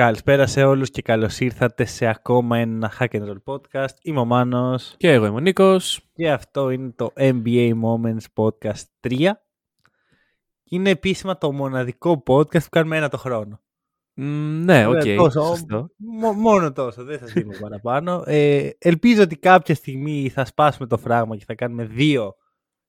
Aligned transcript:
Καλησπέρα 0.00 0.46
σε 0.46 0.64
όλους 0.64 0.90
και 0.90 1.02
καλώς 1.02 1.40
ήρθατε 1.40 1.84
σε 1.84 2.06
ακόμα 2.06 2.58
ένα 2.58 2.92
Hack 2.98 3.08
and 3.08 3.28
Roll 3.28 3.42
podcast. 3.54 3.94
Είμαι 4.02 4.20
ο 4.20 4.24
Μάνος 4.24 4.94
Και 4.96 5.12
εγώ 5.12 5.26
είμαι 5.26 5.36
ο 5.36 5.40
Νίκος. 5.40 6.00
και 6.12 6.30
αυτό 6.30 6.70
είναι 6.70 6.90
το 6.96 7.12
NBA 7.16 7.72
Moments 7.82 8.24
Podcast 8.34 8.82
3. 9.08 9.30
Είναι 10.64 10.90
επίσημα 10.90 11.38
το 11.38 11.52
μοναδικό 11.52 12.22
podcast 12.26 12.62
που 12.62 12.68
κάνουμε 12.70 12.96
ένα 12.96 13.08
το 13.08 13.16
χρόνο. 13.18 13.60
Μ, 14.14 14.24
ναι, 14.64 14.86
οκ. 14.86 14.92
Βέβαια, 14.94 15.16
τόσο, 15.16 15.42
σωστό. 15.44 15.88
μο- 15.96 16.32
μόνο 16.32 16.72
τόσο, 16.72 17.04
δεν 17.04 17.18
θα 17.18 17.26
δίνω 17.26 17.52
παραπάνω. 17.60 18.22
Ε, 18.26 18.70
ελπίζω 18.78 19.22
ότι 19.22 19.36
κάποια 19.36 19.74
στιγμή 19.74 20.28
θα 20.28 20.44
σπάσουμε 20.44 20.86
το 20.88 20.98
φράγμα 20.98 21.36
και 21.36 21.44
θα 21.46 21.54
κάνουμε 21.54 21.84
δύο 21.84 22.34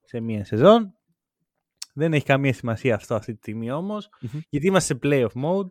σε 0.03 0.19
μία 0.19 0.45
σεζόν. 0.45 0.93
Δεν 1.93 2.13
έχει 2.13 2.25
καμία 2.25 2.53
σημασία 2.53 2.95
αυτό 2.95 3.15
αυτή 3.15 3.31
τη 3.33 3.37
στιγμή 3.37 3.71
όμως, 3.71 4.09
Μμμ. 4.21 4.39
γιατί 4.49 4.67
είμαστε 4.67 4.93
σε 4.93 4.99
playoff 5.03 5.43
mode 5.45 5.67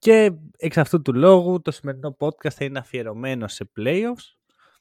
και 0.00 0.32
εξ 0.56 0.78
αυτού 0.78 1.02
του 1.02 1.14
λόγου 1.14 1.60
το 1.62 1.70
σημερινό 1.70 2.16
podcast 2.18 2.50
θα 2.50 2.64
είναι 2.64 2.78
αφιερωμένο 2.78 3.48
σε 3.48 3.70
playoffs 3.78 4.34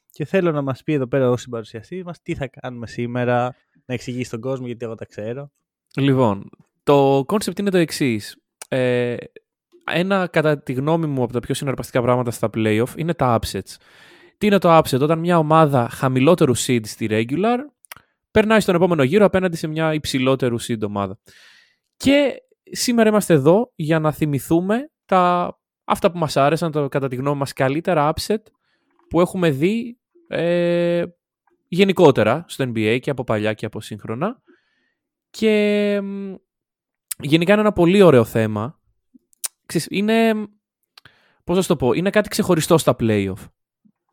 και 0.10 0.26
θέλω 0.26 0.52
να 0.52 0.62
μας 0.62 0.84
πει 0.84 0.94
εδώ 0.94 1.08
πέρα 1.08 1.30
ο 1.30 1.38
συμπαρουσιαστής 1.38 2.04
μας 2.04 2.22
τι 2.22 2.36
θα 2.36 2.48
κάνουμε 2.48 2.88
σήμερα, 2.88 3.56
να 3.86 3.94
εξηγήσει 3.94 4.30
τον 4.30 4.40
κόσμο 4.40 4.66
γιατί 4.66 4.86
εγώ 4.86 4.96
τα 4.96 5.06
ξέρω. 5.06 5.52
Λοιπόν, 5.96 6.50
το 6.84 7.20
concept 7.20 7.60
είναι 7.60 7.70
το 7.70 7.78
εξής. 7.78 8.38
Ε, 8.68 9.16
ένα, 9.92 10.28
κατά 10.28 10.64
τη 10.64 10.74
γνώμη 10.74 11.06
μου, 11.06 11.24
από 11.24 11.34
τα 11.34 11.40
πιο 11.40 11.54
συναρπαστικά 11.54 12.02
πράγματα 12.02 12.32
στα 12.32 12.50
playoff 12.54 12.90
είναι 12.96 13.14
τα 13.14 13.40
upsets. 13.42 13.76
Τι 14.38 14.48
είναι 14.48 14.58
το 14.58 14.78
upset, 14.78 15.00
όταν 15.02 15.20
μια 15.20 15.38
ομάδα 15.38 15.90
χαμηλότερου 15.90 16.58
seed 16.58 16.82
στη 16.84 17.08
regular 17.10 17.58
περνάει 18.32 18.60
στον 18.60 18.76
επόμενο 18.76 19.04
γύρο 19.04 19.26
απέναντι 19.26 19.56
σε 19.56 19.68
μια 19.68 19.94
υψηλότερου 19.94 20.62
seed 20.62 20.82
ομάδα. 20.82 21.20
Και 21.98 22.34
σήμερα 22.64 23.10
είμαστε 23.10 23.34
εδώ 23.34 23.72
για 23.76 24.00
να 24.00 24.12
θυμηθούμε 24.12 24.92
τα, 25.10 25.54
αυτά 25.84 26.12
που 26.12 26.18
μας 26.18 26.38
άρεσαν, 26.38 26.72
το, 26.72 26.88
κατά 26.88 27.08
τη 27.08 27.16
γνώμη 27.16 27.38
μας, 27.38 27.54
καλύτερα 27.54 28.14
upset 28.16 28.42
που 29.10 29.22
έχουμε 29.22 29.50
δει 29.50 30.00
ε, 30.28 31.04
γενικότερα 31.68 32.46
στο 32.48 32.64
NBA 32.68 32.98
και 33.02 33.10
από 33.10 33.24
παλιά 33.24 33.54
και 33.54 33.66
από 33.66 33.82
σύγχρονα. 33.82 34.42
Και 35.30 36.00
μ, 36.04 36.34
γενικά 37.20 37.52
είναι 37.52 37.62
ένα 37.62 37.72
πολύ 37.74 38.02
ωραίο 38.02 38.24
θέμα. 38.24 38.80
Ξέρεις, 39.66 39.88
είναι, 39.92 40.34
πώς 41.44 41.56
να 41.56 41.62
σου 41.62 41.68
το 41.68 41.76
πω, 41.76 41.94
είναι 41.94 42.10
κάτι 42.10 42.30
ξεχωριστό 42.30 42.78
στα 42.78 42.96
playoff. 43.00 43.34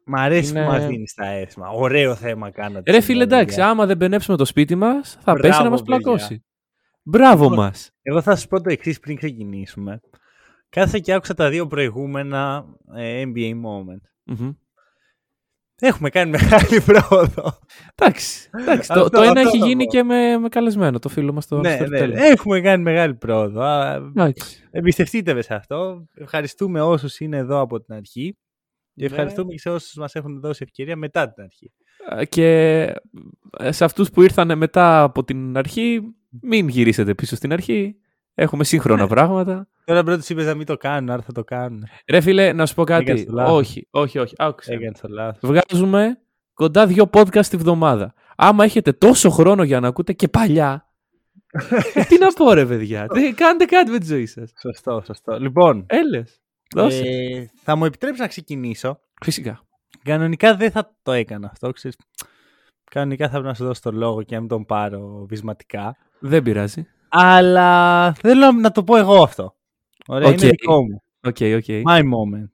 Μ' 0.05 0.14
αρέσει 0.16 0.50
Είναι- 0.50 0.64
που 0.64 0.70
μας 0.70 0.86
δίνεις 0.86 1.14
τα 1.14 1.27
έθιμα. 1.27 1.69
Ωραίο 1.69 2.14
θέμα 2.14 2.50
κάνατε. 2.50 2.91
Ρε 2.91 3.00
φίλε, 3.00 3.22
σήμερα, 3.22 3.25
εντάξει, 3.36 3.56
παιδιά. 3.56 3.70
άμα 3.70 3.86
δεν 3.86 3.97
μπενέψουμε 3.97 4.36
το 4.36 4.44
σπίτι 4.44 4.75
μας, 4.75 5.12
θα 5.12 5.20
Μπράβο, 5.33 5.41
πέσει 5.41 5.62
να 5.62 5.70
μας 5.70 5.83
παιδιά. 5.83 5.97
πλακώσει. 5.97 6.44
Μπράβο 7.03 7.42
Λοιπόν, 7.42 7.58
μας. 7.58 7.91
Εγώ 8.03 8.22
θα 8.22 8.34
σας 8.34 8.47
πω 8.47 8.60
το 8.60 8.70
εξής 8.70 9.00
πριν 9.00 9.16
ξεκινήσουμε. 9.16 10.00
Κάθεσα 10.69 10.98
και 10.98 11.12
άκουσα 11.12 11.34
τα 11.34 11.50
δύο 11.50 11.67
προηγούμενα 11.67 12.64
ε, 12.97 13.22
NBA 13.34 13.53
moment. 13.53 14.00
Μμμ. 14.25 14.50
Έχουμε 15.81 16.11
κάνει 16.11 16.31
μεγάλη 16.31 16.81
πρόοδο. 16.81 17.59
Εντάξει, 17.95 18.50
εντάξει, 18.61 18.88
το, 18.88 19.00
Αυτό- 19.00 19.10
το 19.16 19.22
ένα 19.22 19.31
αυτό 19.41 19.49
έχει 19.49 19.59
θα 19.59 19.66
γίνει 19.66 19.84
πω. 19.84 19.91
και 19.91 20.03
με, 20.03 20.38
με 20.38 20.49
καλεσμένο, 20.49 20.99
το 20.99 21.09
φίλο 21.09 21.32
μας 21.32 21.47
το 21.47 21.60
ναι, 21.60 21.76
ναι, 21.76 21.87
Storyteller. 21.87 22.12
έχουμε 22.15 22.60
κάνει 22.60 22.82
μεγάλη 22.82 23.15
πρόοδο. 23.15 23.60
Α, 23.62 23.94
Εντάξει. 23.94 24.69
Εμπιστευτείτε 24.71 25.34
με 25.34 25.43
σε 25.43 25.55
αυτό. 25.55 26.06
Ευχαριστούμε 26.15 26.81
όσους 26.81 27.21
είναι 27.21 27.37
εδώ 27.37 27.60
από 27.60 27.81
την 27.81 27.94
αρχή. 27.94 28.37
Και 28.94 29.03
Ναι. 29.05 29.06
ευχαριστούμε 29.06 29.53
και 29.53 29.59
σε 29.59 29.71
όσους 29.71 29.94
μας 29.94 30.15
έχουν 30.15 30.41
δώσει 30.41 30.62
ευκαιρία 30.62 30.97
μετά 30.97 31.32
την 31.32 31.43
αρχή. 31.43 31.72
Και 32.28 32.47
ε, 33.59 33.72
σε 33.72 33.84
αυτούς 33.84 34.10
που 34.10 34.22
ήρθαν 34.22 34.59
μετά 34.59 35.03
από 35.03 35.25
την 35.25 35.56
αρχή, 35.56 36.00
μην 36.43 36.69
γυρίσετε 36.69 37.15
πίσω 37.15 37.37
στην 37.37 37.53
αρχή. 37.53 37.97
Έχουμε 38.38 38.64
σύγχρονα 38.64 39.02
Ναι. 39.02 39.08
πράγματα. 39.08 39.69
Τώρα 39.84 40.02
πρώτα 40.02 40.19
τους 40.19 40.28
είπες 40.28 40.44
να 40.47 40.54
μην 40.54 40.66
το 40.66 40.76
κάνουν, 40.76 41.10
άρα 41.10 41.22
θα 41.22 41.32
το 41.32 41.44
κάνουν. 41.44 41.84
Ρε 42.08 42.20
φίλε, 42.20 42.52
να 42.52 42.66
σου 42.66 42.74
πω 42.74 42.84
κάτι. 42.84 43.02
Έκανες 43.04 43.24
το 43.24 43.32
λάθος. 43.32 43.56
Όχι, 43.56 43.88
όχι, 43.91 44.19
όχι. 44.19 44.34
Άκουσε. 44.38 44.70
με. 44.70 44.76
Έκανες 44.76 45.00
το 45.00 45.08
λάθος. 45.08 45.50
Βγάζουμε 45.50 46.19
κοντά 46.54 46.86
δύο 46.86 47.10
podcast 47.12 47.46
τη 47.46 47.56
βδομάδα. 47.56 48.14
Άμα 48.36 48.64
έχετε 48.64 48.92
τόσο 48.92 49.30
χρόνο 49.30 49.62
για 49.62 49.80
να 49.80 49.88
ακούτε 49.88 50.12
και 50.12 50.28
παλιά. 50.28 50.88
ε, 51.94 52.04
τι 52.08 52.19
να 52.19 52.26
πω, 52.32 52.52
ρε 52.52 52.66
παιδιά. 52.66 53.06
Τι- 53.14 53.32
Κάντε 53.34 53.64
κάτι 53.64 53.91
με 53.91 53.98
τη 53.98 54.06
ζωή 54.06 54.26
σας. 54.26 54.52
Σωστό, 54.60 55.02
σωστό. 55.06 55.38
Λοιπόν, 55.41 55.84
Έλε. 55.88 56.22
Δώσε. 56.75 57.02
ε, 57.04 57.46
θα 57.62 57.76
μου 57.76 57.84
επιτρέψεις 57.84 58.20
να 58.20 58.26
ξεκινήσω. 58.28 59.00
Φυσικά. 59.22 59.60
Κανονικά 60.02 60.56
δεν 60.56 60.70
θα 60.70 60.96
το 61.02 61.12
έκανα 61.12 61.48
αυτό, 61.52 61.70
ξέρεις. 61.70 61.96
Κανονικά 62.91 63.25
θα 63.25 63.30
πρέπει 63.30 63.46
να 63.46 63.54
σου 63.54 63.64
δώσω 63.64 63.80
το 63.82 63.92
λόγο 63.92 64.22
και 64.22 64.34
να 64.34 64.41
μην 64.41 64.48
τον 64.48 64.64
πάρω 64.64 65.26
βυσματικά. 65.28 65.96
Δεν 66.20 66.42
πειράζει. 66.42 66.86
Αλλά 67.19 68.12
θέλω 68.15 68.53
να 68.53 68.71
το 68.71 68.84
πω 68.84 68.97
εγώ 68.97 69.22
αυτό. 69.22 69.56
Ωραία, 70.06 70.28
Οκ. 70.28 70.41
είναι 70.41 70.50
δικό 70.50 70.82
μου. 70.84 71.03
OK, 71.22 71.37
OK. 71.56 71.64
My 71.69 72.00
moment. 72.03 72.49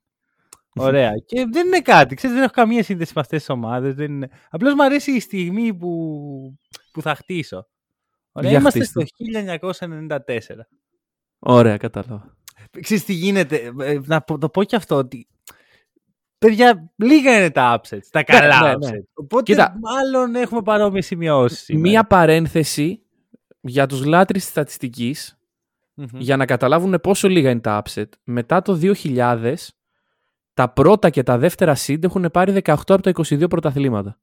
Ωραία. 0.74 1.12
και 1.26 1.46
δεν 1.52 1.66
είναι 1.66 1.80
κάτι. 1.80 2.14
Ξέρεις, 2.14 2.34
δεν 2.36 2.44
έχω 2.44 2.52
καμία 2.54 2.82
σύνδεση 2.82 3.12
με 3.14 3.20
αυτές 3.20 3.38
τις 3.38 3.48
ομάδες. 3.48 3.94
Δεν 3.94 4.12
είναι... 4.12 4.28
Απλώς 4.50 4.74
μου 4.74 4.84
αρέσει 4.84 5.10
η 5.12 5.20
στιγμή 5.20 5.74
που, 5.74 6.58
που 6.92 7.02
θα 7.02 7.14
χτίσω. 7.14 7.66
Ωραία, 8.32 8.50
Για 8.50 8.58
είμαστε 8.58 8.78
χτίσ' 8.78 8.93
το. 8.93 9.00
στο 9.00 9.86
1994. 9.86 10.16
Ωραία, 11.38 11.76
κατάλαβα. 11.76 12.36
Ξέρεις 12.80 13.04
τι 13.04 13.12
γίνεται. 13.12 13.72
ε, 13.80 13.98
Να 14.04 14.20
πω- 14.20 14.38
το 14.38 14.48
πω 14.48 14.64
και 14.64 14.76
αυτό 14.76 14.94
ότι 14.96 15.26
Παιδιά, 16.38 16.92
λίγα 16.96 17.36
είναι 17.36 17.50
τα 17.50 17.80
upsets, 17.80 18.06
τα 18.10 18.22
καλά 18.24 18.76
ναι, 18.78 18.86
ναι. 18.86 18.96
upsets. 18.98 19.02
Οπότε 19.14 19.52
Κοίτα. 19.52 19.78
μάλλον 19.82 20.34
έχουμε 20.34 20.62
παρόμοιες 20.62 21.06
σημειώσεις. 21.06 21.58
σήμερα. 21.58 21.88
Μία 21.88 22.04
παρένθεση 22.04 23.02
για 23.62 23.86
τους 23.86 24.04
λάτρεις 24.04 24.42
της 24.42 24.50
στατιστικής 24.50 25.38
Μμμ. 25.94 26.06
για 26.12 26.36
να 26.36 26.46
καταλάβουν 26.46 27.00
πόσο 27.02 27.28
λίγα 27.28 27.50
είναι 27.50 27.60
τα 27.60 27.82
upset. 27.84 28.08
Μετά 28.24 28.62
το 28.62 28.78
2000, 28.82 29.54
τα 30.54 30.68
πρώτα 30.72 31.10
και 31.10 31.22
τα 31.22 31.38
δεύτερα 31.38 31.76
seed 31.76 32.02
έχουν 32.02 32.30
πάρει 32.32 32.52
18 32.64 32.74
από 32.86 33.02
τα 33.02 33.10
22 33.10 33.48
πρωταθλήματα. 33.48 34.18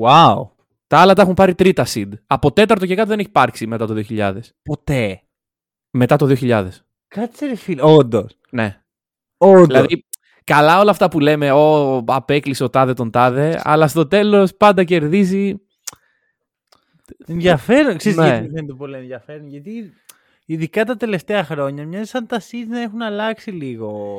Wow. 0.00 0.48
Τα 0.86 0.98
άλλα 0.98 1.14
τα 1.14 1.22
έχουν 1.22 1.34
πάρει 1.34 1.54
τρίτα 1.54 1.84
seed. 1.86 2.08
Από 2.26 2.52
τέταρτο 2.52 2.86
και 2.86 2.94
κάτω 2.94 3.08
δεν 3.08 3.18
έχει 3.18 3.28
υπάρξει 3.28 3.66
μετά 3.66 3.86
το 3.86 4.04
2000. 4.08 4.40
Ποτέ. 4.62 5.22
Μετά 5.90 6.16
το 6.16 6.36
2000. 6.40 6.68
Κάτσε 7.08 7.46
ρε 7.46 7.54
φίλε. 7.54 7.82
Όντως. 7.82 8.38
Ναι. 8.50 8.82
Όντως. 9.36 9.66
Δηλαδή, 9.66 10.04
καλά 10.44 10.80
όλα 10.80 10.90
αυτά 10.90 11.08
που 11.08 11.20
λέμε, 11.20 11.52
ο 11.52 11.96
απέκλεισε 12.06 12.64
ο 12.64 12.70
τάδε 12.70 12.94
τον 12.94 13.10
τάδε, 13.10 13.60
αλλά 13.64 13.88
στο 13.88 14.06
τέλος 14.06 14.54
πάντα 14.56 14.84
κερδίζει. 14.84 15.54
Ενδιαφέρον. 17.26 17.96
Ξέρεις 17.96 18.18
Ναι. 18.18 18.26
γιατί 18.28 18.48
δεν 18.48 18.64
είναι 18.64 18.74
πολύ 18.74 18.96
ενδιαφέρον. 18.96 19.48
Γιατί 19.48 19.92
ειδικά 20.46 20.84
τα 20.84 20.96
τελευταία 20.96 21.44
χρόνια 21.44 21.86
μοιάζει 21.86 22.08
σαν 22.08 22.26
τα 22.26 22.40
seeds 22.40 22.66
να 22.68 22.80
έχουν 22.80 23.02
αλλάξει 23.02 23.50
λίγο. 23.50 24.12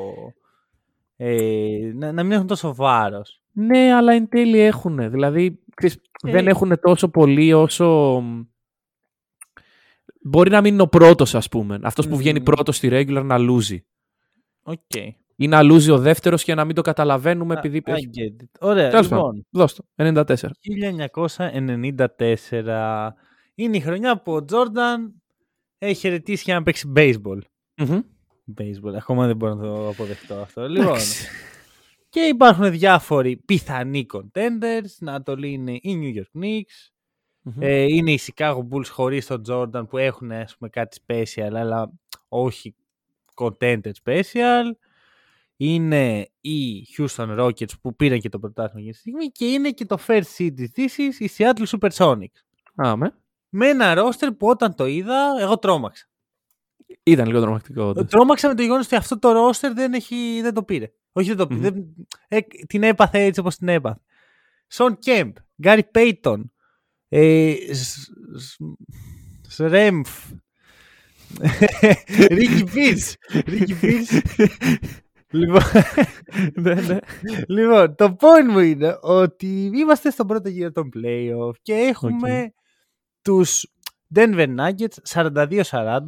Ε, 1.16 1.92
να, 1.94 2.12
να 2.12 2.24
μην 2.24 2.32
έχουν 2.32 2.48
τόσο 2.48 2.76
βάρος. 2.76 3.42
Ναι, 3.52 3.94
αλλά 3.94 4.14
εν 4.14 4.30
τέλει 4.30 4.60
έχουν. 4.60 5.10
Δηλαδή, 5.12 5.60
ξέρεις, 5.76 5.96
Ε. 6.24 6.32
δεν 6.32 6.48
έχουν 6.48 6.80
τόσο 6.82 7.10
πολύ 7.10 7.54
όσο... 7.54 8.22
Μπορεί 10.22 10.50
να 10.50 10.62
μην 10.62 10.74
είναι 10.74 10.82
ο 10.82 10.88
πρώτος, 10.88 11.36
ας 11.36 11.50
πούμε. 11.50 11.80
Αυτός 11.84 12.08
που 12.08 12.18
βγαίνει 12.18 12.38
Μμμ. 12.40 12.46
πρώτος 12.46 12.76
στη 12.76 12.90
regular 12.92 13.24
να 13.26 13.38
λούζει. 13.38 13.86
Οκ. 14.64 14.80
Ή 15.36 15.48
να 15.48 15.62
λούζει 15.62 15.92
ο 15.92 15.98
δεύτερος 15.98 16.44
και 16.44 16.54
να 16.56 16.66
μην 16.66 16.76
το 16.76 16.82
καταλαβαίνουμε 16.82 17.54
επειδή... 17.58 17.82
I 17.86 17.90
έχει- 17.90 18.10
get 18.14 18.44
it. 18.44 18.48
Ωραία, 18.60 18.90
Τέλος 18.90 19.10
λοιπόν. 19.12 19.46
Δώσ' 19.50 19.74
το. 19.74 19.84
94. 19.96 20.36
1994 21.58 23.10
είναι 23.56 23.78
η 23.78 23.80
χρονιά 23.80 24.22
που 24.22 24.34
ο 24.34 24.46
Τζόρνταν 24.46 25.22
έχει 25.78 26.00
χαιρετήσει 26.00 26.44
για 26.46 26.54
να 26.54 26.64
παίξει 26.64 26.92
baseball. 26.96 27.38
Μμμ. 27.78 28.00
Baseball. 28.58 28.94
Ακόμα 28.98 29.28
δεν 29.28 29.36
μπορώ 29.36 29.54
να 29.54 29.62
το 29.64 29.88
αποδεχτώ 29.90 30.36
αυτό. 30.36 30.68
Λοιπόν, 30.70 30.88
Εντάξει. 30.88 31.28
και 32.10 32.20
υπάρχουν 32.20 32.72
διάφοροι 32.72 33.38
πιθανοί 33.38 34.06
contenders. 34.14 34.84
Στην 34.86 35.10
Ανατολή 35.10 35.52
είναι 35.52 35.72
οι 35.72 35.82
New 36.02 36.18
York 36.20 36.42
Knicks. 36.44 36.92
Μμμ. 37.42 37.56
Ε, 37.60 37.82
είναι 37.84 38.12
οι 38.12 38.20
Chicago 38.26 38.58
Bulls 38.72 38.88
χωρίς 38.90 39.26
τον 39.28 39.44
Jordan 39.50 39.84
που 39.90 39.98
έχουν 39.98 40.32
ας 40.32 40.58
πούμε, 40.58 40.70
κάτι 40.70 40.98
special 41.08 41.52
αλλά 41.54 41.92
όχι 42.28 42.76
contender 43.36 43.92
special. 44.06 44.64
Είναι 45.58 46.30
οι 46.42 46.88
Houston 46.98 47.40
Rockets 47.40 47.80
που 47.82 47.96
πήραν 47.96 48.20
και 48.20 48.30
το 48.30 48.40
πρωτάθλημα 48.40 48.82
για 48.82 48.92
τη 48.92 48.98
στιγμή 48.98 49.28
και 49.28 49.46
είναι 49.46 49.72
και 49.72 49.86
το 49.86 49.98
first 50.08 50.24
seed 50.38 50.54
της 50.56 50.70
Δύσης, 50.70 51.20
οι 51.20 51.30
Seattle 51.38 51.66
Supersonics. 51.80 52.42
Άμε. 52.76 53.18
Με 53.50 53.68
ένα 53.68 53.94
roster 53.98 54.30
που 54.38 54.48
όταν 54.48 54.76
το 54.76 54.86
είδα 54.86 55.36
εγώ 55.40 55.58
τρόμαξα. 55.58 56.08
Ήταν 57.04 57.28
λίγο 57.28 57.42
τρομακτικό. 57.42 57.84
όντως. 57.84 58.06
Τρόμαξα 58.10 58.48
με 58.48 58.56
το 58.56 58.62
γεγονός 58.62 58.86
ότι 58.86 58.96
αυτό 58.96 59.20
το 59.20 59.32
ρόστερ 59.32 59.74
δεν, 59.74 59.94
έχει, 59.94 60.40
δεν 60.42 60.54
το 60.54 60.64
πήρε. 60.64 60.92
Όχι, 61.12 61.28
δεν 61.28 61.38
το 61.38 61.48
πήρε. 61.48 61.60
Μμμ. 61.60 61.64
δεν- 61.64 62.08
ε, 62.28 62.40
την 62.68 62.84
έπαθε 62.84 63.20
έτσι 63.24 63.40
όπως 63.40 63.56
την 63.58 63.68
έπαθε. 63.68 64.00
Σον 64.68 64.98
Κέμπ, 64.98 65.36
Γκάρι 65.62 65.84
Πέιτον, 65.84 66.52
ε, 67.10 67.56
Σ- 67.72 68.10
Σ- 68.38 68.60
Σρέμφ, 69.48 70.10
Ρίκι 72.30 72.64
Πίρς. 72.74 73.16
Ρίκι 73.46 73.74
Πίρς. 73.80 74.10
Λοιπόν, 75.34 75.62
ναι, 76.62 76.74
ναι. 76.74 76.98
λοιπόν, 77.48 77.96
το 77.96 78.16
point 78.20 78.52
μου 78.52 78.60
είναι 78.60 78.98
ότι 79.02 79.72
είμαστε 79.74 80.10
στον 80.10 80.28
πρώτο 80.28 80.50
γύρο 80.50 80.72
των 80.72 80.90
playoff 80.96 81.52
και 81.62 81.74
έχουμε 81.74 82.54
τους 83.22 83.68
Denver 84.16 84.56
Nuggets 84.58 85.24
42-40. 85.64 86.00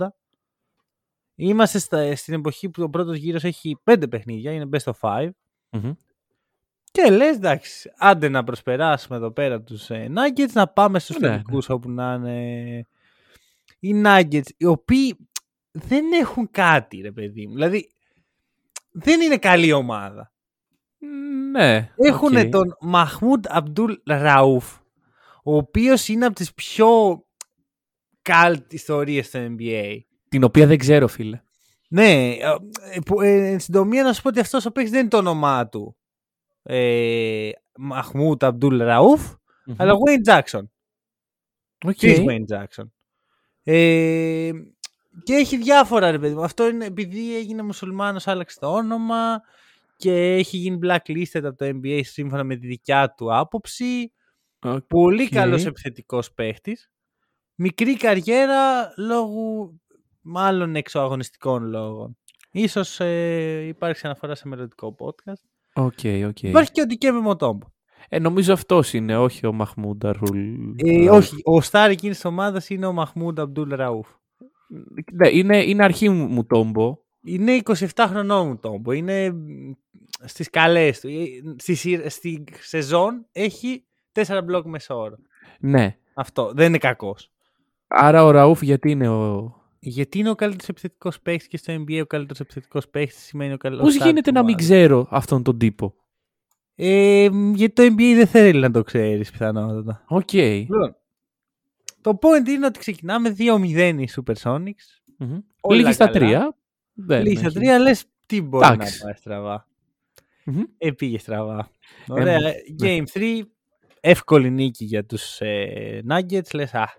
Είμαστε 1.36 1.80
στα, 1.80 2.16
στην 2.16 2.34
εποχή 2.34 2.70
που 2.70 2.84
ο 2.84 2.90
πρώτος 2.90 3.18
γύρος 3.18 3.44
έχει 3.44 3.78
πέντε 3.84 4.08
παιχνίδια, 4.08 4.52
είναι 4.52 4.70
best 4.72 4.92
of 4.92 5.00
five. 5.00 5.30
Μμμ. 5.70 5.92
Και 6.92 7.12
λες, 7.12 7.36
εντάξει, 7.36 7.92
άντε 7.98 8.30
να 8.30 8.44
προσπεράσουμε 8.44 9.18
εδώ 9.18 9.32
πέρα 9.32 9.62
τους 9.62 9.90
ε, 9.90 10.12
Nuggets, 10.16 10.52
να 10.54 10.68
πάμε 10.68 11.00
στους 11.00 11.18
Ναι, 11.18 11.28
τελικούς 11.28 11.70
όπου 11.70 11.90
να 11.90 12.14
είναι 12.14 12.88
οι 13.80 14.02
Nuggets, 14.06 14.50
οι 14.58 14.66
οποίοι 14.66 15.18
δεν 15.72 16.12
έχουν 16.12 16.52
κάτι, 16.52 17.02
ρε 17.02 17.12
παιδί 17.12 17.48
μου. 17.48 17.54
Δηλαδή, 17.54 17.95
δεν 18.96 19.22
είναι 19.22 19.38
καλή 19.38 19.72
ομάδα. 19.72 20.34
Ναι. 21.52 21.90
Έχουν 21.96 22.36
οκ. 22.36 22.50
τον 22.50 22.78
Μαχμούντ 22.82 23.46
Αμπτούλ 23.50 23.94
Ραούφ, 24.06 24.78
ο 25.44 25.56
οποίος 25.56 26.08
είναι 26.08 26.26
από 26.26 26.36
τις 26.36 26.54
πιο 26.54 26.88
καλτ 28.22 28.74
ιστορίες 28.74 29.28
στο 29.28 29.40
NBA. 29.40 30.00
Την 30.30 30.44
οποία 30.44 30.68
δεν 30.68 30.78
ξέρω, 30.78 31.08
φίλε. 31.08 31.42
Ναι, 31.90 32.32
ε, 32.32 32.56
ε, 32.92 33.00
που, 33.06 33.22
ε, 33.22 33.50
εν 33.52 33.60
συντομία 33.60 34.04
να 34.04 34.14
σου 34.14 34.22
πω 34.22 34.30
ότι 34.30 34.40
αυτός 34.40 34.66
ο 34.66 34.72
παίκτης 34.72 34.92
δεν 34.92 35.00
είναι 35.00 35.10
το 35.10 35.18
όνομά 35.18 35.70
του. 35.70 35.98
Ε, 36.64 37.50
Μαχμούντ 37.78 38.44
Αμπτούλ 38.44 38.82
Ραούφ, 38.82 39.34
Μμμ. 39.66 39.76
αλλά 39.78 39.94
Wayne 39.94 40.34
Jackson. 40.34 40.64
OK. 41.86 41.98
Chris 42.02 42.26
Wayne 42.26 42.46
Jackson. 42.56 42.86
Ε, 43.64 44.52
και 45.24 45.34
έχει 45.34 45.58
διάφορα 45.58 46.12
ρε 46.12 46.20
παιδί 46.20 46.34
μου. 46.34 46.44
Αυτό 46.44 46.68
είναι 46.68 46.86
επειδή 46.86 47.36
έγινε 47.36 47.62
μουσουλμάνος, 47.62 48.28
άλλαξε 48.28 48.60
το 48.60 48.74
όνομα 48.74 49.42
και 49.98 50.34
έχει 50.34 50.58
γίνει 50.58 50.80
blacklisted 50.84 51.44
από 51.44 51.56
το 51.56 51.66
NBA 51.66 52.00
σύμφωνα 52.04 52.44
με 52.44 52.56
τη 52.56 52.68
δικιά 52.68 53.14
του 53.18 53.36
άποψη. 53.36 54.12
Οκ. 54.60 54.82
Πολύ 54.82 55.24
Οκ. 55.24 55.30
καλός 55.30 55.66
επιθετικός 55.66 56.32
παίχτης. 56.34 56.92
Μικρή 57.56 57.98
καριέρα 57.98 58.94
λόγω 58.98 59.74
μάλλον 60.22 60.76
εξωαγωνιστικών 60.76 61.64
λόγων. 61.64 62.18
Ίσως 62.52 63.00
ε, 63.00 63.66
υπάρξει 63.68 64.02
αναφορά 64.06 64.36
σε 64.36 64.48
μελλοντικό 64.48 64.96
podcast. 65.00 65.42
OK, 65.74 66.00
OK. 66.28 66.42
Υπάρχει 66.42 66.72
και 66.72 66.82
ο 66.82 66.86
Ντικέμπε 66.86 67.20
Μουτόμπο. 67.20 67.68
Ε, 68.10 68.20
νομίζω 68.20 68.54
αυτός 68.54 68.94
είναι, 68.94 69.18
όχι 69.18 69.46
ο 69.46 69.54
Μαχμούντ 69.54 70.06
Αρούλ. 70.06 70.74
Ε, 70.76 71.10
όχι, 71.10 71.36
ο 71.44 71.62
σταρ 71.62 71.90
εκείνης 71.90 72.16
της 72.16 72.26
ομάδας 72.26 72.70
είναι 72.70 72.86
ο 72.86 72.92
Μαχμούντ 72.92 73.40
Αμπτούλ 73.40 73.74
Ραούφ. 73.74 74.08
Ναι, 75.12 75.30
είναι, 75.30 75.64
είναι 75.64 75.84
αρχή 75.84 76.10
μου, 76.10 76.26
Μουτόμπο. 76.28 76.98
Είναι 77.24 77.62
27 77.64 77.86
χρονών 78.10 78.48
Μουτόμπο. 78.48 78.92
Είναι 78.92 79.32
μ, 79.32 79.72
στις 80.24 80.50
καλές 80.50 81.00
του. 81.00 81.08
Ε, 81.08 81.54
Στη, 81.58 81.74
σειρά- 81.76 82.10
στη 82.10 82.44
σεζόν 82.60 83.26
έχει 83.32 83.84
4 84.12 84.42
μπλοκ 84.44 84.66
μέσο 84.66 84.91
όρο. 84.91 85.16
Ναι. 85.60 85.98
Αυτό. 86.14 86.52
Δεν 86.56 86.68
είναι 86.68 86.78
κακός. 86.78 87.32
Άρα 87.88 88.24
ο 88.26 88.32
Ραούφ 88.32 88.62
γιατί 88.62 88.92
είναι 88.92 89.08
ο. 89.10 89.54
Γιατί 89.80 90.20
είναι 90.20 90.30
ο 90.30 90.36
καλύτερος 90.36 90.70
επιθετικός 90.70 91.20
παίχτης 91.22 91.48
και 91.48 91.58
στο 91.58 91.74
NBA 91.74 92.00
ο 92.02 92.06
καλύτερος 92.06 92.40
επιθετικός 92.40 92.88
παίχτης 92.90 93.24
σημαίνει 93.24 93.54
ο 93.54 93.58
καλύτερος. 93.58 93.94
Πώς 93.96 94.06
γίνεται 94.06 94.32
να 94.32 94.44
μην 94.44 94.56
ξέρω 94.56 95.08
αυτόν 95.10 95.44
τον 95.44 95.58
τύπο; 95.58 95.94
Ε, 96.76 97.28
μ, 97.32 97.54
γιατί 97.54 97.74
το 97.74 97.94
NBA 97.96 98.14
δεν 98.16 98.28
θέλει 98.28 98.60
να 98.60 98.72
το 98.72 98.84
ξέρεις 98.84 99.32
πιθανότατα. 99.32 100.04
Οκ. 100.08 100.32
Λοιπόν, 100.34 100.96
το 102.06 102.20
point 102.22 102.48
είναι 102.48 102.66
ότι 102.66 102.80
ξεκινάμε 102.80 103.36
2-0 103.38 103.96
οι 104.00 104.10
Supersonics. 104.16 104.86
Μμμ. 105.18 105.40
Όλα 105.62 105.78
Λήγει 105.78 105.92
στα 105.94 106.06
καλά. 106.08 106.18
τρία. 106.20 106.58
Δεν 106.94 107.22
Λίγοι 107.24 107.36
στα 107.38 107.46
έχει. 107.46 107.56
τρία 107.56 107.80
λες 107.80 108.06
τι 108.26 108.42
μπορεί 108.42 108.66
Εντάξει. 108.66 108.98
να 109.00 109.04
πάει 109.06 109.14
στραβά. 109.14 109.68
Μμμ. 110.46 110.62
Ε, 110.78 110.92
πήγε 110.92 111.20
στραβά. 111.20 111.70
Ωραία. 112.08 112.40
ναι. 112.40 112.52
Game 112.82 113.04
3. 113.14 113.42
Εύκολη 114.00 114.50
νίκη 114.52 114.86
για 114.86 115.06
τους 115.06 115.40
ε, 115.42 116.02
Nuggets. 116.10 116.54
Λες, 116.54 116.74
α. 116.74 116.90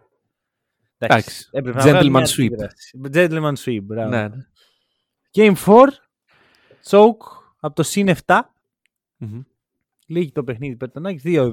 Εντάξει. 0.98 1.48
έπρεπε 1.52 1.78
να 1.78 1.84
βγάλει 1.84 2.08
Gentleman 2.08 2.12
μια 2.12 2.26
sweep. 2.26 2.52
αντίδραση. 2.52 3.00
Gentleman 3.12 3.54
sweep, 3.64 3.82
μπράβο. 3.82 4.08
Ναι, 4.10 4.28
ναι. 4.28 4.36
Game 5.34 5.54
4. 5.66 5.86
Choke 6.88 7.26
από 7.60 7.74
το 7.74 7.82
συν 7.82 8.08
7. 8.26 8.38
Μμμ. 9.16 9.40
Λύγει 10.06 10.32
το 10.32 10.44
παιχνίδι 10.44 10.76
πέρα 10.76 10.90
τον 10.90 11.04
Nuggets 11.06 11.52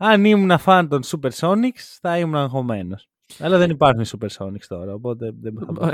Αν 0.00 0.24
ήμουν 0.24 0.58
φαν 0.58 0.88
των 0.88 1.02
Supersonics 1.04 1.98
θα 2.00 2.18
ήμουν 2.18 2.36
αγχωμένος. 2.36 3.08
Αλλά 3.38 3.58
δεν 3.58 3.70
υπάρχουν 3.70 4.00
οι 4.02 4.06
Supersonics 4.18 4.66
τώρα, 4.68 4.94
οπότε 4.94 5.30
δεν 5.40 5.54
θα 5.58 5.72
πω. 5.72 5.88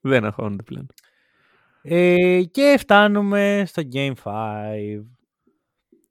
Δεν 0.00 0.24
αγχώνονται 0.24 0.62
πλέον. 0.62 0.86
Ε, 1.82 2.42
και 2.42 2.76
φτάνουμε 2.78 3.62
στο 3.66 3.82
Game 3.92 4.12
5. 4.22 5.04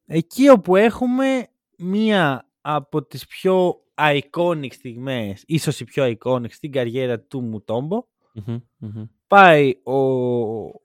Εκεί 0.06 0.50
όπου 0.50 0.76
έχουμε 0.76 1.48
μία 1.78 2.50
από 2.62 3.04
τις 3.04 3.26
πιο 3.26 3.84
iconic 3.96 4.74
στιγμές, 4.74 5.44
ίσως 5.46 5.80
η 5.80 5.84
πιο 5.84 6.16
iconic 6.18 6.52
στην 6.52 6.72
καριέρα 6.72 7.20
του 7.20 7.42
Μουτόμπο. 7.42 8.06
Μμμ, 8.34 8.60
μμμ. 8.78 9.04
Πάει 9.28 9.74
ο, 9.84 9.98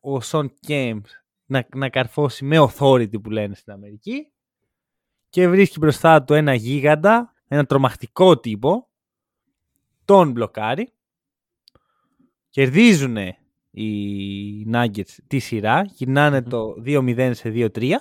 ο 0.00 0.20
Σον 0.20 0.52
Κέμπ 0.60 1.04
να, 1.46 1.66
να 1.74 1.88
καρφώσει 1.88 2.44
με 2.44 2.56
authority 2.58 3.22
που 3.22 3.30
λένε 3.30 3.54
στην 3.54 3.72
Αμερική 3.72 4.32
και 5.28 5.48
βρίσκει 5.48 5.78
μπροστά 5.78 6.24
του 6.24 6.34
ένα 6.34 6.54
γίγαντα, 6.54 7.32
ένα 7.48 7.64
τρομακτικό 7.64 8.38
τύπο, 8.38 8.88
τον 10.04 10.30
μπλοκάρει. 10.30 10.92
Κερδίζουν 12.50 13.16
οι 13.70 14.66
Nuggets 14.72 15.16
τη 15.26 15.38
σειρά, 15.38 15.82
γυρνάνε 15.84 16.40
Μμμ. 16.40 16.48
το 16.48 16.74
2-0 16.84 17.30
σε 17.34 17.52
2-3 17.54 17.92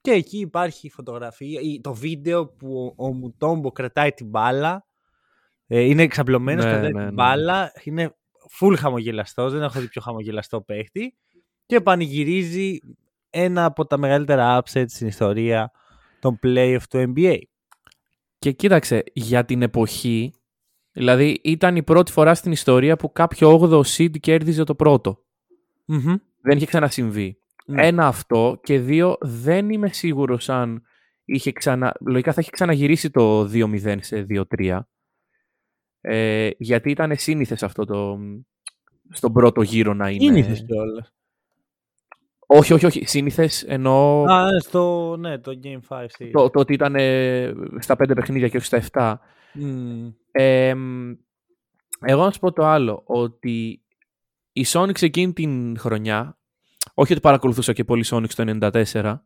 και 0.00 0.10
εκεί 0.10 0.38
υπάρχει 0.38 0.86
η 0.86 0.90
φωτογραφία, 0.90 1.60
ή 1.60 1.80
το 1.80 1.94
βίντεο 1.94 2.46
που 2.46 2.94
ο, 2.96 3.06
ο 3.06 3.12
Μουτόμπο 3.12 3.72
κρατάει 3.72 4.12
την 4.12 4.26
μπάλα, 4.26 4.86
ε, 5.66 5.80
είναι 5.80 6.02
εξαπλωμένος, 6.02 6.64
Ναι, 6.64 6.70
κρατάει 6.70 6.92
ναι, 6.92 6.98
την 6.98 7.06
ναι. 7.06 7.12
μπάλα, 7.12 7.72
είναι 7.82 8.16
full 8.60 8.74
χαμογελαστός, 8.78 9.52
δεν 9.52 9.62
έχω 9.62 9.80
δει 9.80 9.88
πιο 9.88 10.00
χαμογελαστό 10.00 10.60
παίχτη 10.60 11.16
και 11.66 11.80
πανηγυρίζει 11.80 12.78
ένα 13.30 13.64
από 13.64 13.86
τα 13.86 13.96
μεγαλύτερα 13.98 14.62
upsets 14.62 14.88
στην 14.88 15.06
ιστορία 15.06 15.70
των 16.24 16.38
playoff 16.42 16.82
του 16.90 17.12
NBA. 17.16 17.38
Και 18.38 18.52
κοίταξε, 18.52 19.02
για 19.12 19.44
την 19.44 19.62
εποχή, 19.62 20.34
δηλαδή 20.92 21.40
ήταν 21.44 21.76
η 21.76 21.82
πρώτη 21.82 22.12
φορά 22.12 22.34
στην 22.34 22.52
ιστορία 22.52 22.96
που 22.96 23.12
κάποιο 23.12 23.60
8ο 23.62 23.80
seed 23.80 24.20
κέρδιζε 24.20 24.64
το 24.64 24.74
πρώτο. 24.74 25.24
Μμμ. 25.84 26.14
Δεν 26.40 26.56
είχε 26.56 26.66
ξανασυμβεί. 26.66 27.38
Ναι. 27.66 27.86
Ένα 27.86 28.06
αυτό 28.06 28.60
και 28.62 28.78
δύο 28.78 29.16
δεν 29.20 29.70
είμαι 29.70 29.88
σίγουρος 29.88 30.48
αν 30.48 30.82
είχε 31.24 31.52
ξανα... 31.52 31.94
Λογικά 32.06 32.32
θα 32.32 32.40
είχε 32.40 32.50
ξαναγυρίσει 32.50 33.10
το 33.10 33.50
2-0 33.52 33.96
σε 34.00 34.26
2-3. 34.58 34.80
Ε, 36.00 36.50
γιατί 36.58 36.90
ήταν 36.90 37.16
σύνηθες 37.16 37.62
αυτό 37.62 37.84
το... 37.84 38.18
στον 39.10 39.32
πρώτο 39.32 39.62
γύρο 39.62 39.94
να 39.94 40.10
είναι... 40.10 40.24
Είναι 40.24 40.56
κιόλας. 40.66 41.12
Όχι, 42.56 42.72
όχι, 42.72 42.86
όχι. 42.86 43.04
Σύνηθες 43.06 43.62
εννοώ 43.62 44.24
Α, 44.24 44.50
ναι, 44.52 44.60
στο, 44.60 45.16
ναι, 45.18 45.38
το 45.38 45.58
Game 45.64 45.78
5 45.88 46.02
series. 46.04 46.30
το, 46.32 46.50
το 46.50 46.60
ότι 46.60 46.72
ήταν 46.72 46.94
ε, 46.96 47.52
στα 47.78 47.94
5 47.94 48.12
παιχνίδια 48.14 48.48
και 48.48 48.56
όχι 48.56 48.66
στα 48.66 48.82
7. 48.92 49.14
Μμ. 49.52 50.08
Ε, 50.32 50.74
μ, 50.74 51.12
εγώ 52.00 52.24
να 52.24 52.30
σου 52.30 52.38
πω 52.38 52.52
το 52.52 52.64
άλλο, 52.66 53.02
ότι 53.06 53.82
η 54.52 54.64
Sonics 54.68 55.02
εκείνη 55.02 55.32
την 55.32 55.78
χρονιά, 55.78 56.38
όχι 56.94 57.12
ότι 57.12 57.20
παρακολουθούσα 57.20 57.72
και 57.72 57.84
πολύ 57.84 58.04
Sonics 58.10 58.28
το 58.34 58.58
94, 58.92 59.20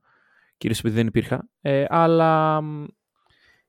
κυρίως 0.56 0.78
επειδή 0.78 0.94
δεν 0.94 1.06
υπήρχα, 1.06 1.48
ε, 1.60 1.84
αλλά 1.88 2.60
μ, 2.62 2.84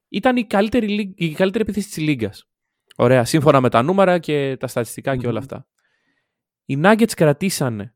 ήταν 0.09 0.37
η 0.37 0.45
καλύτερη, 0.45 0.87
λι- 0.87 1.19
η 1.21 1.31
καλύτερη 1.33 1.63
επίθεση 1.63 1.87
της 1.87 1.97
Λίγκας. 1.97 2.47
Ωραία, 2.95 3.25
σύμφωνα 3.25 3.61
με 3.61 3.69
τα 3.69 3.81
νούμερα 3.81 4.19
και 4.19 4.57
τα 4.59 4.67
στατιστικά 4.67 5.15
και 5.15 5.27
όλα 5.27 5.39
Μμμ. 5.39 5.43
αυτά. 5.43 5.67
Οι 6.65 6.79
Nuggets 6.83 7.11
κρατήσανε 7.15 7.93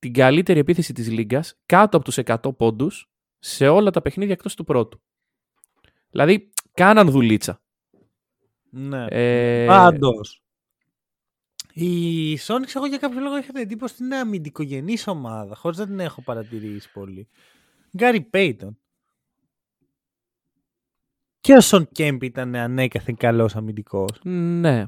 την 0.00 0.12
καλύτερη 0.12 0.58
επίθεση 0.58 0.92
της 0.92 1.10
Λίγκας 1.10 1.58
κάτω 1.66 1.96
από 1.96 2.04
τους 2.04 2.18
100 2.24 2.56
πόντους 2.56 3.10
σε 3.38 3.68
όλα 3.68 3.90
τα 3.90 4.02
παιχνίδια 4.02 4.34
εκτός 4.34 4.54
του 4.54 4.64
πρώτου. 4.64 5.00
Δηλαδή, 6.10 6.50
κάναν 6.74 7.10
δουλίτσα. 7.10 7.62
Ναι. 8.70 9.06
Ε, 9.08 9.66
Πάντως. 9.66 10.42
Η 11.72 12.34
Sonics 12.34 12.74
εγώ 12.74 12.86
για 12.86 12.98
κάποιο 12.98 13.20
λόγο 13.20 13.36
είχα 13.36 13.52
την 13.52 13.62
εντύπωση 13.62 13.94
ότι 13.94 14.02
είναι 14.04 14.16
αμυντικογενής 14.16 15.06
ομάδα, 15.06 15.54
χωρίς 15.54 15.78
να 15.78 15.86
την 15.86 16.00
έχω 16.00 16.22
παρατηρήσει 16.22 16.92
πολύ. 16.92 17.28
Γκάρι 17.96 18.20
Πέιτον. 18.20 18.78
Και 21.40 21.52
ο 21.52 21.60
Σον 21.60 21.88
Κέμπ 21.92 22.22
ήταν 22.22 22.54
ανέκαθεν 22.54 23.16
καλός 23.16 23.56
αμυντικός. 23.56 24.20
Ναι. 24.22 24.86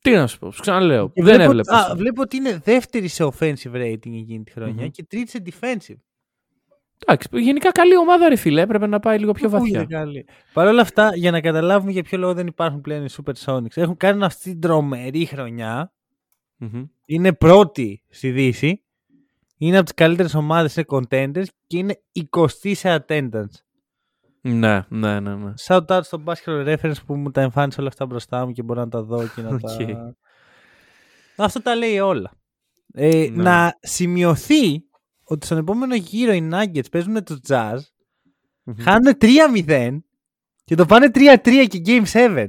Τι 0.00 0.10
να 0.10 0.26
σου 0.26 0.38
πω, 0.38 0.52
σου 0.52 0.60
ξαναλέω. 0.60 1.10
Και 1.12 1.22
δεν 1.22 1.34
βλέπω, 1.34 1.50
έβλεπα. 1.50 1.76
α, 1.76 1.94
βλέπω 1.94 2.22
ότι 2.22 2.36
είναι 2.36 2.60
δεύτερη 2.64 3.08
σε 3.08 3.24
offensive 3.24 3.72
rating 3.74 4.12
εκείνη 4.14 4.42
τη 4.44 4.50
χρονια 4.52 4.82
Μμμ. 4.82 4.90
και 4.90 5.04
τρίτη 5.04 5.30
σε 5.30 5.42
defensive. 5.44 5.96
Εντάξει, 7.06 7.28
γενικά 7.32 7.72
καλή 7.72 7.96
ομάδα, 7.96 8.28
ρε 8.28 8.36
φίλε. 8.36 8.60
Έπρεπε 8.60 8.86
να 8.86 9.00
πάει 9.00 9.18
λίγο 9.18 9.32
πιο 9.32 9.50
βαθιά. 9.50 9.86
Παρ' 10.52 10.66
όλα 10.66 10.80
αυτά, 10.80 11.10
για 11.14 11.30
να 11.30 11.40
καταλάβουμε 11.40 11.92
για 11.92 12.02
ποιο 12.02 12.18
λόγο 12.18 12.34
δεν 12.34 12.46
υπάρχουν 12.46 12.80
πλέον 12.80 13.04
οι 13.04 13.08
Super 13.16 13.32
Sonics, 13.44 13.76
έχουν 13.76 13.96
κάνει 13.96 14.24
αυτή 14.24 14.50
την 14.50 14.60
τρομερή 14.60 15.24
χρονιά. 15.26 15.92
Μμμ. 16.56 16.84
Είναι 17.04 17.32
πρώτη 17.32 18.02
στη 18.08 18.30
Δύση. 18.30 18.82
Είναι 19.58 19.76
από 19.76 19.84
τις 19.84 19.94
καλύτερες 19.94 20.34
ομάδες, 20.34 20.76
είναι 20.76 20.86
contenders 20.88 21.46
και 21.66 21.78
είναι 21.78 22.00
20 22.30 22.74
σε 22.74 23.04
attendance. 23.08 23.54
Ναι, 24.40 24.84
ναι, 24.88 25.20
ναι. 25.20 25.34
ναι. 25.34 25.52
Shout 25.66 25.86
out 25.86 26.00
στο 26.02 26.22
Basketball 26.26 26.76
Reference 26.76 26.92
που 27.06 27.14
μου 27.16 27.30
τα 27.30 27.40
εμφάνισε 27.40 27.80
όλα 27.80 27.88
αυτά 27.88 28.06
μπροστά 28.06 28.46
μου 28.46 28.52
και 28.52 28.62
μπορώ 28.62 28.80
να 28.80 28.88
τα 28.88 29.02
δω 29.02 29.26
και 29.34 29.42
να 29.42 29.48
Οκ. 29.54 29.60
τα. 29.60 30.14
Αυτό 31.36 31.62
τα 31.62 31.74
λέει 31.74 31.98
όλα. 31.98 32.30
Ε, 32.94 33.28
Ναι. 33.32 33.42
Να 33.42 33.74
σημειωθεί 33.80 34.84
ότι 35.24 35.46
στον 35.46 35.58
επόμενο 35.58 35.94
γύρο 35.94 36.32
οι 36.32 36.48
Nuggets 36.52 36.90
παίζουν 36.90 37.24
το 37.24 37.38
Jazz, 37.48 37.78
Μμμ. 38.62 38.74
χάνουν 38.80 39.12
3-0 39.66 39.98
και 40.64 40.74
το 40.74 40.86
πάνε 40.86 41.10
3-3 41.14 41.66
και 41.68 41.82
Game 41.86 42.04
7. 42.12 42.46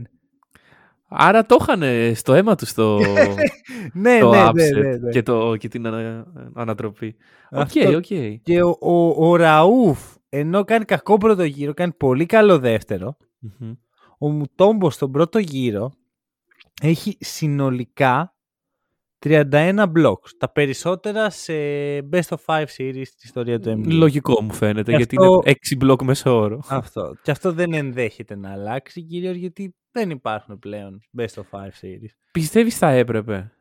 Άρα 1.11 1.45
το 1.45 1.57
είχαν 1.61 1.83
στο 2.15 2.33
αίμα 2.33 2.55
τους 2.55 2.73
το, 2.73 2.99
ναι, 3.93 4.19
το 4.19 4.29
ναι, 4.29 4.47
upset 4.47 4.53
ναι, 4.53 4.69
ναι, 4.81 4.97
ναι. 4.97 5.09
Και, 5.11 5.23
το, 5.23 5.55
και 5.55 5.67
την 5.67 5.87
ανα- 5.87 6.25
ανατροπή. 6.55 7.15
Οκ, 7.51 7.59
Αυτό. 7.61 7.95
οκ. 7.95 8.05
Και 8.43 8.61
ο, 8.63 8.77
ο, 8.81 9.27
ο 9.29 9.35
Ραούφ, 9.35 9.99
ενώ 10.29 10.63
κάνει 10.63 10.85
κακό 10.85 11.17
πρώτο 11.17 11.43
γύρο, 11.43 11.73
κάνει 11.73 11.91
πολύ 11.93 12.25
καλό 12.25 12.59
δεύτερο. 12.59 13.17
Μμμ. 13.39 13.73
Ο 14.17 14.29
Μουτόμπο 14.31 14.89
στον 14.89 15.11
πρώτο 15.11 15.39
γύρο 15.39 15.91
έχει 16.81 17.17
συνολικά 17.19 18.33
31 19.25 19.85
blocks. 19.95 20.29
Τα 20.37 20.51
περισσότερα 20.51 21.29
σε 21.29 21.53
best 22.11 22.27
of 22.27 22.35
5 22.45 22.63
series 22.77 23.01
στη 23.05 23.21
ιστορία 23.23 23.59
του 23.59 23.69
NBA. 23.69 23.91
Λογικό 23.93 24.41
μου 24.41 24.53
φαίνεται, 24.53 24.91
Γι' 24.91 24.97
γιατί 24.97 25.15
αυτό- 25.19 25.41
είναι 25.45 25.51
6 25.51 25.75
μπλοκ 25.77 26.03
μέσω 26.03 26.35
όρο. 26.39 26.61
Αυτό. 26.69 27.15
Και 27.21 27.31
αυτό 27.31 27.51
δεν 27.53 27.73
ενδέχεται 27.73 28.35
να 28.35 28.51
αλλάξει 28.51 29.03
κυρίως 29.03 29.35
γιατί 29.35 29.75
δεν 29.91 30.09
υπάρχουν 30.09 30.59
πλέον 30.59 31.01
best 31.17 31.33
of 31.41 31.43
5 31.51 31.69
series. 31.81 32.13
Πιστεύεις 32.31 32.77
θα 32.77 32.89
έπρεπε; 32.89 33.51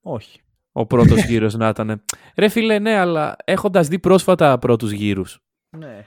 Όχι. 0.00 0.40
Ο 0.72 0.86
πρώτος 0.86 1.24
γύρος 1.24 1.54
να 1.54 1.68
ήταν. 1.68 2.02
Ρε 2.36 2.48
φίλε, 2.48 2.78
ναι, 2.78 2.94
αλλά 2.98 3.36
έχοντας 3.44 3.88
δει 3.88 3.98
πρόσφατα 3.98 4.58
πρώτους 4.58 4.90
γύρους, 4.90 5.40
Ναι. 5.70 6.04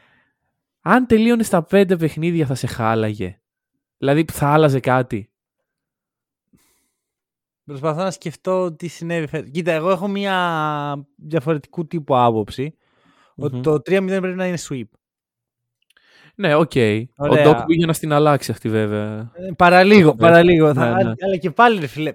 αν 0.82 1.08
τελείωνες 1.08 1.46
στα 1.48 1.64
πέντε 1.64 1.96
παιχνίδια 1.98 2.46
θα 2.46 2.56
σε 2.56 2.68
χάλαγε. 2.68 3.38
Δηλαδή 3.98 4.26
θα 4.32 4.48
άλλαζε 4.48 4.80
κάτι. 4.80 5.28
Προσπαθώ 7.66 8.04
να 8.04 8.12
σκεφτώ 8.12 8.72
τι 8.74 8.88
συνέβη 8.88 9.28
φέτος. 9.28 9.50
Κοίτα, 9.52 9.72
εγώ 9.72 9.90
έχω 9.90 10.08
μια 10.08 11.06
διαφορετικού 11.16 11.88
τύπου 11.88 12.18
άποψη. 12.18 12.78
Ότι 13.36 13.56
Μμμ. 13.56 13.62
το 13.62 13.74
3-0 13.74 14.06
πρέπει 14.06 14.36
να 14.36 14.48
είναι 14.48 14.58
sweep. 14.70 14.84
Ναι, 16.36 16.56
οκ. 16.56 16.72
Ο 16.76 17.06
Ωραία. 17.18 17.44
Doc 17.44 17.66
πήγε 17.66 17.86
να 17.86 17.94
στην 17.94 18.12
αλλάξει 18.14 18.52
αυτή 18.52 18.70
βέβαια. 18.70 19.32
Ε, 19.34 19.52
παραλίγο, 19.58 20.10
Ναι, 20.12 20.16
παραλίγο. 20.18 20.68
ναι, 20.68 20.74
Θα- 20.74 21.04
ναι. 21.04 21.14
Αλλά 21.26 21.38
και 21.40 21.52
πάλι, 21.52 21.80
ρε 21.80 21.88
φίλε, 21.88 22.14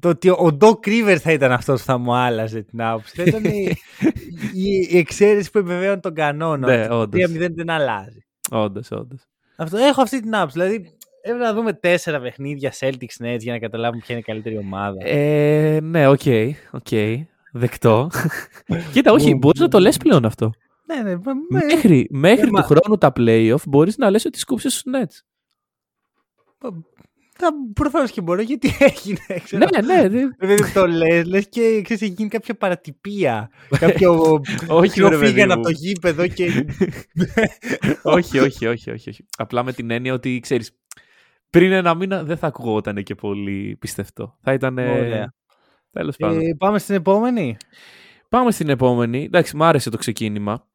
το 0.00 0.08
ότι 0.08 0.28
ο 0.28 0.56
Doc 0.60 0.72
Rivers 0.86 1.16
θα 1.20 1.32
ήταν 1.32 1.52
αυτός 1.52 1.80
που 1.80 1.86
θα 1.86 1.98
μου 1.98 2.14
άλλαζε 2.14 2.62
την 2.62 2.82
άποψη. 2.82 3.14
Θα 3.16 3.22
ήταν 3.22 3.44
η, 3.44 3.76
η, 4.54 4.86
η 4.90 4.98
εξαίρεση 4.98 5.50
που 5.50 5.58
επιβεβαίωνε 5.58 6.00
τον 6.00 6.14
κανόνα. 6.14 6.66
Ναι, 6.66 6.80
ότι 6.80 6.88
το 6.88 6.98
όντως. 7.00 7.46
3-0 7.48 7.52
δεν 7.54 7.70
αλλάζει. 7.70 8.24
Όντως, 8.50 8.90
όντως. 8.90 9.20
Αυτό, 9.56 9.76
έχω 9.76 10.02
αυτή 10.02 10.20
την 10.22 10.34
άποψη. 10.36 10.58
Δηλαδή, 10.58 10.90
έπρεπε 11.22 11.44
να 11.44 11.54
δούμε 11.54 11.72
τέσσερα 11.72 12.20
παιχνίδια 12.20 12.72
Celtics 12.78 13.24
Nets 13.24 13.38
για 13.38 13.52
να 13.52 13.58
καταλάβουμε 13.58 14.00
ποια 14.04 14.14
είναι 14.14 14.24
η 14.26 14.32
καλύτερη 14.32 14.58
ομάδα. 14.58 14.96
Ε, 15.08 15.80
ναι, 15.82 16.08
ok. 16.08 16.20
ok. 16.70 16.86
Δεκτό. 17.52 18.10
Κοίτα, 18.92 19.12
όχι, 19.12 19.28
Μπούμ, 19.30 19.38
μπορείς 19.38 19.60
να 19.60 19.68
το 19.68 19.76
μπούμ. 19.76 19.86
λες 19.86 19.96
πλέον 19.96 20.24
αυτό. 20.24 20.50
ναι, 20.86 21.02
ναι, 21.02 21.16
μα- 21.16 21.34
μα- 21.50 21.64
Μέχρι, 21.64 22.06
μέχρι 22.10 22.40
ε, 22.42 22.46
του 22.46 22.52
μα- 22.52 22.62
χρόνου 22.62 22.98
τα 22.98 23.12
playoff 23.16 23.62
μπορείς 23.68 23.96
να 23.96 24.10
λες 24.10 24.24
ότι 24.24 24.38
σκούπισες 24.38 24.72
στους 24.74 24.92
Nets. 24.96 25.20
Θα- 27.38 27.52
προφανώς 27.74 28.10
και 28.10 28.20
μπορώ, 28.20 28.40
γιατί 28.42 28.70
έγινε. 28.90 29.40
Ξέρω. 29.44 29.66
ναι, 29.84 29.94
ναι. 29.94 30.08
δε- 30.08 30.26
Δηλαδή 30.38 30.72
το 30.72 30.86
λες, 30.86 31.24
λες 31.26 31.48
και 31.48 31.80
ξέρεις, 31.84 32.02
έχει 32.02 32.12
γίνει 32.16 32.28
κάποια 32.28 32.54
παρατυπία. 32.54 33.50
Κάποιο 33.78 34.40
όχι, 34.68 34.92
πιο 34.92 35.08
ρε 35.08 35.18
παιδί 35.18 35.26
φύγανε 35.32 35.46
μου. 35.54 35.60
από 35.60 35.62
το 35.62 35.70
γήπεδο 35.70 36.26
και 36.26 36.44
όχι, 38.02 38.38
όχι, 38.38 38.66
όχι, 38.66 38.90
όχι, 38.90 39.08
όχι. 39.10 39.24
Απλά 39.36 39.62
με 39.62 39.72
την 39.72 39.90
έννοια 39.90 40.12
ότι, 40.14 40.40
ξέρεις, 40.40 40.70
πριν 41.50 41.72
ένα 41.72 41.94
μήνα 41.94 42.22
δεν 42.24 42.36
θα 42.36 42.46
ακουγόταν 42.46 43.02
και 43.02 43.14
πολύ 43.14 43.76
πιστευτό. 43.78 44.38
Θα 44.42 44.52
ήταν... 44.52 44.78
Ωραία. 44.78 45.34
Τέλος 45.90 46.16
πάντων. 46.16 46.40
Ε, 46.40 46.54
πάμε 46.58 46.78
στην 46.78 46.94
επόμενη. 46.94 47.56
Πάμε 48.28 48.50
στην 48.50 48.68
επόμενη. 48.68 49.22
Εντάξει, 49.24 49.56
μου 49.56 49.64
άρεσε 49.64 49.90
το 49.90 49.96
ξεκίνημα. 49.96 50.66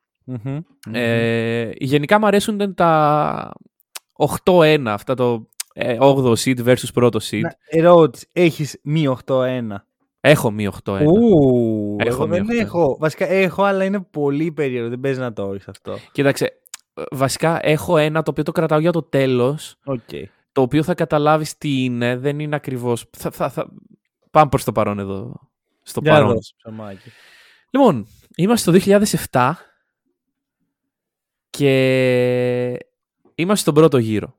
Ε, 0.92 1.70
γενικά 1.78 2.20
μου 2.20 2.26
αρέσουν 2.26 2.74
τα 2.76 3.52
8-1, 4.46 4.84
αυτά 4.88 5.14
το 5.16 5.50
ε, 5.74 5.98
8ο 6.00 6.34
seed 6.34 6.66
versus 6.66 6.94
πρώτο 6.94 7.20
seed. 7.22 7.40
Να, 7.42 7.56
ερώτηση. 7.66 8.28
Έχεις 8.32 8.80
μη 8.84 9.16
8-1. 9.26 9.62
Έχω 10.22 10.52
μη 10.52 10.70
8-1. 10.84 11.02
Ου, 11.06 11.96
Έχω 12.00 12.24
εγώ 12.24 12.26
δεν 12.26 12.42
μη 12.46 12.56
8-1. 12.58 12.60
έχω. 12.60 12.98
Βασικά 13.00 13.26
έχω, 13.30 13.64
αλλά 13.64 13.84
είναι 13.84 14.00
πολύ 14.02 14.52
περίεργο. 14.52 14.90
Δεν 14.90 15.00
παίζει 15.00 15.20
να 15.20 15.34
το 15.34 15.54
έχεις 15.54 15.68
αυτό. 15.68 15.98
Κοίταξε, 16.12 16.46
ε, 16.94 17.02
βασικά 17.12 17.60
έχω 17.68 17.98
ένα 17.98 18.22
το 18.24 18.32
οποίο 18.32 18.44
το 18.44 18.52
κρατάω 18.52 18.80
για 18.80 18.92
το 18.92 19.04
τέλος, 19.04 19.76
Οκ. 19.84 20.00
το 20.52 20.62
οποίο 20.62 20.84
θα 20.84 20.94
καταλάβεις 20.94 21.58
τι 21.58 21.84
είναι, 21.84 22.18
δεν 22.18 22.40
είναι 22.40 22.56
ακριβώς... 22.56 23.06
Θα, 23.18 23.32
θα, 23.32 23.50
θα... 23.50 23.70
Πάμε 24.32 24.50
προς 24.50 24.64
το 24.64 24.72
παρόν 24.72 25.00
εδώ, 25.00 25.50
στο 25.82 26.00
Για 26.04 26.12
παρόν. 26.12 26.34
δώσε 26.34 26.54
ψωμάκι. 26.58 27.10
Λοιπόν, 27.70 28.08
είμαστε 28.36 28.72
το 28.72 28.80
2007 29.32 29.52
και 31.50 32.78
είμαστε 33.36 33.56
στον 33.62 33.74
πρώτο 33.74 33.98
γύρο. 33.98 34.36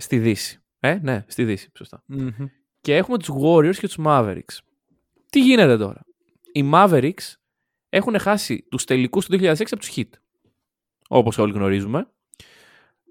Στη 0.00 0.18
Δύση. 0.18 0.62
Ε, 0.80 0.98
ναι, 1.02 1.24
στη 1.28 1.44
Δύση, 1.44 1.70
σωστά. 1.76 2.02
Μμμ. 2.06 2.30
Και 2.80 2.96
έχουμε 2.96 3.18
τους 3.18 3.28
Warriors 3.42 3.76
και 3.76 3.86
τους 3.86 3.98
Mavericks. 4.04 4.58
Τι 5.30 5.40
γίνεται 5.40 5.76
τώρα; 5.76 6.04
Οι 6.52 6.70
Mavericks 6.72 7.34
έχουν 7.88 8.18
χάσει 8.18 8.66
τους 8.70 8.84
τελικούς 8.84 9.26
του 9.26 9.36
2006 9.36 9.52
από 9.70 9.80
τους 9.80 9.92
Heat. 9.96 10.08
Όπως 11.08 11.38
όλοι 11.38 11.52
γνωρίζουμε. 11.52 12.10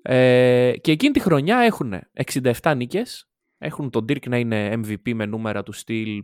Ε, 0.01 0.74
και 0.82 0.91
εκείνη 0.91 1.13
τη 1.13 1.20
χρονιά 1.20 1.58
έχουν 1.58 1.94
67 2.62 2.74
νίκες. 2.75 3.29
Έχουν 3.58 3.89
τον 3.89 4.06
Dirk 4.10 4.27
να 4.27 4.38
είναι 4.38 4.74
MVP 4.74 5.13
με 5.13 5.25
νούμερα 5.25 5.63
του 5.63 5.72
στυλ 5.72 6.24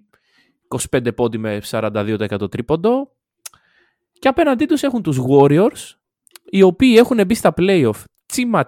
25 0.91 1.15
πόντι 1.15 1.38
με 1.38 1.62
42% 1.65 2.51
τρίποντο. 2.51 3.15
Και 4.20 4.27
απέναντί 4.27 4.65
τους 4.65 4.84
έχουν 4.84 5.01
τους 5.01 5.20
Warriors, 5.29 5.96
οι 6.46 6.62
οποίοι 6.62 6.96
έχουν 6.98 7.25
μπει 7.25 7.34
στα 7.34 7.53
playoff 7.58 8.03
τσίμα 8.25 8.65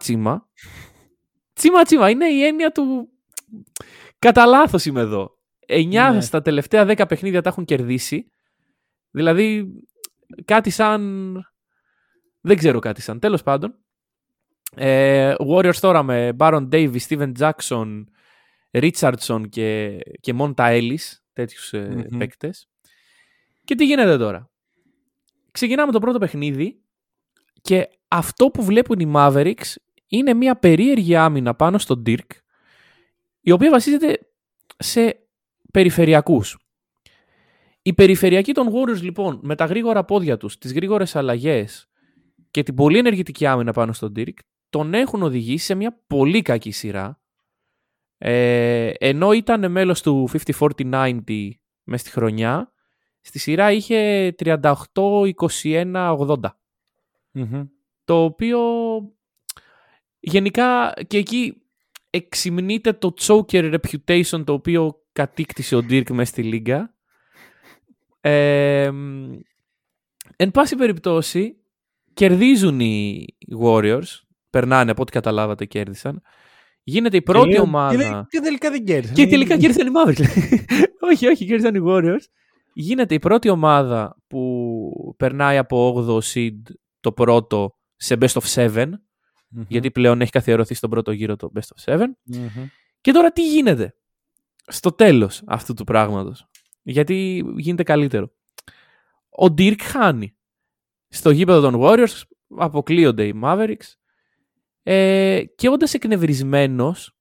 τσίμα. 1.56 1.84
Τσίμα 1.84 1.84
τσίμα 1.84 2.10
είναι 2.10 2.26
η 2.28 2.44
έννοια 2.44 2.72
του... 2.72 3.10
Κατά 4.20 4.46
λάθος 4.46 4.86
είμαι 4.86 5.02
εδώ. 5.02 5.38
9 5.68 5.86
Ναι. 6.14 6.22
στα 6.22 6.42
τελευταία 6.42 6.86
10 6.88 7.06
παιχνίδια 7.08 7.42
τα 7.42 7.50
έχουν 7.50 7.66
κερδίσει. 7.66 8.32
Δηλαδή 9.12 9.74
κάτι 10.46 10.70
σαν... 10.70 11.34
Δεν 12.42 12.58
ξέρω 12.58 12.80
κάτι 12.80 13.02
σαν. 13.02 13.20
Τέλος 13.20 13.44
πάντων. 13.44 13.76
Ε, 14.76 15.34
Warriors 15.50 15.76
τώρα 15.76 16.04
με 16.04 16.36
Baron 16.40 16.70
Davis, 16.72 16.98
Steven 17.08 17.32
Jackson, 17.40 18.04
Richardson 18.72 19.42
και, 19.50 19.98
και 20.20 20.34
Monta 20.40 20.54
Ellis, 20.56 21.18
τέτοιους 21.34 21.74
ε, 21.74 22.06
Μμμ. 22.10 22.18
παίκτες. 22.18 22.70
Και 23.64 23.76
τι 23.76 23.86
γίνεται 23.86 24.18
τώρα; 24.18 24.50
Ξεκινάμε 25.52 25.92
το 25.92 26.00
πρώτο 26.00 26.20
παιχνίδι 26.20 26.82
και 27.62 27.90
αυτό 28.08 28.48
που 28.50 28.64
βλέπουν 28.64 29.00
οι 29.00 29.12
Mavericks 29.16 29.74
είναι 30.08 30.34
μια 30.34 30.56
περίεργη 30.56 31.16
άμυνα 31.16 31.56
πάνω 31.56 31.78
στον 31.78 32.04
Dirk 32.06 32.30
η 33.42 33.52
οποία 33.52 33.70
βασίζεται 33.70 34.20
σε 34.78 35.28
περιφερειακούς. 35.72 36.58
Οι 37.82 37.94
περιφερειακοί 37.94 38.52
των 38.52 38.68
Warriors 38.74 39.02
λοιπόν 39.02 39.40
με 39.44 39.56
τα 39.56 39.66
γρήγορα 39.66 40.06
πόδια 40.06 40.38
τους, 40.38 40.58
τις 40.58 40.74
γρήγορες 40.74 41.16
αλλαγές 41.16 41.90
και 42.52 42.64
την 42.64 42.76
πολύ 42.76 42.98
ενεργητική 42.98 43.46
άμυνα 43.46 43.74
πάνω 43.74 43.94
στον 43.94 44.14
Dirk 44.16 44.34
τον 44.70 44.94
έχουν 44.94 45.24
οδηγήσει 45.24 45.66
σε 45.66 45.76
μια 45.76 46.02
πολύ 46.08 46.42
κακή 46.42 46.72
σειρά 46.72 47.22
ε, 48.18 48.92
ενώ 48.98 49.32
ήταν 49.32 49.72
μέλος 49.72 50.02
του 50.02 50.30
50-40-90 50.78 51.50
μες 51.84 52.02
στη 52.02 52.10
χρονιά 52.10 52.74
στη 53.22 53.40
σειρά 53.40 53.72
είχε 53.72 54.34
38-21-80 54.94 56.38
Μμμ. 57.32 57.68
το 58.04 58.24
οποίο 58.24 58.60
γενικά 60.26 60.94
και 61.08 61.18
εκεί 61.18 61.62
εξυμνείται 62.10 62.94
το 62.94 63.14
choker 63.20 63.76
reputation 63.76 64.44
το 64.46 64.54
οποίο 64.54 65.04
κατήκτησε 65.12 65.76
ο 65.76 65.80
Dirk 65.90 66.12
μέσα 66.12 66.32
στη 66.32 66.44
λίγα. 66.44 66.94
Ε, 68.22 68.92
μ, 68.92 69.34
εν 70.36 70.52
πάση 70.52 70.76
περιπτώσει, 70.76 71.58
κερδίζουν 72.14 72.80
οι 72.80 73.26
Warriors, 73.62 74.22
περνάνε 74.50 74.92
από 74.92 75.02
ό,τι 75.02 75.12
καταλάβατε 75.12 75.66
κέρδισαν. 75.66 76.22
Γίνεται 76.84 77.18
η 77.18 77.22
πρώτη 77.22 77.50
και, 77.50 77.60
ομάδα. 77.60 78.28
Και, 78.30 78.38
και 78.38 78.44
τελικά 78.44 78.72
δεν 78.72 78.86
κέρδισαν. 78.86 79.16
Και 79.16 79.28
τελικά 79.28 79.58
κέρδισαν 79.58 79.88
οι 79.88 79.92
Mavericks. 80.06 80.26
όχι, 81.12 81.28
όχι, 81.28 81.46
κέρδισαν 81.46 81.76
οι 81.76 81.84
Warriors. 81.88 82.26
Γίνεται 82.74 83.14
η 83.14 83.20
πρώτη 83.20 83.50
ομάδα 83.50 84.18
που 84.28 85.16
περνάει 85.18 85.58
από 85.58 86.06
8ο 86.08 86.34
seed 86.34 86.62
το 87.00 87.12
πρώτο 87.12 87.76
σε 87.96 88.18
best 88.20 88.42
of 88.42 88.74
7 88.74 88.90
γιατί 89.68 89.92
πλέον 89.92 90.22
έχει 90.22 90.32
καθιερωθεί 90.32 90.74
στον 90.74 90.90
πρώτο 90.90 91.12
γύρο 91.12 91.36
το 91.36 91.52
best 91.56 91.94
of 91.94 92.00
7. 92.00 92.06
Και 93.02 93.12
τώρα 93.12 93.32
τι 93.32 93.48
γίνεται 93.48 93.96
στο 94.68 94.92
τέλος 94.92 95.42
αυτού 95.46 95.74
του 95.74 95.84
πράγματος; 95.84 96.48
Γιατί 96.82 97.46
γίνεται 97.58 97.84
καλύτερο. 97.84 98.32
Ο 99.30 99.46
Dirk 99.46 99.82
χάνει. 99.82 100.36
Στο 101.08 101.30
γήπεδο 101.30 101.72
των 101.72 101.82
Warriors 101.84 102.22
αποκλείονται 102.58 103.28
οι 103.28 103.40
Mavericks 103.44 103.94
ε, 104.84 105.44
και 105.56 105.70
όντας 105.70 105.94
εκνευρισμένος 105.94 107.18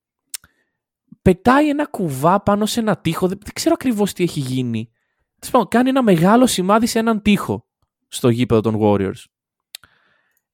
πετάει 1.23 1.69
ένα 1.69 1.87
κουβά 1.87 2.43
πάνω 2.43 2.67
σε 2.67 2.81
ένα 2.81 2.97
τοίχο. 2.97 3.29
Δεν, 3.29 3.39
ξέρω 3.53 3.75
ακριβώς 3.79 4.13
τι 4.13 4.23
έχει 4.23 4.41
γίνει. 4.41 4.91
Κάνει 5.69 5.89
ένα 5.89 6.03
μεγάλο 6.03 6.47
σημάδι 6.47 6.87
σε 6.87 6.99
έναν 6.99 7.23
τοίχο 7.23 7.69
στο 8.09 8.29
γήπεδο 8.29 8.61
των 8.61 8.77
Warriors. 8.81 9.25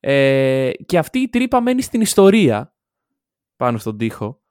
Ε, 0.00 0.71
και 0.87 0.99
αυτή 0.99 1.19
η 1.19 1.28
τρύπα 1.28 1.61
μένει 1.61 1.83
στην 1.83 2.00
ιστορία 2.00 2.75
πάνω 3.57 3.78
στον 3.78 3.97
τοίχο. 3.97 4.42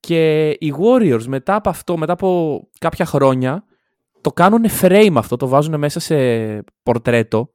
Και 0.00 0.50
οι 0.50 0.74
Warriors 0.78 1.24
μετά 1.26 1.54
από 1.54 1.68
αυτό, 1.68 1.96
μετά 1.96 2.12
από 2.12 2.60
κάποια 2.78 3.04
χρόνια, 3.04 3.64
το 4.20 4.32
κάνουν 4.32 4.64
frame 4.80 5.14
αυτό, 5.16 5.36
το 5.36 5.48
βάζουν 5.48 5.78
μέσα 5.78 6.00
σε 6.00 6.16
πορτρέτο. 6.82 7.54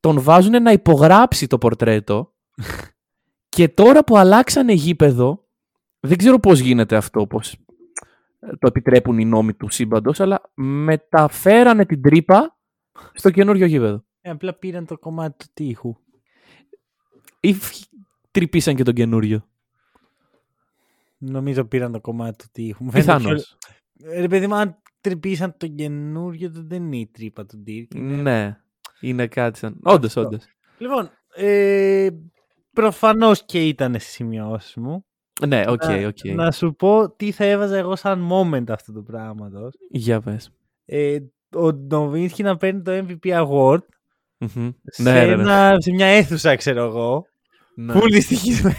τον 0.00 0.20
βάζουν 0.20 0.62
να 0.62 0.72
υπογράψει 0.72 1.46
το 1.46 1.58
πορτρέτο. 1.58 2.34
και 3.48 3.68
τώρα 3.68 4.04
που 4.04 4.16
αλλάξανε 4.16 4.72
γήπεδο, 4.72 5.48
δεν 6.00 6.16
ξέρω 6.16 6.38
πώς 6.38 6.58
γίνεται 6.58 6.96
αυτό, 6.96 7.26
πώς 7.26 7.56
το 8.58 8.66
επιτρέπουν 8.66 9.18
οι 9.18 9.24
νόμοι 9.24 9.54
του 9.54 9.68
σύμπαντος, 9.68 10.20
αλλά 10.20 10.40
μεταφέρανε 10.54 11.86
την 11.86 12.02
τρύπα 12.02 12.58
στο 13.12 13.30
καινούριο 13.30 13.66
γήπεδο. 13.66 14.04
Ε, 14.20 14.30
απλά 14.30 14.54
πήραν 14.54 14.86
το 14.86 14.98
κομμάτι 14.98 15.44
του 15.44 15.50
τείχου. 15.54 15.94
Ή 17.44 17.56
τρυπήσαν 18.30 18.74
και 18.74 18.82
τον 18.82 18.94
καινούριο; 18.94 19.48
Νομίζω 21.18 21.64
πήραν 21.64 21.92
το 21.92 22.00
κομμάτι 22.00 22.36
του 22.44 22.50
τείχου. 22.52 22.84
Πιθανώς. 22.84 23.56
Ρε 24.14 24.28
παιδί 24.28 24.46
μου, 24.46 24.54
αν 24.54 24.76
τρυπήσαν 25.00 25.54
τον 25.56 25.74
καινούριο, 25.74 26.50
δεν 26.52 26.82
είναι 26.82 26.96
η 26.96 27.06
τρύπα 27.06 27.46
του 27.46 27.58
Ντιρκ. 27.58 27.94
Ναι, 27.94 28.58
είναι 29.00 29.26
κάτι 29.26 29.58
σαν. 29.58 29.78
Όντως, 29.82 30.16
όντως. 30.16 30.44
Λοιπόν, 30.78 31.10
ε, 31.34 32.08
προφανώς 32.72 33.44
και 33.44 33.68
ήταν 33.68 33.94
στις 33.94 34.10
σημειώσεις 34.10 34.80
μου. 34.80 35.04
Ναι, 35.46 35.64
ok, 35.68 35.82
okay, 35.84 36.04
ok. 36.06 36.16
Okay. 36.24 36.34
Να 36.34 36.50
σου 36.50 36.74
πω 36.74 37.10
τι 37.10 37.30
θα 37.30 37.44
έβαζα 37.44 37.76
εγώ 37.76 37.96
σαν 37.96 38.28
moment 38.32 38.64
αυτού 38.68 38.92
του 38.92 39.02
πράγματος. 39.02 39.74
Για 39.90 40.20
πες. 40.20 40.50
Ε, 40.84 41.18
ο 41.54 41.72
Νοβίτσκι 41.72 42.42
να 42.42 42.56
παίρνει 42.56 42.82
το 42.82 42.92
MVP 42.92 43.46
Award 43.46 43.78
mm-hmm. 44.38 44.74
σε, 44.84 45.02
ναι, 45.02 45.24
ναι, 45.24 45.36
ναι. 45.36 45.80
σε 45.80 45.90
μια 45.92 46.06
αίθουσα, 46.06 46.56
ξέρω 46.56 46.84
εγώ. 46.84 47.26
Ναι. 47.74 47.92
Πολύ 47.92 48.08
δυστυχισμένος. 48.10 48.78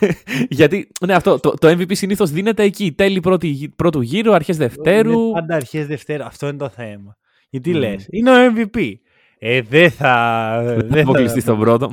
Γιατί 0.48 0.88
ναι, 1.06 1.14
αυτό, 1.14 1.40
το, 1.40 1.54
το 1.58 1.68
MVP 1.68 1.96
συνήθως 1.96 2.30
δίνεται 2.30 2.62
εκεί. 2.62 2.92
Τέλη 2.92 3.20
πρώτη, 3.20 3.72
πρώτου 3.76 4.00
γύρου, 4.00 4.34
αρχές 4.34 4.56
Δευτέρου. 4.56 5.20
Είναι 5.20 5.32
πάντα 5.32 5.54
αρχές 5.54 5.86
Δευτέρου. 5.86 6.24
Αυτό 6.24 6.48
είναι 6.48 6.56
το 6.56 6.68
θέμα. 6.68 7.16
Γιατί 7.50 7.70
mm. 7.74 7.78
λες, 7.78 8.06
είναι 8.10 8.30
ο 8.30 8.52
MVP. 8.56 8.92
Ε, 9.38 9.62
δεν 9.62 9.90
θα. 9.90 10.62
Δεν 10.76 10.90
θα 10.90 11.00
αποκλειστείς 11.00 11.42
στον 11.42 11.58
πρώτο. 11.58 11.92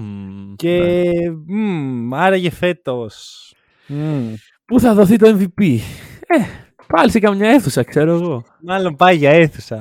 Και. 0.55 0.79
Ναι. 1.47 1.57
Μ, 1.57 2.15
άραγε 2.15 2.49
φέτος. 2.49 3.53
Πού 4.65 4.79
θα 4.79 4.93
δοθεί 4.93 5.15
το 5.15 5.37
MVP. 5.39 5.77
Ε, 6.27 6.64
πάλι 6.87 7.11
σε 7.11 7.19
καμιά 7.19 7.49
αίθουσα, 7.49 7.83
ξέρω 7.83 8.11
εγώ. 8.13 8.43
Μάλλον 8.61 8.95
πάει 8.95 9.15
για 9.15 9.29
αίθουσα. 9.29 9.77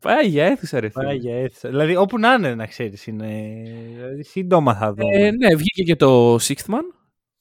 Πάει 0.00 0.26
για 0.26 0.44
αίθουσα, 0.44 0.80
ρε 0.80 0.88
Πάει 0.88 1.16
για 1.16 1.36
αίθουσα. 1.36 1.68
Δηλαδή, 1.68 1.96
όπου 1.96 2.18
να 2.18 2.32
είναι, 2.32 2.54
να 2.54 2.66
ξέρεις, 2.66 3.06
είναι. 3.06 3.62
Δηλαδή, 3.94 4.22
σύντομα 4.24 4.74
θα 4.74 4.92
δω. 4.92 5.08
Ε, 5.12 5.30
ναι, 5.30 5.54
βγήκε 5.54 5.82
και 5.82 5.96
το 5.96 6.34
Sixth 6.34 6.66
Man. 6.66 6.82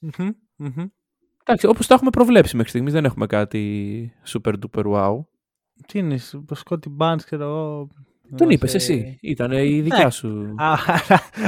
Mm-hmm, 0.01 0.29
mm-hmm. 0.63 0.85
Εντάξει, 1.41 1.67
όπως 1.67 1.87
το 1.87 1.93
έχουμε 1.93 2.09
προβλέψει 2.09 2.55
μέχρι 2.55 2.69
στιγμής, 2.69 2.93
δεν 2.93 3.05
έχουμε 3.05 3.25
κάτι 3.25 4.13
super 4.27 4.53
duper 4.53 4.83
wow. 4.83 5.19
Τι 5.87 5.99
είναι, 5.99 6.17
το 6.45 6.61
Scotty 6.65 6.97
Barnes, 6.97 7.21
ξέρω 7.25 7.43
εγώ. 7.43 7.87
Τον 8.35 8.49
είπες 8.49 8.73
εσύ. 8.73 9.17
Ήταν 9.21 9.51
η 9.51 9.81
δικιά 9.81 10.03
ναι. 10.03 10.09
σου. 10.09 10.55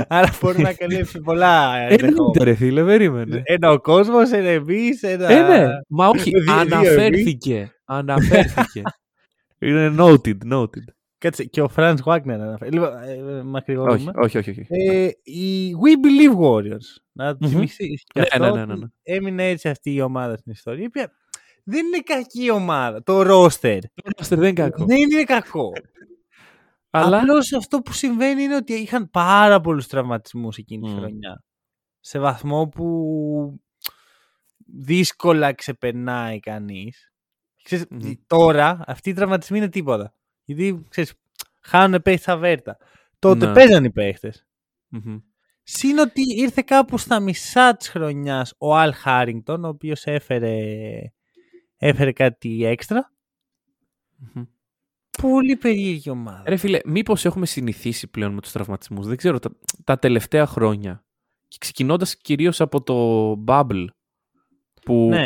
Άρα 0.08 0.38
μπορεί 0.42 0.62
να 0.62 0.74
καλύψει 0.74 1.20
πολλά. 1.20 1.76
Εννοείται, 1.76 2.44
ρε 2.44 2.54
φίλε, 2.54 2.84
περίμενε. 2.84 3.42
Ένα 3.44 3.72
ο 3.72 3.80
κόσμος, 3.80 4.32
ένα 4.32 4.50
εμείς, 4.50 5.04
ένα. 5.04 5.32
Ε, 5.32 5.42
ναι. 5.42 5.68
Μα 5.88 6.08
όχι, 6.08 6.32
αναφέρθηκε. 6.50 7.72
Αναφέρθηκε. 7.86 8.82
Είναι 9.60 9.96
noted, 9.98 10.38
noted. 10.54 10.84
Κάτσε, 11.18 11.44
και 11.44 11.62
ο 11.62 11.68
Φραντ 11.68 12.00
Βάγνερ 12.04 12.42
αναφέρει. 12.42 12.72
Λίγο 12.72 12.86
ε, 12.86 13.42
μακρηγορούμε. 13.44 14.12
Όχι, 14.16 14.38
όχι, 14.38 14.50
όχι. 14.50 14.66
Ε, 14.70 15.10
οι 15.24 15.72
We 15.84 16.06
Believe 16.06 16.42
Warriors. 16.42 17.02
Να 17.12 17.38
το 17.38 17.48
θυμηθείς. 17.48 18.04
Ναι, 18.16 18.24
ναι, 18.40 18.52
ναι, 18.52 18.66
ναι, 18.66 18.76
ναι. 18.76 18.86
Έμεινε 19.04 19.48
έτσι 19.48 19.70
αυτή 19.70 19.94
η 19.94 20.02
ομάδα 20.02 20.38
στην 20.38 20.52
ιστορία. 20.52 20.84
Η 20.84 20.86
οποία 20.86 21.12
δεν 21.64 21.86
είναι 21.86 22.00
κακή 22.04 22.52
ομάδα. 22.52 23.04
Το 23.04 23.20
roster. 23.20 23.80
Το 23.94 24.12
roster 24.18 24.38
δεν 24.38 24.40
είναι 24.40 24.54
κακό. 24.54 24.86
Δεν 24.86 24.98
είναι 24.98 25.24
κακό. 25.24 25.72
Αλλά... 26.90 27.18
Απλώς 27.18 27.54
αυτό 27.54 27.80
που 27.80 27.94
συμβαίνει 27.94 28.44
είναι 28.44 28.56
ότι 28.56 28.74
είχαν 28.74 29.10
πάρα 29.10 29.62
πολλούς 29.62 29.88
τραυματισμούς 29.88 30.58
εκείνη 30.58 30.88
τη 30.88 30.96
χρονιά. 30.96 31.44
Σε 32.00 32.20
βαθμό 32.20 32.68
που 32.68 33.62
δύσκολα 34.66 35.54
ξεπερνάει 35.54 36.40
κανείς. 36.40 37.14
Ξέρεις, 37.64 37.86
Τώρα 38.28 38.84
αυτοί 38.88 39.10
οι 39.10 39.14
τραυματισμοί 39.14 39.58
είναι 39.58 39.70
τίποτα. 39.70 40.14
Γιατί 40.44 40.86
ξέρεις, 40.90 41.14
χάνουν 41.62 42.02
παίχτες 42.02 42.28
αβέρτα. 42.28 42.78
Τότε 43.20 43.46
ναι. 43.46 43.54
παίζαν 43.54 43.84
οι 43.84 43.92
παιχτες 43.92 44.48
mm-hmm. 44.96 45.22
Συν 45.64 45.98
ότι 45.98 46.22
ήρθε 46.38 46.62
κάπου 46.66 46.98
στα 46.98 47.20
μισά 47.20 47.76
της 47.76 47.90
χρονιάς 47.90 48.54
ο 48.58 48.76
Αλ 48.76 48.94
Χάρινγκτον, 48.94 49.66
ο 49.66 49.68
οποίος 49.68 50.06
έφερε, 50.06 50.58
έφερε 51.78 52.12
κάτι 52.12 52.66
έξτρα 52.66 53.12
πολύ 55.22 55.56
περίεργη 55.56 56.10
ομάδα. 56.10 56.44
Ρε 56.46 56.56
φίλε, 56.56 56.80
μήπως 56.86 57.26
έχουμε 57.26 57.46
συνηθίσει 57.46 58.08
πλέον 58.08 58.34
με 58.34 58.42
τους 58.42 58.52
τραυματισμούς; 58.52 59.08
Δεν 59.08 59.18
ξέρω, 59.18 59.40
τα, 59.40 59.50
τα 59.84 60.00
τελευταία 60.00 60.46
χρόνια. 60.46 61.04
Και 61.48 61.58
ξεκινώντας 61.60 62.18
κυρίως 62.18 62.62
από 62.62 62.82
το 62.82 63.32
Bubble. 63.48 63.86
Που 64.82 65.08
ναι. 65.10 65.26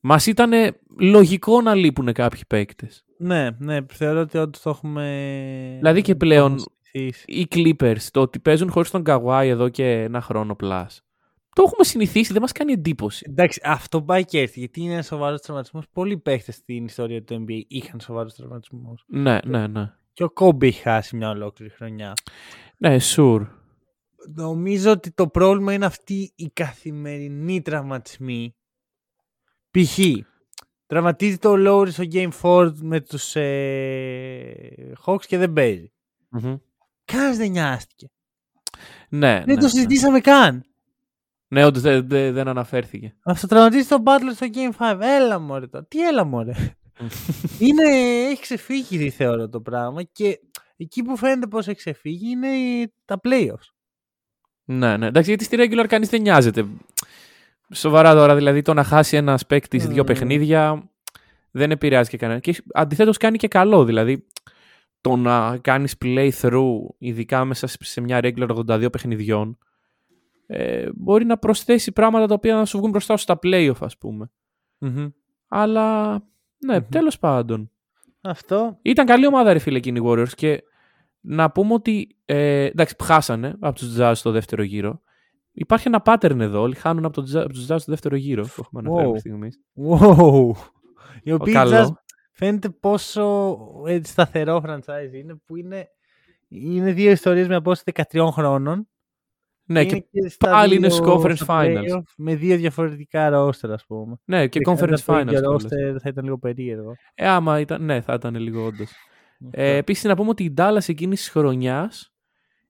μας 0.00 0.26
ήταν 0.26 0.52
λογικό 0.98 1.60
να 1.60 1.74
λείπουν 1.74 2.12
κάποιοι 2.12 2.40
παίκτες. 2.48 3.04
Ναι, 3.18 3.50
ναι, 3.58 3.78
θεωρώ 3.92 4.20
ότι 4.20 4.38
όντως 4.38 4.62
το 4.62 4.70
έχουμε. 4.70 5.76
Δηλαδή 5.78 6.02
και 6.02 6.14
πλέον 6.14 6.64
οι 7.26 7.46
Clippers, 7.50 8.02
το 8.10 8.20
ότι 8.20 8.38
παίζουν 8.38 8.70
χωρίς 8.70 8.90
τον 8.90 9.02
Kawhi 9.06 9.42
εδώ 9.44 9.68
και 9.68 9.92
ένα 9.92 10.20
χρόνο 10.20 10.56
plus. 10.62 10.86
Το 11.52 11.62
έχουμε 11.66 11.84
συνηθίσει, 11.84 12.32
δεν 12.32 12.42
μας 12.42 12.52
κάνει 12.52 12.72
εντύπωση. 12.72 13.26
Εντάξει, 13.28 13.60
αυτό 13.64 14.02
πάει 14.02 14.24
και 14.24 14.40
έρθει. 14.40 14.58
Γιατί 14.58 14.80
είναι 14.80 14.92
ένας 14.92 15.06
σοβαρός 15.06 15.40
τραυματισμός. 15.40 15.84
Πολλοί 15.92 16.16
παίχτες 16.18 16.54
στην 16.54 16.84
ιστορία 16.84 17.22
του 17.22 17.44
NBA 17.44 17.60
είχαν 17.68 18.00
σοβαρούς 18.00 18.34
τραυματισμούς. 18.34 19.04
Ναι, 19.06 19.38
ναι, 19.44 19.66
ναι. 19.66 19.92
Και 20.12 20.24
ο 20.24 20.30
Κόμπι 20.30 20.66
έχει 20.66 20.80
χάσει 20.80 21.16
μια 21.16 21.30
ολόκληρη 21.30 21.72
χρονιά. 21.72 22.12
Ναι, 22.76 22.96
sure. 23.00 23.46
Νομίζω 24.34 24.90
ότι 24.90 25.10
το 25.10 25.28
πρόβλημα 25.28 25.72
είναι 25.72 25.86
αυτή 25.86 26.32
η 26.36 26.50
καθημερινή 26.52 27.62
τραυματισμοί. 27.62 28.54
Π.χ. 29.70 29.98
Τραυματίζεται 30.86 31.48
ο 31.48 31.56
Λόρι 31.56 31.90
στο 31.90 32.04
Game 32.12 32.30
4 32.42 32.72
με 32.80 33.00
τους 33.00 33.36
ε, 33.36 34.92
Hawks 35.06 35.24
και 35.26 35.38
δεν 35.38 35.52
παίζει. 35.52 35.92
Mm-hmm. 36.36 36.58
Κανένας 37.04 37.36
δεν 37.36 37.50
νοιάστηκε. 37.50 38.10
Ναι, 39.08 39.34
δεν 39.34 39.44
ναι, 39.46 39.54
το 39.54 39.60
ναι. 39.60 39.68
συζητήσαμε 39.68 40.20
καν. 40.20 40.64
Ναι, 41.52 41.64
όντως 41.64 41.82
δεν, 41.82 42.08
δεν, 42.08 42.32
δεν 42.32 42.48
αναφέρθηκε. 42.48 43.14
Αυτοτραυματίζει 43.22 43.88
τον 43.88 44.02
Butler 44.04 44.32
στο 44.34 44.46
Game 44.54 44.98
5. 44.98 45.00
Έλα 45.00 45.38
μωρέ 45.38 45.66
τώρα. 45.66 45.84
Τι 45.84 46.06
έλα 46.06 46.24
μωρέ. 46.24 46.52
είναι, 47.58 47.88
έχει 48.30 48.40
ξεφύγει 48.40 49.10
θεωρώ 49.10 49.48
το 49.48 49.60
πράγμα 49.60 50.02
και 50.02 50.40
εκεί 50.76 51.02
που 51.02 51.16
φαίνεται 51.16 51.46
πως 51.46 51.68
έχει 51.68 51.76
ξεφύγει 51.76 52.30
είναι 52.30 52.48
τα 53.04 53.20
playoffs. 53.24 53.74
Ναι, 54.64 54.96
ναι. 54.96 55.06
Εντάξει, 55.06 55.28
γιατί 55.28 55.44
στη 55.44 55.56
regular 55.60 55.86
κανείς 55.88 56.08
δεν 56.08 56.20
νοιάζεται. 56.20 56.66
Σοβαρά 57.72 58.14
τώρα, 58.14 58.34
δηλαδή 58.34 58.62
το 58.62 58.74
να 58.74 58.84
χάσει 58.84 59.16
ένα 59.16 59.38
παίκτη 59.46 59.80
mm. 59.84 59.88
δύο 59.88 60.04
παιχνίδια 60.04 60.90
δεν 61.50 61.70
επηρεάζει 61.70 62.10
και 62.10 62.16
κανένα. 62.16 62.38
Και 62.38 62.62
αντιθέτως 62.74 63.16
κάνει 63.16 63.38
και 63.38 63.48
καλό. 63.48 63.84
Δηλαδή 63.84 64.26
το 65.00 65.16
να 65.16 65.58
κάνεις 65.58 65.94
playthrough, 66.04 66.78
ειδικά 66.98 67.44
μέσα 67.44 67.66
σε 67.66 68.00
μια 68.00 68.20
regular 68.22 68.48
82 68.66 68.92
παιχνιδιών, 68.92 69.58
ε, 70.52 70.88
μπορεί 70.94 71.24
να 71.24 71.38
προσθέσει 71.38 71.92
πράγματα 71.92 72.26
τα 72.26 72.34
οποία 72.34 72.54
να 72.54 72.64
σου 72.64 72.78
βγουν 72.78 72.90
μπροστά 72.90 73.16
σου 73.16 73.22
στα 73.22 73.38
playoff, 73.42 73.72
ας 73.80 73.98
πουμε 73.98 74.30
Αλλά, 75.48 76.12
ναι, 76.58 76.76
mm 76.76 76.86
τέλος 76.90 77.18
πάντων. 77.18 77.70
Αυτό. 78.20 78.78
Ήταν 78.82 79.06
καλή 79.06 79.26
ομάδα, 79.26 79.52
ρε 79.52 79.58
φίλε, 79.58 79.76
εκείνη 79.76 79.98
οι 79.98 80.02
Warriors 80.06 80.28
και 80.36 80.62
να 81.20 81.50
πούμε 81.50 81.72
ότι, 81.74 82.16
ε, 82.24 82.64
εντάξει, 82.64 82.94
χάσανε 83.02 83.56
από 83.60 83.74
τους 83.78 83.96
Jazz 83.98 84.12
στο 84.14 84.30
δεύτερο 84.30 84.62
γύρο. 84.62 85.00
Υπάρχει 85.52 85.88
ένα 85.88 86.02
pattern 86.04 86.38
εδώ. 86.38 86.60
Όλοι 86.60 86.74
χάνουν 86.74 87.04
από, 87.04 87.22
το, 87.22 87.22
Jazz- 87.32 87.42
από 87.44 87.52
τους 87.52 87.62
Jazz 87.68 87.76
στο 87.78 87.92
δεύτερο 87.92 88.16
γύρο. 88.16 88.42
Το 88.42 88.54
έχουμε 88.58 88.82
αναφέρει 88.88 89.02
Wow. 89.08 89.12
μέχρι 89.12 89.18
στιγμής. 89.20 89.60
Wow. 89.88 90.50
Οι 91.22 91.32
οποίοι 91.32 91.52
καλό. 91.52 91.70
Jazz 91.70 91.92
φαίνεται 92.32 92.68
πόσο 92.68 93.56
έτσι, 93.86 94.12
σταθερό 94.12 94.62
franchise 94.66 95.12
είναι 95.14 95.34
που 95.46 95.56
είναι, 95.56 95.88
είναι 96.48 96.92
δύο 96.92 97.10
ιστορίες 97.10 97.48
με 97.48 97.54
απόσταση 97.54 98.04
13 98.12 98.28
χρόνων. 98.32 98.88
Ναι, 99.70 99.80
είναι 99.80 99.98
και, 100.10 100.28
στα 100.28 100.50
πάλι 100.50 100.74
είναι 100.76 100.86
δύο- 100.88 100.96
στους 100.96 101.06
conference 101.08 101.36
στα 101.36 101.46
finals. 101.62 101.82
playoff 101.96 102.02
Με 102.16 102.34
δύο 102.34 102.56
διαφορετικά 102.56 103.30
roster, 103.32 103.68
ας 103.70 103.84
πούμε. 103.86 104.16
ναι, 104.24 104.46
και 104.48 104.58
αν 104.66 104.74
conference 104.74 104.98
ήταν 104.98 105.02
το 105.06 105.14
finals. 105.14 105.26
ίδιο 105.26 105.40
κιόλας. 105.40 105.64
roster 105.64 105.96
θα 106.02 106.08
ήταν 106.08 106.24
λίγο 106.24 106.38
περίεργο. 106.38 106.94
Ε, 107.14 107.28
άμα 107.28 107.60
ήταν, 107.60 107.84
ναι, 107.84 108.00
θα 108.00 108.14
ήταν 108.14 108.34
λίγο 108.34 108.64
όντως. 108.64 108.90
Ε, 109.50 109.76
Επίσης, 109.76 110.04
να 110.04 110.16
πούμε 110.16 110.28
ότι 110.28 110.44
η 110.44 110.54
Dallas 110.56 110.88
εκείνης 110.88 111.18
της 111.20 111.28
χρονιάς 111.30 112.12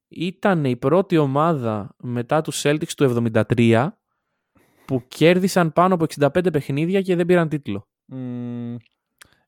ήταν 0.09 0.65
η 0.65 0.77
πρώτη 0.77 1.17
ομάδα 1.17 1.95
μετά 2.03 2.41
τους 2.41 2.63
Celtics 2.67 2.93
του 2.97 3.05
73 3.05 3.89
που 4.85 5.03
κέρδισαν 5.09 5.73
πάνω 5.73 5.95
από 5.95 6.05
65 6.05 6.51
παιχνίδια 6.53 7.01
και 7.03 7.17
δεν 7.17 7.27
πήραν 7.27 7.49
τίτλο. 7.49 7.89
Μμμ. 8.05 8.77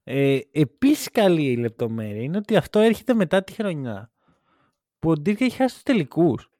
Ε, 0.05 0.38
επίσης 0.53 1.11
καλή 1.11 1.43
η 1.51 1.57
λεπτομέρεια 1.57 2.23
είναι 2.23 2.37
ότι 2.37 2.57
αυτό 2.57 2.79
έρχεται 2.79 3.15
μετά 3.15 3.43
τη 3.45 3.53
χρονιά 3.53 4.11
που 4.99 5.11
ο 5.11 5.12
Dirk 5.12 5.41
έχει 5.41 5.57
χάσει 5.57 5.75
τους 5.75 5.83
τελικούς. 5.83 6.51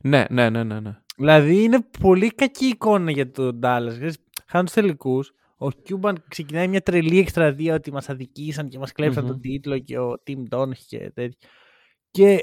Ναι, 0.00 0.24
ναι, 0.30 0.50
ναι, 0.50 0.64
ναι. 0.64 0.80
ναι. 0.80 0.98
Δηλαδή 1.16 1.62
είναι 1.62 1.78
πολύ 2.00 2.30
κακή 2.30 2.66
εικόνα 2.66 3.10
για 3.10 3.30
τον 3.30 3.60
Dallas. 3.62 3.88
Ξέρεις, 3.88 4.16
Χάνουν 4.46 4.66
τους 4.66 4.74
τελικούς. 4.74 5.32
Ο 5.58 5.66
Cuban 5.66 6.14
ξεκινάει 6.28 6.68
μια 6.68 6.80
τρελή 6.80 7.18
εκστραδία 7.18 7.74
ότι 7.74 7.92
μας 7.92 8.08
αδικήσαν 8.08 8.68
και 8.68 8.78
μας 8.78 8.92
κλεψαν 8.92 9.22
Μμμ. 9.22 9.30
τον 9.30 9.40
τίτλο 9.40 9.78
και 9.78 9.98
ο 9.98 10.22
Tim 10.26 10.56
Donch 10.56 10.76
και 10.88 11.10
τέτοια. 11.14 11.48
Και 12.10 12.38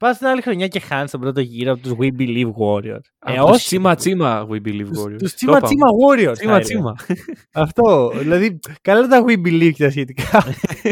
πας 0.00 0.18
την 0.18 0.26
άλλη 0.26 0.40
χρονιά 0.42 0.68
και 0.68 0.80
χάνεις 0.80 1.10
τον 1.10 1.20
πρώτο 1.20 1.40
γύρο 1.40 1.72
από 1.72 1.82
τους 1.82 1.92
We 1.92 2.08
Believe 2.18 2.50
Warriors. 2.58 3.00
Από 3.18 3.32
Ε, 3.32 3.36
τους 3.36 3.50
όχι. 3.50 3.64
τσίμα 3.64 3.94
τσίμα 3.94 4.46
We 4.50 4.54
Believe 4.54 4.86
Τους- 4.86 4.98
Warriors. 5.04 5.18
Τους 5.18 5.30
Το 5.30 5.36
τσίμα 5.36 5.56
είπαμε. 5.56 5.66
τσίμα 5.66 5.86
Warriors. 6.06 6.24
θα 6.24 6.32
Τσίμα 6.32 6.52
έλεγα. 6.52 6.60
τσίμα. 6.64 6.94
Αυτό. 7.64 8.12
Δηλαδή, 8.18 8.58
καλά 8.82 9.06
τα 9.06 9.24
We 9.26 9.32
Believe 9.46 9.72
και 9.74 9.84
τα 9.84 9.90
σχετικά. 9.90 10.42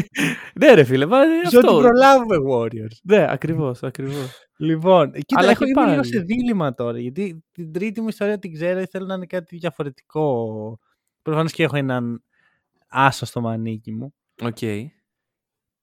ναι 0.60 0.72
ρε 0.74 0.84
φίλε, 0.84 1.06
μα, 1.06 1.24
είναι 1.24 1.48
Σε 1.48 1.56
ό,τι 1.56 1.66
αυτό. 1.66 1.78
προλάβουμε 1.78 2.36
Warriors. 2.52 2.96
Ναι, 3.02 3.26
ακριβώς, 3.28 3.82
ακριβώς. 3.82 4.48
Λοιπόν, 4.58 5.12
κοίτα, 5.12 5.40
Αλλά 5.40 5.50
έχω 5.50 5.64
και 5.64 5.70
είμαι 5.70 5.84
λίγο 5.90 6.00
πάλι. 6.00 6.12
σε 6.12 6.20
δίλημμα 6.20 6.74
τώρα, 6.74 6.98
γιατί 6.98 7.44
την 7.52 7.72
τρίτη 7.72 8.00
μου 8.00 8.08
ιστορία 8.08 8.38
την 8.38 8.52
ξέρω, 8.52 8.80
ήθελα 8.80 9.06
να 9.06 9.14
είναι 9.14 9.26
κάτι 9.26 9.56
διαφορετικό. 9.56 10.78
Προφανώς 11.22 11.52
και 11.52 11.62
έχω 11.62 11.76
έναν 11.76 12.22
άσο 12.88 13.26
στο 13.26 13.40
μανίκι 13.40 13.92
μου. 13.92 14.14
Οκ. 14.42 14.62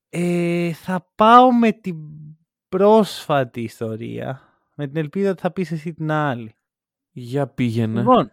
Ε, 0.10 0.72
θα 0.74 1.12
πάω 1.16 1.54
με 1.54 1.72
την 1.72 1.96
πρόσφατη 2.78 3.62
ιστορία, 3.62 4.42
με 4.76 4.88
την 4.88 4.98
ελπίδα 4.98 5.30
ότι 5.30 5.42
θα 5.42 5.52
πεις 5.52 5.72
εσύ 5.72 5.94
την 5.94 6.12
άλλη. 6.12 6.56
Για 7.12 7.48
πήγαινε. 7.48 8.00
Λοιπόν, 8.00 8.32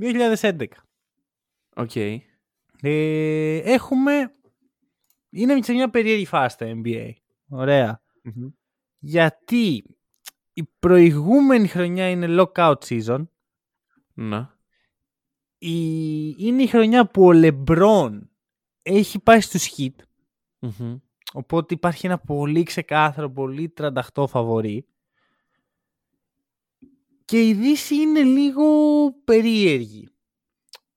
2011. 0.00 0.66
Οκ. 1.76 1.96
Ε, 2.80 3.56
έχουμε... 3.56 4.34
Είναι 5.30 5.62
σε 5.62 5.72
μια 5.72 5.90
περίεργη 5.90 6.26
φάση 6.26 6.56
το 6.56 6.66
NBA. 6.84 7.10
Ωραία. 7.48 8.02
Μμμ. 8.22 8.48
Γιατί 8.98 9.84
η 10.52 10.64
προηγούμενη 10.78 11.68
χρονιά 11.68 12.10
είναι 12.10 12.26
lockout 12.28 12.78
season. 12.88 13.26
Να. 14.14 14.58
η... 15.58 16.34
είναι 16.38 16.62
η 16.62 16.66
χρονιά 16.66 17.06
που 17.06 17.24
ο 17.24 17.32
Λεμπρόν 17.32 18.30
έχει 18.82 19.18
πάει 19.18 19.40
στους 19.40 19.70
hit. 19.76 19.94
Μμμ. 20.58 20.98
Οπότε 21.32 21.74
υπάρχει 21.74 22.06
ένα 22.06 22.18
πολύ 22.18 22.62
ξεκάθαρο, 22.62 23.30
πολύ 23.30 23.72
38 24.14 24.26
φαβορή. 24.28 24.86
Και 27.24 27.46
η 27.48 27.54
Δύση 27.54 27.94
είναι 27.94 28.22
λίγο 28.22 28.64
περίεργη. 29.24 30.08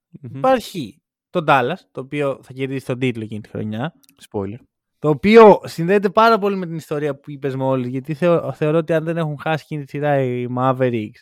Μμμ. 0.09 0.37
Υπάρχει 0.37 1.01
το 1.29 1.43
Dallas, 1.47 1.77
το 1.91 2.01
οποίο 2.01 2.39
θα 2.43 2.53
κερδίσει 2.53 2.85
τον 2.85 2.99
τίτλο 2.99 3.23
εκείνη 3.23 3.41
τη 3.41 3.49
χρονιά. 3.49 3.93
Spoiler. 4.31 4.57
Το 4.99 5.09
οποίο 5.09 5.59
συνδέεται 5.63 6.09
πάρα 6.09 6.37
πολύ 6.37 6.55
με 6.55 6.65
την 6.65 6.75
ιστορία 6.75 7.19
που 7.19 7.31
είπες 7.31 7.55
μόλις, 7.55 7.87
γιατί 7.89 8.13
θεω- 8.13 8.53
θεωρώ 8.53 8.77
ότι 8.77 8.93
αν 8.93 9.03
δεν 9.03 9.17
έχουν 9.17 9.39
χάσει 9.39 9.63
εκείνη 9.65 9.83
τη 9.83 9.89
σειρά 9.89 10.21
οι 10.21 10.47
Mavericks, 10.57 11.21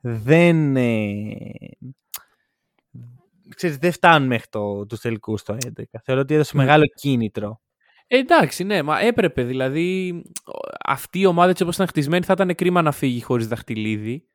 δεν, 0.00 0.76
ε, 0.76 1.24
ξέρεις, 3.56 3.76
δεν 3.76 3.92
φτάνουν 3.92 4.28
μέχρι 4.28 4.46
το, 4.48 4.86
τους 4.86 5.00
τελικούς 5.00 5.42
το 5.42 5.56
11. 5.66 6.00
Θεωρώ 6.02 6.20
ότι 6.20 6.34
έδωσε 6.34 6.56
Ναι. 6.56 6.62
μεγάλο 6.64 6.84
κίνητρο. 6.94 7.60
Ε, 8.10 8.18
εντάξει, 8.18 8.64
ναι, 8.64 8.82
μα 8.82 9.00
έπρεπε. 9.00 9.42
Δηλαδή, 9.44 10.22
αυτή 10.84 11.18
η 11.18 11.26
ομάδα 11.26 11.50
έτσι 11.50 11.62
όπως 11.62 11.74
ήταν 11.74 11.86
χτισμένη 11.86 12.24
θα 12.24 12.32
ήταν 12.32 12.54
κρίμα 12.54 12.82
να 12.82 12.92
φύγει 12.92 13.22
χωρίς 13.22 13.48
δαχτυλίδι. 13.48 14.28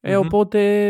Ε, 0.00 0.16
Μμμ. 0.16 0.26
οπότε, 0.26 0.88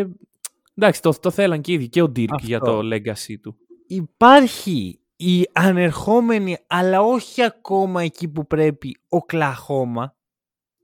εντάξει, 0.74 1.02
το, 1.02 1.12
το 1.20 1.30
θέλαν 1.30 1.60
και 1.60 1.70
οι 1.72 1.74
ίδιοι 1.74 1.88
και 1.88 2.02
ο 2.02 2.08
Ντύρκ 2.08 2.32
Αυτό. 2.34 2.46
για 2.46 2.60
το 2.60 2.78
legacy 2.78 3.34
του. 3.42 3.56
Υπάρχει 3.86 5.00
η 5.16 5.48
ανερχόμενη, 5.52 6.58
αλλά 6.66 7.02
όχι 7.02 7.42
ακόμα 7.42 8.02
εκεί 8.02 8.28
που 8.28 8.46
πρέπει, 8.46 8.96
ο 9.08 9.22
Κλαχώμα, 9.22 10.16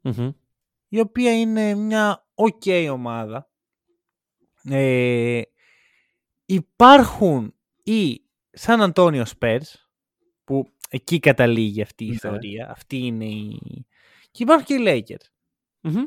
Μμμ. 0.03 0.31
η 0.89 1.01
οποία 1.01 1.39
είναι 1.39 1.75
μια 1.75 2.27
ok 2.35 2.89
ομάδα. 2.93 3.51
Ε, 4.69 5.41
υπάρχουν 6.47 7.55
οι 7.83 8.21
Σαν 8.51 8.83
Αντώνιο 8.83 9.25
Spurs, 9.39 9.87
που 10.45 10.73
εκεί 10.91 11.19
καταλήγει 11.19 11.83
αυτή 11.83 12.05
η 12.05 12.09
Ναι. 12.09 12.15
ιστορία. 12.15 12.71
Αυτή 12.71 12.97
είναι 12.99 13.25
η... 13.25 13.61
Και 14.31 14.43
υπάρχουν 14.43 14.65
και 14.67 14.75
οι 14.75 14.83
Lakers. 14.87 15.27
Μμμ. 15.81 16.05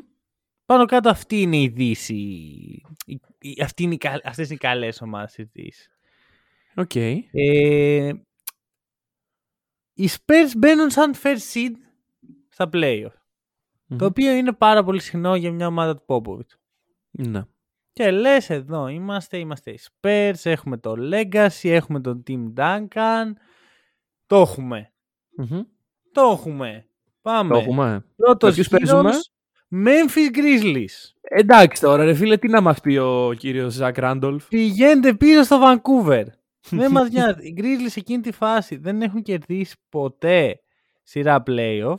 Πάνω 0.66 0.84
κάτω 0.84 1.08
αυτή 1.08 1.40
είναι 1.40 1.56
η 1.56 1.68
Δύση. 1.68 2.14
η- 3.06 3.20
η- 3.38 3.62
Αυτή 3.62 3.82
είναι 3.82 3.94
οι, 3.94 3.98
κα- 3.98 4.20
αυτές 4.24 4.46
είναι 4.46 4.54
οι 4.54 4.58
καλές 4.58 5.00
ομάδες 5.00 5.32
της 5.32 5.46
Δύσης. 5.52 5.88
Οκ. 6.74 6.94
Ε, 6.94 8.12
οι 9.94 10.08
Spurs 10.10 10.50
μπαίνουν 10.56 10.90
σαν 10.90 11.14
first 11.22 11.52
seed 11.54 11.72
στα 12.48 12.68
playoff. 12.72 13.12
Μμμ. 13.86 13.98
Το 13.98 14.04
οποίο 14.04 14.32
είναι 14.32 14.52
πάρα 14.52 14.84
πολύ 14.84 15.00
συχνό 15.00 15.36
για 15.36 15.52
μια 15.52 15.66
ομάδα 15.66 15.96
του 15.96 16.04
Popovich. 16.06 16.58
Ναι. 17.10 17.42
Και 17.92 18.10
λες 18.10 18.50
εδώ 18.50 18.88
είμαστε, 18.88 19.38
είμαστε 19.38 19.70
οι 19.70 19.78
Spurs, 19.82 20.34
έχουμε 20.42 20.76
το 20.76 20.94
Legacy, 21.12 21.48
έχουμε 21.68 22.00
τον 22.00 22.22
Tim 22.26 22.52
Duncan. 22.56 23.32
Το 24.30 24.36
έχουμε. 24.36 24.92
Μμμ. 25.36 25.60
Το 26.12 26.20
έχουμε. 26.32 26.86
Πάμε. 27.22 27.54
Το 27.54 27.60
έχουμε. 27.60 28.04
Πρώτος 28.16 28.56
Με 28.56 28.62
ποιους 28.62 28.66
γύρος, 28.66 28.90
παίζουμε; 28.90 29.12
Memphis 29.70 30.36
Grizzlies. 30.38 31.12
Εντάξει 31.20 31.80
τώρα, 31.80 32.04
ρε 32.04 32.14
φίλε, 32.14 32.36
τι 32.36 32.48
να 32.48 32.60
μας 32.60 32.80
πει 32.80 32.96
ο 32.96 33.32
κύριος 33.38 33.72
Ζακ 33.72 33.98
Ράντολφ; 33.98 34.48
Πηγαίνετε 34.48 35.14
πίσω 35.14 35.42
στο 35.42 35.58
Vancouver. 35.62 36.24
δεν 36.70 36.90
μας 36.90 37.10
νοιάζει. 37.10 37.46
Οι 37.46 37.54
Grizzlies 37.58 37.90
σε 37.90 38.00
εκείνη 38.00 38.22
τη 38.22 38.32
φάση 38.32 38.76
δεν 38.76 39.02
έχουν 39.02 39.22
κερδίσει 39.22 39.76
ποτέ 39.88 40.60
σειρά 41.02 41.42
playoff 41.46 41.96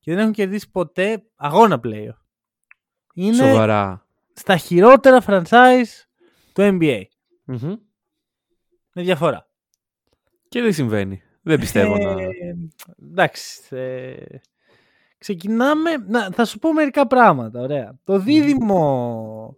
και 0.00 0.10
δεν 0.10 0.18
έχουν 0.18 0.32
κερδίσει 0.32 0.70
ποτέ 0.70 1.22
αγώνα 1.36 1.80
playoff. 1.84 2.18
Είναι 3.14 3.34
Σοβαρά. 3.50 4.06
στα 4.32 4.56
χειρότερα 4.56 5.22
franchise 5.26 6.04
του 6.52 6.78
NBA. 6.80 7.02
Μμμ. 7.44 7.76
Με 8.92 9.02
διαφορά. 9.02 9.48
Και 10.48 10.62
δεν 10.62 10.72
συμβαίνει. 10.72 11.22
Δεν 11.48 11.58
πιστεύω 11.60 11.94
Ε, 11.94 11.98
να... 12.04 12.14
Εντάξει. 13.10 13.76
ε, 13.76 14.14
ξεκινάμε. 15.18 15.90
Να, 16.08 16.30
θα 16.30 16.44
σου 16.44 16.58
πω 16.58 16.72
μερικά 16.72 17.06
πράγματα. 17.06 17.60
Ωραία. 17.60 17.98
Το 18.04 18.18
δίδυμο 18.18 19.56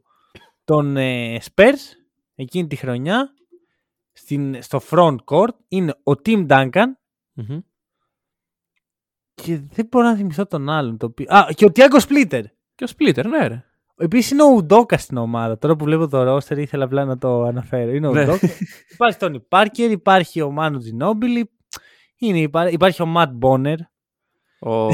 των 0.65 0.97
ε, 0.97 1.39
Spurs 1.55 1.79
εκείνη 2.35 2.67
τη 2.67 2.77
χρονιά 2.77 3.35
στην, 4.13 4.63
στο 4.63 4.81
front 4.91 5.17
court 5.25 5.55
είναι 5.69 5.95
ο 6.03 6.13
Tim 6.25 6.47
Duncan 6.49 6.87
Μμμ. 7.33 7.59
και 9.35 9.61
δεν 9.73 9.87
μπορώ 9.91 10.05
να 10.07 10.17
θυμηθώ 10.17 10.47
τον 10.47 10.69
άλλον. 10.69 10.97
Το 10.97 11.07
οποίο... 11.07 11.27
Α, 11.29 11.47
και 11.55 11.65
ο 11.65 11.69
Tiago 11.75 11.99
Splitter. 12.01 12.43
Και 12.75 12.85
ο 12.85 12.89
Splitter, 12.99 13.25
ναι 13.25 13.47
ρε. 13.47 13.65
Επίση 13.97 14.35
είναι 14.35 14.43
ο 14.43 14.53
Ουντόκα 14.55 14.99
στην 14.99 15.17
ομάδα. 15.17 15.59
Τώρα 15.59 15.77
που 15.77 15.85
βλέπω 15.85 16.09
το 16.09 16.37
roster 16.37 16.57
ήθελα 16.59 16.85
απλά 16.85 17.05
να 17.05 17.19
το 17.19 17.43
αναφέρω. 17.43 17.91
Είναι 17.91 18.07
ο 18.07 18.13
Ναι. 18.13 18.23
Ουντόκα. 18.23 18.49
υπάρχει 18.93 19.19
Τόνι 19.19 19.41
Πάρκερ, 19.41 19.91
υπάρχει 19.91 20.41
ο 20.41 20.51
Μάνου 20.51 20.79
Τζινόμπιλι, 20.79 21.51
είναι, 22.21 22.39
υπά- 22.41 22.73
υπάρχει 22.73 23.03
ο 23.03 23.07
Ματ 23.07 23.31
Μπόνερ. 23.33 23.79
Ο 24.61 24.89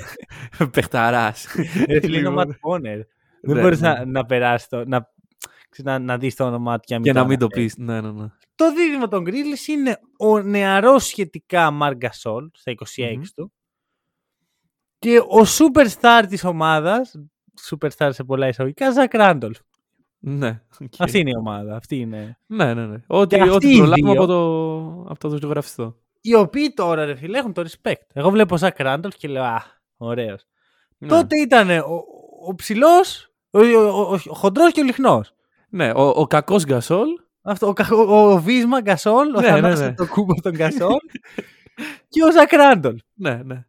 παιχταράς. 0.72 1.46
Ρε 1.88 2.00
φίλε, 2.00 2.18
είναι 2.18 2.26
ο 2.28 2.30
Λοιπόν. 2.30 2.46
Ματ 2.48 2.56
Μπόνερ. 2.60 2.96
Δεν 3.42 3.54
Ναι, 3.56 3.60
μπορείς 3.62 3.80
ναι. 3.80 3.88
να, 3.88 4.04
να 4.04 4.24
περάσεις 4.26 4.68
το. 4.68 4.76
Να, 4.86 5.12
ξέρεις, 5.68 5.92
να, 5.92 5.98
να 5.98 6.18
δεις 6.18 6.34
το 6.34 6.44
όνομά 6.46 6.78
του 6.78 6.82
και 6.86 6.94
να 6.94 7.00
μην, 7.00 7.12
Και 7.12 7.18
να 7.18 7.26
μην 7.26 7.38
το 7.38 7.44
αναφέρεις. 7.44 7.74
πεις. 7.74 7.84
Ναι, 7.84 8.00
ναι, 8.00 8.10
ναι. 8.10 8.26
Το 8.54 8.72
δίδυμο 8.74 9.08
των 9.08 9.24
Grizzlies 9.26 9.68
είναι 9.68 10.00
ο 10.18 10.38
νεαρός 10.40 11.06
σχετικά 11.06 11.70
Μαρκ 11.70 12.01
Γκασόλ 12.01 12.48
στα 12.52 12.72
26 12.96 13.14
Μμμ. 13.16 13.22
του 13.34 13.52
και 14.98 15.18
ο 15.18 15.40
superstar 15.58 16.24
της 16.28 16.44
ομάδας, 16.44 17.14
superstar 17.70 18.08
σε 18.12 18.24
πολλά 18.24 18.48
εισαγωγικά, 18.48 18.90
Ζακ 18.92 19.14
Ράντολφ. 19.14 19.58
Ναι. 20.18 20.62
οκ. 20.80 20.92
Αυτή 20.98 21.18
είναι 21.18 21.30
η 21.30 21.36
ομάδα. 21.38 21.76
Αυτή 21.76 21.96
είναι. 21.96 22.38
Ναι, 22.46 22.74
ναι, 22.74 22.86
ναι. 22.86 22.96
Ό,τι, 23.06 23.36
Και 23.36 23.42
αυτοί 23.42 23.54
ό,τι 23.54 23.74
οι 23.74 23.76
προλάβουμε 23.76 24.12
δύο- 24.12 24.22
από 24.22 24.26
το, 24.26 25.10
από 25.10 25.18
το 25.28 25.36
ζωγραφιστό. 25.40 25.96
Οι 26.28 26.34
οποίοι 26.34 26.72
τώρα, 26.74 27.04
ρε 27.04 27.14
φίλε, 27.14 27.38
έχουν 27.38 27.52
το 27.52 27.64
respect. 27.70 28.06
Εγώ 28.12 28.30
βλέπω 28.30 28.56
Ζακ 28.56 28.78
Ράντολφ 28.80 29.16
και 29.16 29.28
λέω, 29.28 29.42
Α, 29.42 29.62
ωραίος. 29.96 30.46
Ναι. 30.98 31.08
Τότε 31.08 31.40
ήταν 31.40 31.70
ο, 31.70 32.04
ο 32.46 32.54
ψηλός, 32.54 33.32
Ο, 33.50 33.58
ο, 33.58 34.00
ο, 34.00 34.12
ο 34.28 34.34
χοντρός 34.34 34.72
και 34.72 34.80
ο 34.80 34.84
λιχνός. 34.84 35.34
Ναι, 35.68 35.90
ο, 35.90 36.08
ο 36.08 36.26
κακός 36.26 36.64
Γκασόλ. 36.64 37.08
Αυτό, 37.42 37.66
ο, 37.66 37.72
κα- 37.72 37.88
ο, 37.94 38.32
ο 38.32 38.40
Βίσμα 38.40 38.80
Γκασόλ, 38.80 39.34
ο 39.34 39.40
Ναι, 39.40 39.46
ναι, 39.46 39.46
Θανάσης 39.52 39.80
ναι. 39.80 39.94
το 39.94 40.06
κούμπο 40.06 40.34
των 40.40 40.52
Γκασόλ 40.52 40.96
και 42.08 42.22
ο 42.24 42.32
Ζακράντολ. 42.32 42.98
Ναι, 43.14 43.34
ναι. 43.42 43.64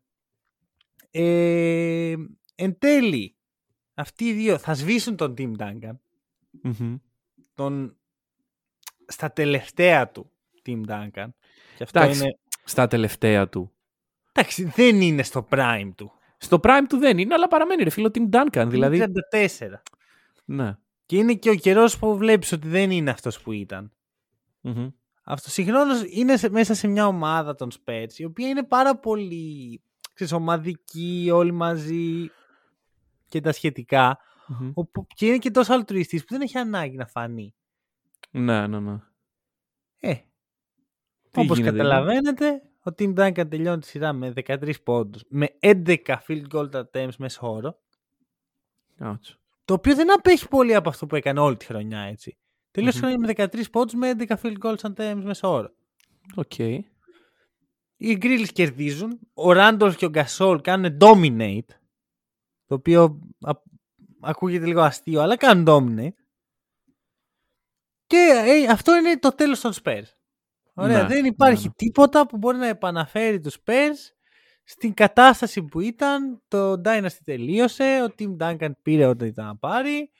Ε, 1.12 2.15
εν 2.56 2.78
τέλει, 2.80 3.36
αυτοί 3.93 4.26
οι 4.26 4.34
δύο 4.34 4.58
θα 4.58 4.74
σβήσουν 4.74 5.15
τον 5.15 5.34
Tim 5.38 5.52
Duncan 5.58 5.96
Μμμ. 6.63 6.96
τον, 7.56 7.98
στα 9.08 9.32
τελευταία 9.32 10.10
του 10.12 10.32
Tim 10.65 10.82
Duncan. 10.89 11.28
Και 11.78 11.84
αυτό 11.84 12.00
Εντάξει. 12.00 12.20
είναι. 12.22 12.38
Στα 12.67 12.88
τελευταία 12.88 13.49
του. 13.49 13.71
Εντάξει, 14.32 14.63
δεν 14.63 15.01
είναι 15.01 15.23
στο 15.23 15.47
prime 15.51 15.91
του. 15.95 16.12
Στο 16.38 16.60
prime 16.63 16.86
του 16.89 16.97
δεν 16.97 17.17
είναι, 17.17 17.34
αλλά 17.34 17.47
παραμένει 17.47 17.84
ρε 17.84 17.89
φίλο 17.89 18.12
Tim 18.13 18.30
Duncan. 18.36 18.65
Δηλαδή. 18.67 18.95
Είναι 18.95 19.08
34. 19.32 19.82
Ναι. 20.45 20.77
Και 21.06 21.17
είναι 21.17 21.34
και 21.34 21.49
ο 21.49 21.56
καιρός 21.56 21.97
που 21.97 22.17
βλέπεις 22.17 22.51
ότι 22.51 22.67
δεν 22.67 22.91
είναι 22.91 23.10
αυτός 23.10 23.41
που 23.41 23.51
ήταν. 23.51 23.91
Μμμ. 24.62 24.89
Αυτός 25.23 25.53
συγχρόνως 25.53 26.03
είναι 26.10 26.38
σε- 26.38 26.49
μέσα 26.49 26.73
σε 26.73 26.88
μια 26.88 27.08
ομάδα 27.08 27.56
των 27.56 27.69
Spurs, 27.71 28.13
η 28.17 28.23
οποία 28.25 28.47
είναι 28.47 28.63
πάρα 28.63 28.97
πολύ 28.97 29.82
ξέρεις, 30.13 30.34
ομαδική, 30.34 31.30
όλοι 31.34 31.51
μαζί 31.51 32.32
και 33.27 33.41
τα 33.41 33.51
σχετικά. 33.51 34.17
Μμμ. 34.47 34.71
Οπου- 34.73 35.08
και 35.15 35.25
είναι 35.25 35.38
και 35.38 35.51
τόσο 35.51 35.73
αλτρουιστής 35.73 36.21
που 36.21 36.27
δεν 36.30 36.41
έχει 36.41 36.58
ανάγκη 36.58 36.95
να 36.95 37.06
φανεί. 37.06 37.53
Ναι, 38.32 38.67
ναι, 38.67 38.80
ναι. 38.80 38.95
Ε, 39.99 40.15
Τι 41.32 41.40
όπως 41.42 41.58
γίνεται, 41.58 41.78
καταλαβαίνετε, 41.78 42.62
ο 42.84 42.92
Tim 43.00 43.16
Duncan 43.20 43.50
τελειώνει 43.50 43.80
τη 43.82 43.88
σειρά 43.88 44.13
με 44.13 44.34
13 44.46 44.74
πόντους, 44.84 45.24
με 45.30 45.58
11 45.60 45.96
field 46.28 46.44
goal 46.52 46.70
attempts 46.72 47.16
μέσα 47.18 47.40
όρο, 47.42 47.80
Άτσο. 48.98 49.38
το 49.66 49.74
οποίο 49.74 49.96
δεν 49.96 50.13
απέχει 50.13 50.48
πολύ 50.48 50.76
από 50.76 50.90
αυτό 50.90 51.06
που 51.06 51.16
έκανε 51.16 51.40
όλη 51.40 51.58
τη 51.58 51.66
χρονιά, 51.66 52.00
έτσι. 52.00 52.38
Τελείωσε 52.72 52.98
Μμμ. 53.00 53.08
η 53.08 53.12
χρονιά 53.16 53.34
με 53.38 53.46
13 53.62 53.70
πόντους 53.72 53.94
με 53.94 54.13
11 54.18 54.36
field 54.42 54.58
goal 54.62 54.76
attempts 54.76 55.22
μέσα 55.24 55.48
όρο. 55.50 55.70
Οκ. 56.36 56.58
Οι 58.00 58.16
Grizzlies 58.15 58.52
κερδίζουν, 58.52 59.20
ο 59.34 59.52
Ράντολφ 59.52 59.96
και 59.96 60.06
ο 60.06 60.10
Γκασόλ 60.10 60.62
κάνουν 60.62 60.98
dominate, 61.02 61.70
το 62.66 62.76
οποίο 62.76 63.20
α- 63.42 63.62
ακούγεται 64.22 64.66
λίγο 64.66 64.82
αστείο, 64.82 65.22
αλλά 65.22 65.38
κάνουν 65.38 65.66
dominate. 65.68 66.16
Και 68.08 68.44
ε, 68.46 68.68
αυτό 68.72 68.96
είναι 68.96 69.18
το 69.20 69.30
τέλος 69.32 69.60
των 69.62 69.74
Spurs. 69.84 70.04
Ωραία, 70.80 71.02
Ναι, 71.02 71.08
δεν 71.08 71.26
υπάρχει 71.26 71.62
ναι, 71.63 71.68
ναι. 71.68 71.74
τίποτα 71.76 72.28
που 72.28 72.38
μπορεί 72.38 72.58
να 72.58 72.68
επαναφέρει 72.68 73.40
τους 73.40 73.58
Spurs 73.66 74.12
στην 74.63 74.94
κατάσταση 74.94 75.63
που 75.63 75.80
ήταν, 75.80 76.42
το 76.48 76.72
Dynasty 76.86 77.18
τελείωσε, 77.24 77.84
ο 78.10 78.13
Tim 78.20 78.38
Duncan 78.44 78.70
πήρε 78.82 79.06
ό,τι 79.06 79.26
ήταν 79.26 79.46
να 79.46 79.56
πάρει. 79.56 80.12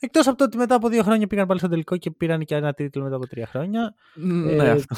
Εκτός 0.00 0.26
από 0.26 0.36
το 0.36 0.44
ότι 0.44 0.56
μετά 0.56 0.74
από 0.74 0.88
δύο 0.88 1.02
χρόνια 1.02 1.26
πήγαν 1.26 1.46
πάλι 1.46 1.58
στο 1.58 1.68
τελικό 1.68 1.96
και 1.96 2.10
πήραν 2.10 2.44
και 2.44 2.54
ένα 2.54 2.72
τίτλο 2.74 3.02
μετά 3.02 3.16
από 3.16 3.26
τρία 3.26 3.46
χρόνια. 3.46 3.94
Ναι, 4.14 4.52
Ε, 4.64 4.70
αυτό. 4.70 4.96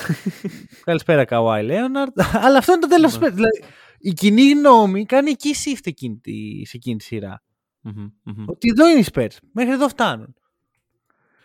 Καλησπέρα, 0.85 1.25
Καουάι 1.25 1.65
Λέοναρντ. 1.65 2.13
Αλλά 2.45 2.59
αυτό 2.59 2.73
είναι 2.73 2.81
το 2.81 2.87
τέλος 2.87 3.19
Ναι. 3.19 3.29
του 3.29 3.35
Δηλαδή, 3.35 3.63
η 3.99 4.13
κοινή 4.13 4.51
γνώμη 4.51 5.05
κάνει 5.07 5.31
εκεί 5.31 5.55
shift 5.65 5.81
εκείνη 5.85 6.17
τη, 6.17 6.65
σε 6.67 6.77
εκείνη 6.77 6.97
τη 6.97 7.05
σειρά. 7.05 7.43
Μμμ, 7.81 8.09
μμμ. 8.23 8.45
Ότι 8.47 8.69
εδώ 8.69 8.89
είναι 8.89 8.99
οι 9.01 9.05
Spurs. 9.13 9.37
Μέχρι 9.53 9.73
εδώ 9.73 9.89
φτάνουν. 9.89 10.35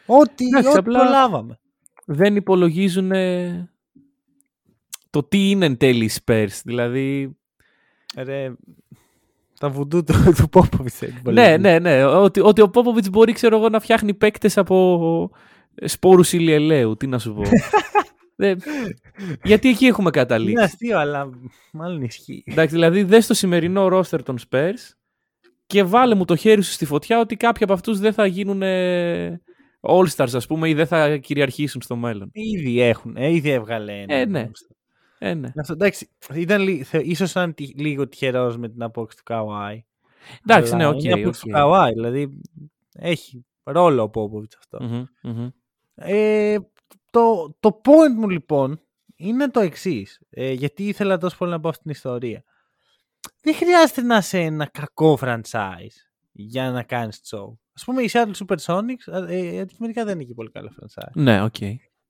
Ό,τι, 0.05 0.45
Εντάξει, 0.45 0.67
ό,τι 0.69 0.77
απλά- 0.77 0.99
προλάβαμε. 0.99 1.59
Δεν 2.05 2.35
υπολογίζουν 2.35 3.11
ε, 3.11 3.69
το 5.09 5.23
τι 5.23 5.49
είναι 5.49 5.65
εν 5.65 5.77
τέλει 5.77 6.05
οι 6.05 6.09
Spurs. 6.25 6.47
Δηλαδή. 6.63 7.37
Ρε, 8.17 8.51
τα 9.59 9.69
βουντού 9.69 10.03
του, 10.03 10.13
του 10.37 10.49
Πόποβιτς 10.49 10.99
δεν 10.99 11.09
Ναι, 11.09 11.19
υπολογίζουν. 11.19 11.61
ναι, 11.61 11.79
ναι. 11.79 12.05
Ότι, 12.05 12.39
ότι 12.39 12.61
ο 12.61 12.69
Πόποβιτς 12.69 13.09
μπορεί, 13.09 13.33
ξέρω 13.33 13.57
εγώ, 13.57 13.69
να 13.69 13.79
φτιάχνει 13.79 14.13
παίκτες 14.13 14.57
από 14.57 15.29
σπόρους 15.85 16.33
ηλιελαίου. 16.33 16.97
Τι 16.97 17.07
να 17.07 17.19
σου 17.19 17.33
πω. 17.33 17.41
Ε, 18.37 18.55
γιατί 19.43 19.69
εκεί 19.69 19.85
έχουμε 19.85 20.09
Είναι 20.13 20.17
καταλήξει. 20.23 20.63
αστείο, 20.63 20.99
αλλά 20.99 21.29
μάλλον 21.71 22.01
ισχύει. 22.01 22.43
Εντάξει, 22.45 22.73
δηλαδή 22.75 23.03
δες 23.03 23.27
το 23.27 23.33
σημερινό 23.33 23.87
ρόστερ 23.87 24.23
των 24.23 24.37
Spurs 24.49 24.93
και 25.67 25.83
βάλε 25.83 26.15
μου 26.15 26.25
το 26.25 26.35
χέρι 26.35 26.61
σου 26.61 26.71
στη 26.71 26.85
φωτιά 26.85 27.19
ότι 27.19 27.35
κάποιοι 27.35 27.63
από 27.63 27.73
αυτούς 27.73 27.99
δεν 27.99 28.13
θα 28.13 28.25
γίνουν 28.25 28.61
ε, 28.61 29.41
All-Stars 29.87 30.33
ας 30.33 30.47
πούμε 30.47 30.69
ή 30.69 30.73
δεν 30.73 30.87
θα 30.87 31.17
κυριαρχήσουν 31.17 31.81
στο 31.81 31.95
μέλλον. 31.95 32.29
Ήδη 32.31 32.81
έχουν, 32.81 33.15
ε, 33.17 33.29
ήδη 33.29 33.49
έβγαλε 33.49 34.01
ένα. 34.01 34.13
Ε, 34.15 34.25
ναι. 34.25 34.49
Ε, 35.19 35.33
ναι. 35.33 35.51
Αυτό, 35.59 35.73
εντάξει, 35.73 36.09
ήταν, 36.33 36.61
λι- 36.61 36.83
θε- 36.83 37.05
ίσως 37.05 37.31
ήταν 37.31 37.53
τι- 37.53 37.73
λίγο 37.75 38.07
τυχερός 38.07 38.57
με 38.57 38.69
την 38.69 38.81
απόκτηση 38.83 39.17
του 39.17 39.23
Καουάι. 39.33 39.83
Εντάξει, 40.47 40.73
Αλλά 40.73 40.83
ναι, 40.83 40.95
οκ. 40.95 41.03
Είναι 41.03 41.13
απόκτηση 41.13 41.41
του 41.43 41.49
οκ. 41.51 41.55
Καουάι, 41.57 41.93
δηλαδή 41.93 42.39
έχει 42.93 43.45
ρόλο 43.63 44.01
ο 44.01 44.09
Πόποβιτς 44.09 44.55
αυτό. 44.55 44.77
Μμμ, 44.83 45.05
μμμ. 45.21 45.49
Ε, 45.95 46.57
το, 47.11 47.55
το 47.59 47.81
point 47.83 48.13
μου 48.17 48.29
λοιπόν 48.29 48.79
είναι 49.15 49.49
το 49.49 49.59
εξής. 49.59 50.21
Ε, 50.29 50.51
γιατί 50.51 50.87
ήθελα 50.87 51.17
τόσο 51.17 51.37
πολύ 51.37 51.51
να 51.51 51.59
πάω 51.59 51.73
στην 51.73 51.91
ιστορία. 51.91 52.43
Δεν 53.41 53.55
χρειάζεται 53.55 54.01
να 54.01 54.17
είσαι 54.17 54.39
ένα 54.39 54.65
κακό 54.65 55.17
franchise 55.21 55.95
για 56.31 56.71
να 56.71 56.83
κάνεις 56.83 57.21
show. 57.31 57.53
Ας 57.75 57.83
πούμε 57.83 58.01
οι 58.01 58.09
Seattle 58.13 58.31
Supersonics 58.45 59.13
ε, 59.27 59.37
ε, 59.37 59.59
αντικειμενικά 59.59 60.03
δεν 60.05 60.13
είναι 60.15 60.23
και 60.23 60.33
πολύ 60.33 60.49
καλό 60.51 60.71
franchise. 60.79 61.11
Ναι, 61.13 61.41
οκ. 61.43 61.59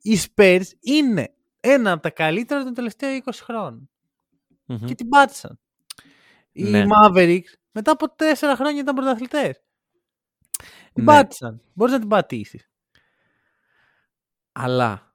Οι 0.01 0.17
Spurs 0.35 0.63
είναι 0.79 1.33
ένα 1.59 1.91
από 1.91 2.01
τα 2.01 2.09
καλύτερα 2.09 2.63
των 2.63 2.73
τελευταίων 2.73 3.21
20 3.25 3.29
χρόνων. 3.43 3.89
Μμμ. 4.65 4.85
Και 4.85 4.95
την 4.95 5.09
πάτησαν. 5.09 5.59
Οι 6.51 6.63
Ναι. 6.63 6.83
Mavericks 7.03 7.53
μετά 7.71 7.91
από 7.91 8.05
4 8.15 8.53
χρόνια 8.55 8.81
ήταν 8.81 8.95
πρωταθλητές. 8.95 9.61
Την 10.93 11.03
Ναι. 11.03 11.05
πάτησαν. 11.05 11.61
Μπορείς 11.73 11.93
να 11.93 11.99
την 11.99 12.07
πατήσεις. 12.09 12.69
Αλλά, 14.51 15.13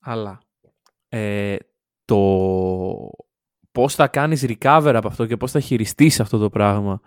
αλλά, 0.00 0.42
ε, 1.08 1.56
το 2.04 2.18
πώς 3.72 3.94
θα 3.94 4.08
κάνεις 4.08 4.44
recover 4.46 4.92
από 4.94 5.08
αυτό 5.08 5.26
και 5.26 5.36
πώς 5.36 5.50
θα 5.50 5.60
χειριστείς 5.60 6.20
αυτό 6.20 6.38
το 6.38 6.50
πράγμα 6.50 7.00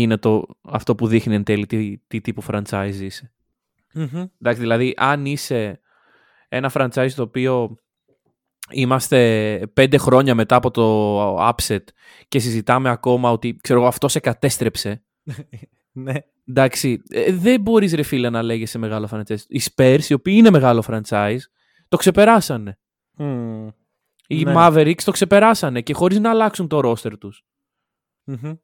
είναι 0.00 0.16
το, 0.16 0.46
αυτό 0.62 0.94
που 0.94 1.06
δείχνει 1.06 1.34
εν 1.34 1.44
τέλει 1.44 1.66
τι, 1.66 1.98
τι 2.06 2.20
τύπου 2.20 2.42
franchise 2.50 2.98
είσαι. 3.00 3.32
Εντάξει, 4.40 4.60
δηλαδή 4.60 4.94
αν 4.96 5.26
είσαι 5.26 5.80
ένα 6.48 6.70
franchise 6.74 7.10
το 7.16 7.22
οποίο 7.22 7.76
είμαστε 8.70 9.60
πέντε 9.72 9.96
χρόνια 9.98 10.34
μετά 10.34 10.56
από 10.56 10.70
το 10.70 11.36
upset 11.48 11.84
και 12.28 12.38
συζητάμε 12.38 12.88
ακόμα 12.88 13.30
ότι 13.30 13.56
ξέρω 13.62 13.78
εγώ 13.78 13.88
αυτός 13.88 14.12
σε 14.12 14.20
κατέστρεψε 14.20 15.04
ναι. 15.92 16.14
εντάξει 16.48 17.02
ε, 17.08 17.32
δεν 17.32 17.60
μπορείς 17.60 17.94
ρε 17.94 18.02
φίλε 18.02 18.30
να 18.30 18.42
λέγεσαι 18.42 18.78
μεγάλο 18.78 19.08
franchise 19.12 19.40
οι 19.48 19.60
Spurs 19.74 20.02
οι 20.08 20.14
οποίοι 20.14 20.34
είναι 20.36 20.50
μεγάλο 20.50 20.84
franchise 20.86 21.38
το 21.88 21.96
ξεπεράσανε 21.96 22.78
Μμμ. 23.18 23.68
οι 24.26 24.44
Ναι. 24.44 24.52
Mavericks 24.56 25.02
το 25.04 25.10
ξεπεράσανε 25.10 25.80
και 25.80 25.92
χωρίς 25.92 26.18
να 26.18 26.30
αλλάξουν 26.30 26.68
το 26.68 26.90
roster 26.90 27.18
τους 27.18 27.44
Μμμ. 28.24 28.54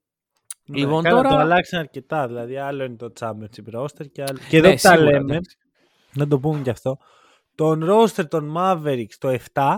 Λοιπόν, 0.74 1.02
Ναι, 1.02 1.08
καλά, 1.08 1.22
τώρα- 1.22 1.34
Το 1.34 1.40
αλλάξαν 1.40 1.80
αρκετά. 1.80 2.26
Δηλαδή, 2.26 2.56
άλλο 2.56 2.84
είναι 2.84 2.96
το 2.96 3.12
Championship 3.20 3.74
roster 3.80 4.10
και 4.12 4.22
άλλο. 4.22 4.38
Και 4.48 4.56
εδώ 4.56 4.68
Ναι, 4.68 4.74
που 4.74 4.80
τα 4.82 4.90
σίγουρα, 4.90 5.10
λέμε, 5.10 5.32
εντάξει. 5.32 5.56
να 6.14 6.26
το 6.28 6.38
πούμε 6.38 6.62
και 6.62 6.70
αυτό. 6.70 6.98
Τον 7.54 7.84
roster 7.90 8.28
των 8.28 8.54
Mavericks 8.56 9.14
το 9.18 9.28
7, 9.52 9.76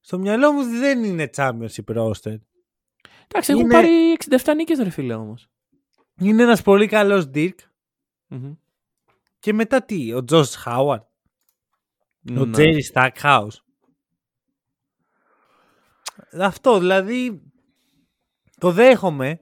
στο 0.00 0.18
μυαλό 0.18 0.52
μου 0.52 0.62
δεν 0.62 1.04
είναι 1.04 1.30
Championship 1.36 1.96
roster. 1.96 2.34
εντάξει 3.28 3.50
έχουν 3.52 3.60
Είναι- 3.60 3.72
πάρει 3.72 3.88
67 4.12 4.54
νίκες 4.54 4.78
ρε 4.78 4.90
φίλε 4.90 5.14
όμως 5.14 5.48
Είναι 6.20 6.42
ένας 6.42 6.62
πολύ 6.62 6.86
καλός 6.86 7.30
Dirk. 7.34 7.54
Μμμ. 8.26 8.52
Και 9.38 9.52
μετά 9.52 9.82
τι, 9.82 10.12
ο 10.14 10.24
Josh 10.30 10.52
Howard, 10.64 11.00
ο 12.38 12.44
Ναι. 12.44 12.50
Jerry 12.56 12.80
Stackhouse. 12.92 13.56
Αυτό 16.40 16.78
δηλαδή 16.78 17.42
το 18.58 18.70
δέχομαι 18.72 19.40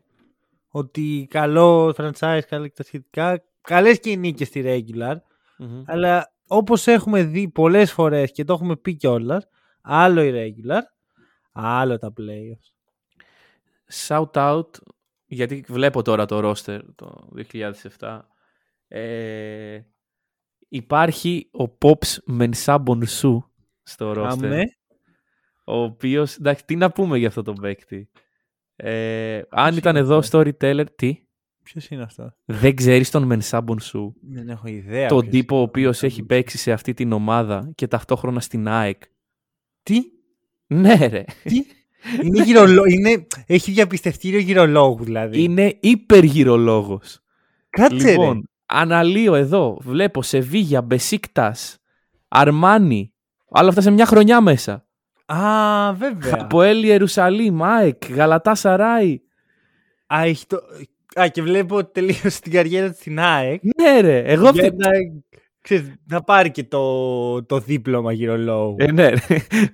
ότι 0.68 1.26
καλό 1.30 1.94
franchise, 1.96 2.40
καλά 2.48 2.66
και 2.68 2.74
τα 2.76 2.82
σχετικά, 2.82 3.44
καλές 3.60 4.00
και 4.00 4.10
οι 4.10 4.16
νίκες 4.16 4.46
στη 4.48 4.62
regular, 4.64 5.16
Μμμ. 5.58 5.82
αλλά 5.86 6.32
όπως 6.46 6.86
έχουμε 6.86 7.22
δει 7.22 7.48
πολλές 7.48 7.92
φορές 7.92 8.32
και 8.32 8.44
το 8.44 8.52
έχουμε 8.52 8.76
πει 8.76 8.94
κιόλας, 8.94 9.48
άλλο 9.80 10.22
η 10.22 10.32
regular, 10.34 10.80
άλλο 11.52 11.98
τα 11.98 12.12
playoffs. 12.18 12.72
shout 14.06 14.30
out 14.32 14.68
γιατί 15.26 15.64
βλέπω 15.68 16.02
τώρα 16.02 16.24
το 16.24 16.50
roster 16.50 16.80
το 16.94 17.28
2007 17.98 18.20
ε, 18.88 19.80
υπάρχει 20.68 21.50
ο 21.52 21.76
Pops 21.82 22.38
Mensabon 22.40 23.02
Su 23.20 23.38
στο 23.82 24.12
roster 24.16 24.26
Άμε. 24.30 24.64
ο 25.64 25.82
οποίος 25.82 26.36
εντάξει 26.36 26.64
τι 26.64 26.76
να 26.76 26.90
πούμε 26.90 27.18
για 27.18 27.28
αυτό 27.28 27.42
τον 27.42 27.54
παίκτη 27.54 28.10
ε, 28.80 29.36
αν 29.50 29.64
Ποιος 29.66 29.76
ήταν 29.76 29.96
είναι 29.96 30.04
εδώ 30.04 30.16
αυτός; 30.16 30.42
storyteller 30.42 30.84
τι; 30.96 31.18
Ποιος 31.62 31.88
είναι 31.88 32.02
αυτός; 32.02 32.32
δεν 32.44 32.74
ξέρεις 32.76 33.10
τον 33.10 33.28
Mensabon 33.32 33.76
Su 33.92 34.12
Δεν 34.20 34.48
έχω 34.48 34.68
ιδέα. 34.68 35.08
τον 35.08 35.20
ποιος 35.20 35.32
τύπο 35.32 35.54
ο 35.54 35.58
είναι. 35.58 35.68
οποίος 35.68 36.02
έχει 36.02 36.22
παίξει 36.22 36.58
σε 36.58 36.72
αυτή 36.72 36.94
την 36.94 37.12
ομάδα 37.12 37.70
και 37.74 37.86
ταυτόχρονα 37.86 38.40
στην 38.40 38.68
ΑΕΚ 38.68 39.02
Τι; 39.82 40.00
ναι 40.66 40.94
ρε 41.06 41.24
Τι; 41.42 41.56
είναι 42.24 42.42
γυρολό... 42.42 42.84
είναι... 42.86 43.26
Έχει 43.46 43.70
διαπιστευτήριο 43.72 44.38
γυρολόγου 44.38 45.04
δηλαδή. 45.04 45.42
είναι 45.42 45.78
υπεργυρολόγος 45.80 47.20
Κάτσε 47.70 48.04
ρε. 48.06 48.10
Λοιπόν, 48.10 48.48
αναλύω 48.66 49.34
εδώ. 49.34 49.78
Βλέπω 49.80 50.22
Σεβίγια, 50.22 50.82
Μπεσίκτας, 50.82 51.78
Αρμάνι. 52.28 53.12
Όλα 53.44 53.68
αυτά 53.68 53.80
σε 53.80 53.90
μια 53.90 54.06
χρονιά 54.06 54.40
μέσα. 54.40 54.87
Α, 55.32 55.92
βέβαια. 55.92 56.36
Από 56.40 56.62
Έλλη 56.62 56.86
Ιερουσαλήμ, 56.86 57.64
ΑΕΚ, 57.64 58.12
Γαλατά 58.12 58.54
Σαράι. 58.54 59.20
Α, 60.06 60.22
έχει 60.24 60.46
το... 60.46 60.56
Α, 61.20 61.28
και 61.28 61.42
βλέπω 61.42 61.76
ότι 61.76 61.90
τελείωσε 61.92 62.40
την 62.40 62.52
καριέρα 62.52 62.88
του 62.90 62.96
στην 63.00 63.20
ΑΕΚ. 63.20 63.60
Ναι, 63.76 64.00
ρε. 64.00 64.18
Εγώ 64.22 64.50
Για 64.50 64.64
αυτή- 64.64 64.76
να, 64.76 64.88
ξέρεις, 65.60 65.92
να 66.06 66.22
πάρει 66.22 66.50
και 66.50 66.64
το, 66.64 67.44
το 67.44 67.58
δίπλωμα 67.58 68.12
γυρολόγου. 68.12 68.74
Ε, 68.78 68.92
ναι, 68.92 69.08
ρε. 69.08 69.16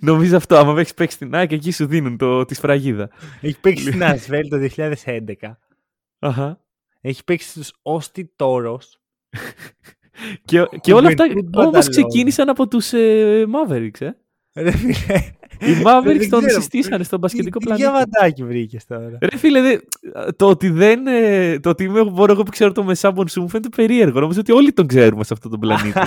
νομίζω 0.01 0.37
αυτό. 0.37 0.57
Άμα 0.57 0.81
έχεις 0.81 0.95
παίξει 0.95 1.19
την 1.19 1.35
ΑΕΚ, 1.35 1.53
εκεί 1.53 1.71
σου 1.73 1.87
δίνουν 1.87 2.17
το, 2.17 2.45
τη 2.45 2.55
σφραγίδα. 2.55 3.11
Έχει 3.41 3.61
παίξει 3.61 3.85
στην 3.87 4.05
Ασβέλ 4.05 4.49
το 4.49 4.57
2011. 4.77 5.21
Αχα. 6.19 6.61
Έχει 7.01 7.25
παίξει 7.25 7.49
στους 7.49 7.73
Όστι 7.83 8.33
Τόρος. 8.37 9.01
Και, 10.45 10.67
και 10.81 10.93
όλα 10.93 11.09
αυτά 11.09 11.25
Juventud 11.29 11.53
όμως 11.67 11.87
Badalona. 11.87 11.91
ξεκίνησαν 11.91 12.49
από 12.49 12.69
τους 12.69 12.93
ε, 12.93 13.45
Mavericks, 13.49 14.01
ε. 14.01 14.11
Ρε 14.55 14.71
φίλε. 14.71 14.93
Οι 15.61 15.83
Mavericks 15.85 16.19
Δεν 16.19 16.31
τον 16.31 16.45
ξέρω. 16.45 16.61
συστήσανε 16.61 17.05
στον 17.05 17.21
πασχετικό 17.21 17.59
Τι 17.59 17.65
πλανήτη. 17.65 17.87
διαβατάκι 17.89 18.45
βρήκες 18.45 18.85
τώρα. 18.85 19.19
Ρε 19.21 19.37
φίλε, 19.37 19.61
δε- 19.61 19.79
το 20.37 20.49
ότι 20.49 20.69
δεν. 20.71 21.07
ε, 21.07 21.61
το 21.61 21.69
ότι 21.69 21.85
είμαι, 21.85 22.05
μπορώ 22.05 22.33
εγώ 22.33 22.43
που 22.43 22.51
ξέρω 22.51 22.73
το 22.73 22.85
Μεσάμπον 22.85 23.29
σου 23.29 23.41
μου 23.41 23.49
φαίνεται 23.49 23.69
περίεργο. 23.77 24.21
Νομίζω 24.21 24.41
ότι 24.41 24.53
όλοι 24.53 24.73
τον 24.73 24.87
ξέρουμε 24.87 25.25
σε 25.25 25.33
αυτό 25.33 25.49
τον 25.49 25.61
πλανήτη. 25.61 26.01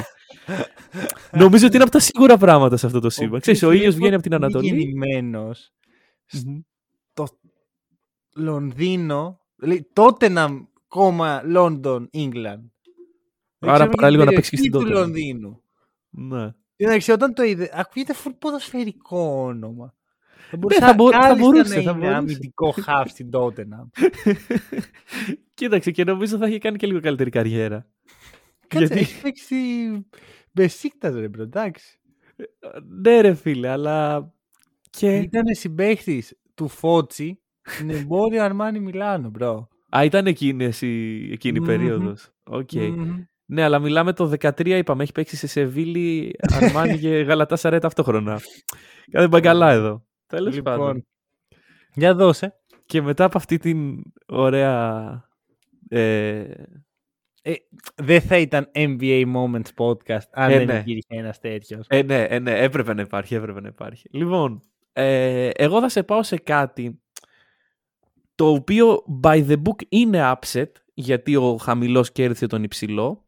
Νομίζω 1.42 1.66
ότι 1.66 1.76
είναι 1.76 1.84
από 1.84 1.92
τα 1.94 2.00
σίγουρα 2.00 2.38
πράγματα 2.38 2.78
σε 2.78 2.86
αυτό 2.86 3.00
το 3.00 3.10
σύμπαν. 3.10 3.40
Ξέρεις, 3.40 3.64
ο 3.64 3.72
ήλιος 3.72 3.96
βγαίνει 3.96 4.14
από 4.14 4.24
την 4.24 4.34
Ανατολή. 4.34 4.68
γεννημένος 4.68 5.72
Μμμ. 6.46 6.60
στο 7.12 7.28
Λονδίνο. 8.36 9.40
Λέει 9.58 9.90
τότε 9.94 10.30
να 10.30 10.48
κόμμα 10.88 11.42
London, 11.56 12.02
England. 12.14 12.64
Δεν 13.60 13.70
Άρα 13.70 13.78
ξέρω 13.78 13.90
παραλίγο 13.96 14.24
για 14.24 14.32
να 14.32 14.32
την 14.32 14.36
παίξεις 14.36 14.50
και 14.50 14.58
στην 14.58 14.72
περιοχή 14.72 14.92
του 14.92 14.98
Tottenham. 15.00 15.04
Λονδίνου. 15.04 15.62
Ναι. 16.10 16.52
Εντάξει, 16.78 17.12
όταν 17.12 17.34
το 17.34 17.44
είδε, 17.44 17.70
ακούγεται 17.74 18.14
φουλ 18.14 18.32
ποδοσφαιρικό 18.40 19.20
όνομα. 19.46 19.94
Θα 20.50 20.58
Ναι, 20.58 20.76
θα 20.76 20.94
μπο- 20.94 21.12
θα 21.12 21.18
κάλλιστα 21.20 21.36
μπορούσε, 21.46 21.76
να 21.76 21.82
θα 21.82 21.90
είναι 21.92 21.92
μπορούσε. 22.00 22.16
αμυντικό 22.16 22.72
χαφ 22.72 23.10
στην 23.10 23.30
Tottenham. 23.34 23.88
Κοίταξε 25.54 25.92
και 25.92 26.04
νομίζω 26.04 26.38
θα 26.38 26.48
είχε 26.48 26.58
κάνει 26.58 26.78
και 26.78 26.88
λίγο 26.88 27.00
καλύτερη 27.00 27.30
καριέρα. 27.30 27.88
Κάτσε, 28.68 28.86
Γιατί- 28.86 29.00
έχει 29.00 29.22
παίξει 29.22 29.56
Μπεσίκτας 30.52 31.16
ρε 31.16 31.28
bro, 31.28 31.42
εντάξει. 31.44 32.00
Ναι, 33.02 33.22
ρε 33.22 33.34
φίλε, 33.34 33.68
αλλά. 33.70 34.32
Και... 34.90 35.18
Ήταν 35.18 35.44
συμπαίχτης 35.56 36.38
του 36.54 36.68
Φώτση 36.68 37.42
στην 37.62 37.90
Emporio 37.90 38.44
Armani 38.44 38.80
Milano, 38.80 39.30
bro. 39.30 39.68
Α, 39.98 40.04
ήταν 40.04 40.26
εκείνη, 40.28 40.64
η, 40.82 41.32
εκείνη 41.32 41.58
η 41.58 41.60
Μμμ. 41.60 41.66
περίοδος. 41.68 42.30
Οκ. 42.44 42.72
Μμμ. 42.74 43.24
Ναι, 43.50 43.64
αλλά 43.64 43.80
μιλάμε 43.80 44.14
το 44.14 44.32
13, 44.40 44.66
είπαμε. 44.66 45.04
Έχει 45.04 45.12
παίξει 45.12 45.36
σε 45.36 45.48
Σεβίλη, 45.48 46.36
Αρμάνι 46.54 46.98
και 47.00 47.10
Γαλατά 47.10 47.56
Σαρέ 47.56 47.80
ταυτόχρονα. 47.80 48.40
Κάτι 49.12 49.30
πάει 49.30 49.42
καλά 49.42 49.72
εδώ. 49.72 50.06
Τέλος 50.28 50.62
πάντων. 50.62 50.86
Λοιπόν, 50.88 51.06
για 51.94 52.16
δώσε. 52.16 52.54
Και 52.86 53.02
μετά 53.02 53.24
από 53.24 53.38
αυτή 53.38 53.58
την 53.58 54.02
ωραία. 54.28 55.22
Ε, 55.90 56.46
Ε, 57.42 57.54
δεν 57.96 58.22
θα 58.22 58.38
ήταν 58.38 58.72
NBA 58.74 59.24
Moments 59.36 59.74
podcast 59.78 60.28
αν 60.32 60.52
Ε, 60.52 60.58
δεν 60.58 60.66
ναι. 60.66 60.74
υπήρχε 60.86 61.06
ένας 61.08 61.40
τέτοιος. 61.40 61.86
ε, 61.90 62.02
ναι, 62.02 62.24
ε, 62.24 62.40
ναι, 62.40 62.60
έπρεπε 62.60 62.94
να 62.94 63.02
υπάρχει, 63.02 63.36
έπρεπε 63.36 63.62
να 63.62 63.68
υπάρχει. 63.68 64.10
Λοιπόν, 64.12 64.62
ε, 64.94 65.50
εγώ 65.50 65.80
θα 65.82 65.90
σε 65.90 66.04
πάω 66.04 66.24
σε 66.24 66.38
κάτι 66.38 67.02
το 68.36 68.48
οποίο 68.48 69.04
by 69.24 69.48
the 69.48 69.56
book 69.56 69.82
είναι 69.90 70.34
upset 70.36 70.72
γιατί 70.94 71.36
ο 71.36 71.58
χαμηλός 71.58 72.12
κέρδισε 72.12 72.48
τον 72.48 72.64
υψηλό 72.64 73.27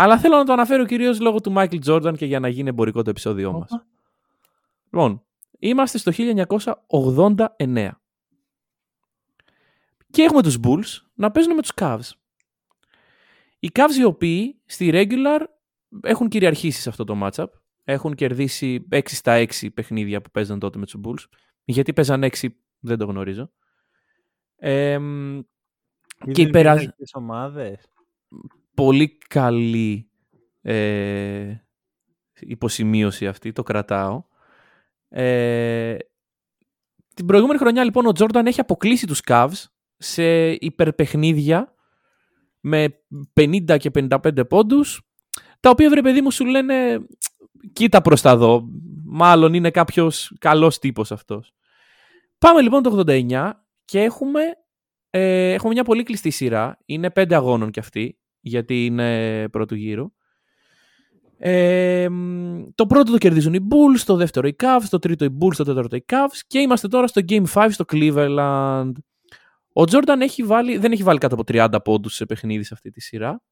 αλλά 0.00 0.18
θέλω 0.18 0.36
να 0.36 0.44
το 0.44 0.52
αναφέρω 0.52 0.84
κυρίως 0.84 1.20
λόγω 1.20 1.40
του 1.40 1.52
Michael 1.56 1.84
Jordan 1.84 2.14
και 2.16 2.26
για 2.26 2.40
να 2.40 2.48
γίνει 2.48 2.68
εμπορικό 2.68 3.02
το 3.02 3.10
επεισόδιό 3.10 3.52
μας. 3.52 3.70
Όπα. 3.72 3.86
Λοιπόν, 4.84 5.24
είμαστε 5.58 5.98
στο 5.98 6.12
1989. 6.12 7.90
Και 10.10 10.22
έχουμε 10.22 10.42
τους 10.42 10.56
Bulls 10.62 11.06
να 11.14 11.30
παίζουν 11.30 11.54
με 11.54 11.60
τους 11.60 11.72
Cavs. 11.74 12.10
Οι 13.58 13.70
Cavs 13.72 13.98
οι 13.98 14.04
οποίοι 14.04 14.60
στη 14.64 14.90
regular 14.92 15.40
έχουν 16.02 16.28
κυριαρχήσει 16.28 16.80
σε 16.80 16.88
αυτό 16.88 17.04
το 17.04 17.20
matchup. 17.22 17.46
Έχουν 17.84 18.14
κερδίσει 18.14 18.86
6 18.90 19.00
στα 19.04 19.36
6 19.60 19.68
παιχνίδια 19.74 20.20
που 20.22 20.30
παίζαν 20.30 20.58
τότε 20.58 20.78
με 20.78 20.84
τους 20.86 20.96
Bulls. 21.04 21.24
Γιατί 21.64 21.92
παίζαν 21.92 22.22
6 22.24 22.48
δεν 22.78 22.98
το 22.98 23.04
γνωρίζω. 23.04 23.50
Ε, 24.56 24.98
και 26.32 26.42
οι 26.42 26.50
περασ- 26.50 26.90
ομάδες. 27.12 27.88
Πολύ 28.78 29.18
καλή 29.28 30.10
ε, 30.62 31.54
υποσημείωση 32.40 33.26
αυτή, 33.26 33.52
το 33.52 33.62
κρατάω. 33.62 34.24
Ε, 35.08 35.96
την 37.14 37.26
προηγούμενη 37.26 37.58
χρονιά 37.58 37.84
λοιπόν 37.84 38.06
ο 38.06 38.12
Τζόρνταν 38.12 38.46
έχει 38.46 38.60
αποκλείσει 38.60 39.06
τους 39.06 39.20
Cavs 39.26 39.64
σε 39.96 40.50
υπερπαιχνίδια 40.50 41.74
με 42.60 42.86
50 43.40 43.76
και 43.78 43.90
55 43.94 44.48
πόντους 44.48 45.00
τα 45.60 45.70
οποία 45.70 45.90
βρε 45.90 46.02
παιδί 46.02 46.20
μου 46.20 46.30
σου 46.30 46.44
λένε 46.44 46.98
κοίτα 47.72 48.02
προς 48.02 48.20
τα 48.20 48.36
δω 48.36 48.68
μάλλον 49.04 49.54
είναι 49.54 49.70
κάποιος 49.70 50.32
καλός 50.38 50.78
τύπος 50.78 51.12
αυτός. 51.12 51.52
Πάμε 52.38 52.60
λοιπόν 52.60 52.82
το 52.82 53.04
89 53.06 53.50
και 53.84 54.02
έχουμε, 54.02 54.40
ε, 55.10 55.52
έχουμε 55.52 55.72
μια 55.72 55.84
πολύ 55.84 56.02
κλειστή 56.02 56.30
σειρά. 56.30 56.78
Είναι 56.84 57.10
πέντε 57.10 57.34
αγώνων 57.34 57.70
κι 57.70 57.80
αυτή 57.80 58.18
γιατί 58.48 58.84
είναι 58.84 59.48
πρώτου 59.48 59.74
γύρου. 59.74 60.12
Ε, 61.38 62.08
μ, 62.08 62.62
το 62.74 62.86
πρώτο 62.86 63.12
το 63.12 63.18
κερδίζουν 63.18 63.54
οι 63.54 63.66
Bulls, 63.70 64.00
το 64.06 64.16
δεύτερο 64.16 64.48
οι 64.48 64.56
Cavs, 64.58 64.84
το 64.90 64.98
τρίτο 64.98 65.24
οι 65.24 65.36
Bulls, 65.40 65.54
το 65.56 65.64
τέταρτο 65.64 65.96
οι 65.96 66.04
Cavs 66.08 66.38
και 66.46 66.58
είμαστε 66.58 66.88
τώρα 66.88 67.06
στο 67.06 67.20
Game 67.28 67.44
5 67.54 67.68
στο 67.70 67.84
Cleveland. 67.92 68.92
Ο 69.72 69.82
Jordan 69.82 70.20
έχει 70.20 70.42
βάλει, 70.42 70.76
δεν 70.76 70.92
έχει 70.92 71.02
βάλει 71.02 71.18
κάτω 71.18 71.34
από 71.34 71.44
30 71.46 71.78
πόντους 71.84 72.14
σε 72.14 72.26
παιχνίδι 72.26 72.62
σε 72.62 72.74
αυτή 72.74 72.90
τη 72.90 73.00
σειρά. 73.00 73.42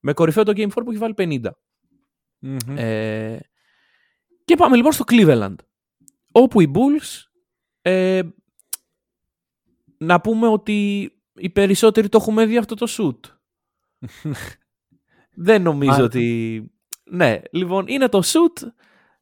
Με 0.00 0.12
κορυφαίο 0.12 0.42
το 0.42 0.52
Game 0.56 0.68
4 0.68 0.68
που 0.84 0.90
έχει 0.90 0.98
βάλει 0.98 1.14
50. 1.16 1.50
Μμμ. 2.38 2.76
Ε, 2.76 3.38
και 4.44 4.56
πάμε 4.56 4.76
λοιπόν 4.76 4.92
στο 4.92 5.04
Cleveland. 5.06 5.54
Όπου 6.32 6.60
οι 6.60 6.70
Bulls 6.74 7.22
ε, 7.82 8.22
να 9.98 10.20
πούμε 10.20 10.46
ότι 10.46 11.10
οι 11.34 11.50
περισσότεροι 11.50 12.08
το 12.08 12.18
έχουμε 12.20 12.46
δει 12.46 12.56
αυτό 12.56 12.74
το 12.74 12.86
shoot. 12.88 13.33
Δεν 15.34 15.62
νομίζω 15.62 15.90
Μάλιστα. 15.90 16.18
ότι... 16.18 16.68
Ναι, 17.04 17.40
λοιπόν, 17.50 17.84
είναι 17.86 18.08
το 18.08 18.20
shoot, 18.24 18.66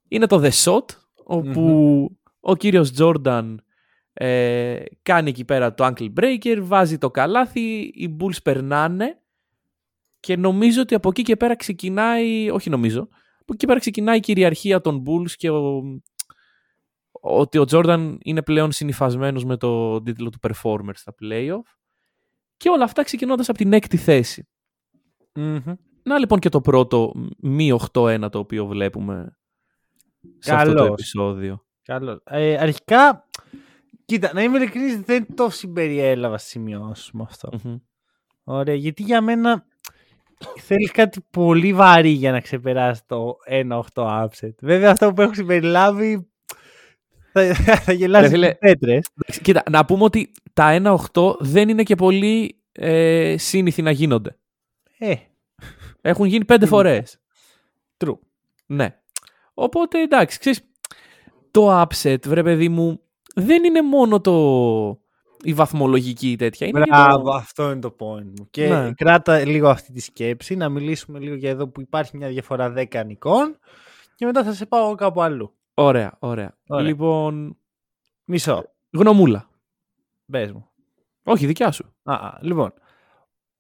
είναι 0.08 0.26
το 0.26 0.40
The 0.44 0.50
Shot, 0.50 0.84
οπου 1.24 2.18
ο 2.40 2.56
κύριος 2.56 2.92
Jordan 2.98 3.54
ε, 4.12 4.82
κάνει 5.02 5.28
εκεί 5.28 5.44
πέρα 5.44 5.74
το 5.74 5.86
ankle 5.86 6.12
breaker, 6.20 6.58
βάζει 6.60 6.98
το 6.98 7.10
καλάθι, 7.10 7.80
οι 7.80 8.16
Bulls 8.20 8.42
περνάνε 8.42 9.20
και 10.20 10.36
νομίζω 10.36 10.80
ότι 10.80 10.94
από 10.94 11.08
εκεί 11.08 11.22
και 11.22 11.36
πέρα 11.36 11.56
ξεκινάει, 11.56 12.50
όχι 12.50 12.70
νομίζω, 12.70 13.00
από 13.34 13.44
εκεί 13.46 13.56
και 13.56 13.66
πέρα 13.66 13.78
ξεκινάει 13.78 14.16
η 14.16 14.20
κυριαρχία 14.20 14.80
των 14.80 15.02
Bulls 15.06 15.30
και 15.30 15.50
ο, 15.50 15.82
ότι 17.10 17.58
ο 17.58 17.64
Jordan 17.70 18.16
είναι 18.22 18.42
πλέον 18.42 18.72
συνυφασμένος 18.72 19.44
με 19.44 19.56
το 19.56 20.02
τίτλο 20.02 20.30
του 20.30 20.38
performer 20.42 20.92
στα 20.92 21.14
playoff 21.22 21.76
και 22.56 22.68
όλα 22.68 22.84
αυτά 22.84 23.02
ξεκινώντας 23.02 23.48
από 23.48 23.58
την 23.58 23.72
έκτη 23.72 23.96
θέση. 23.96 24.48
Μμμ. 25.34 25.74
Να 26.02 26.18
λοιπόν 26.18 26.38
και 26.38 26.48
το 26.48 26.60
πρώτο 26.60 27.12
μη 27.38 27.78
8-1 27.92 28.28
το 28.30 28.38
οποίο 28.38 28.66
βλέπουμε 28.66 29.36
σε 30.38 30.54
αυτό 30.54 30.70
το 30.70 30.76
Καλώς. 30.76 30.92
επεισόδιο. 30.92 31.64
Καλός. 31.82 32.20
Ε, 32.24 32.56
αρχικά, 32.56 33.28
κοίτα, 34.04 34.30
να 34.34 34.42
είμαι 34.42 34.56
ειλικρινής, 34.56 35.00
δεν 35.00 35.26
το 35.34 35.50
συμπεριέλαβα 35.50 36.38
στις 36.38 36.50
σημειώσεις 36.50 37.10
μου 37.10 37.22
αυτό. 37.22 37.48
Μμμ. 37.64 37.76
Ωραία, 38.44 38.74
γιατί 38.74 39.02
για 39.02 39.20
μένα 39.20 39.64
θέλει 40.60 40.88
κάτι 40.88 41.20
πολύ 41.30 41.72
βαρύ 41.72 42.10
για 42.10 42.32
να 42.32 42.40
ξεπεράσει 42.40 43.02
το 43.06 43.36
1-8 43.46 43.80
upset. 43.94 44.54
Βέβαια 44.60 44.90
αυτό 44.90 45.12
που 45.12 45.22
έχω 45.22 45.34
συμπεριλάβει 45.34 46.32
θα, 47.32 47.54
θα 47.84 47.92
γελάσει 47.92 48.24
Ρε 48.24 48.30
φίλε, 48.30 48.48
τις 48.48 48.58
πέτρες. 48.58 49.08
Εντάξει, 49.14 49.40
Κοίτα, 49.40 49.62
να 49.70 49.84
πούμε 49.84 50.04
ότι 50.04 50.32
τα 50.52 50.98
1-8 51.14 51.36
δεν 51.38 51.68
είναι 51.68 51.82
και 51.82 51.94
πολύ 51.94 52.62
ε, 52.72 53.34
σύνηθι 53.38 53.82
να 53.82 53.90
γίνονται. 53.90 54.36
Ε, 55.04 55.14
Έχουν 56.00 56.26
γίνει 56.26 56.44
πέντε 56.44 56.64
Είναι. 56.66 56.74
φορές. 56.74 57.18
true. 58.04 58.18
Ναι. 58.66 58.96
Οπότε 59.54 60.02
εντάξει, 60.02 60.38
ξέρεις, 60.38 60.60
το 61.50 61.80
upset, 61.82 62.26
βρε 62.26 62.42
παιδί 62.42 62.68
μου, 62.68 63.00
δεν 63.34 63.64
είναι 63.64 63.82
μόνο 63.82 64.20
το 64.20 65.00
η 65.44 65.52
βαθμολογική 65.54 66.36
τέτοια. 66.36 66.66
Είναι 66.66 66.80
και 66.82 66.90
Μπράβο, 66.90 67.22
το... 67.24 67.30
αυτό 67.30 67.70
είναι 67.70 67.80
το 67.80 67.96
point 67.98 68.24
μου. 68.24 68.48
Και 68.50 68.68
Ναι. 68.68 68.92
κράτα 68.92 69.44
λίγο 69.44 69.68
αυτή 69.68 69.92
τη 69.92 70.00
σκέψη, 70.00 70.54
να 70.56 70.68
μιλήσουμε 70.68 71.18
λίγο 71.18 71.34
για 71.34 71.50
εδώ 71.50 71.68
που 71.68 71.80
υπάρχει 71.80 72.16
μια 72.16 72.28
διαφορά 72.28 72.72
10 72.76 73.02
νικών 73.06 73.58
και 74.14 74.26
μετά 74.26 74.44
θα 74.44 74.52
σε 74.52 74.66
πάω 74.66 74.94
κάπου 74.94 75.22
αλλού. 75.22 75.54
Ωραία, 75.74 76.16
ωραία, 76.18 76.56
Ωραία. 76.66 76.84
Λοιπόν, 76.86 77.56
Μισό, 78.24 78.64
γνωμούλα. 78.90 79.48
πες 80.30 80.52
μου. 80.52 80.66
Όχι, 81.24 81.46
δικιά 81.46 81.70
σου. 81.70 81.94
Α, 82.02 82.14
α, 82.14 82.38
λοιπόν, 82.40 82.72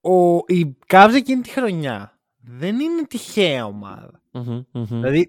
ο, 0.02 0.36
η 0.46 0.76
Cavs 0.86 1.12
εκείνη 1.14 1.42
τη 1.42 1.50
χρονιά 1.50 2.20
δεν 2.36 2.80
είναι 2.80 3.02
τυχαία 3.06 3.66
ομάδα. 3.66 4.22
Μμμ, 4.30 4.62
μμμ. 4.72 4.84
Δηλαδή, 4.84 5.28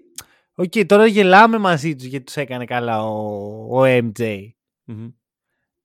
οκ, 0.54 0.72
τώρα 0.86 1.06
γελάμε 1.06 1.58
μαζί 1.58 1.94
τους 1.94 2.04
γιατί 2.04 2.24
τους 2.24 2.36
έκανε 2.36 2.64
καλά 2.64 3.04
ο, 3.04 3.80
ο 3.80 3.82
MJ. 3.84 4.48
Μμμ. 4.84 5.08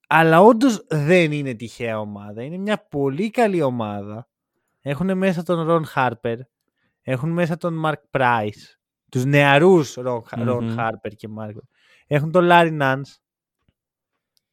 Αλλά 0.07 0.41
όντως 0.41 0.85
δεν 0.89 1.31
είναι 1.31 1.53
τυχαία 1.53 1.99
ομάδα. 1.99 2.43
Είναι 2.43 2.57
μια 2.57 2.87
πολύ 2.89 3.29
καλή 3.29 3.61
ομάδα. 3.61 4.27
Έχουν 4.81 5.17
μέσα 5.17 5.43
τον 5.43 5.65
Ρον 5.67 5.85
Χάρπερ. 5.85 6.37
Έχουν 7.01 7.29
μέσα 7.29 7.57
τον 7.57 7.81
Mark 7.85 8.19
Price. 8.19 8.77
Τους 9.11 9.25
νεαρούς 9.25 9.93
Ρον 9.93 10.23
Μμμ. 10.37 10.75
Χάρπερ 10.75 11.11
και 11.11 11.27
Mark. 11.39 11.55
Έχουν 12.07 12.31
τον 12.31 12.43
Λάρι 12.43 12.71
Νάνς. 12.71 13.17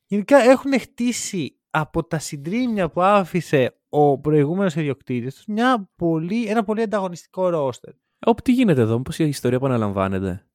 Γενικά 0.07 0.37
έχουν 0.39 0.80
χτίσει 0.80 1.57
από 1.70 2.05
τα 2.05 2.18
συντρίμμια 2.18 2.91
που 2.91 3.03
άφησε 3.03 3.80
ο 4.01 4.18
προηγούμενος 4.18 4.74
ιδιοκτήτης 4.74 5.34
τους 5.34 5.47
μια 5.47 5.88
πολύ, 5.97 6.44
ένα 6.47 6.64
πολύ 6.64 6.82
ανταγωνιστικό 6.82 7.49
ρόστερ. 7.49 7.92
Όπου 8.26 8.42
τι 8.42 8.53
γίνεται 8.53 8.80
εδώ, 8.80 8.97
μήπως 8.97 9.18
η 9.18 9.24
ιστορία 9.28 9.57
επαναλαμβάνεται; 9.57 10.47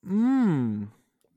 Μμμ. 0.00 0.86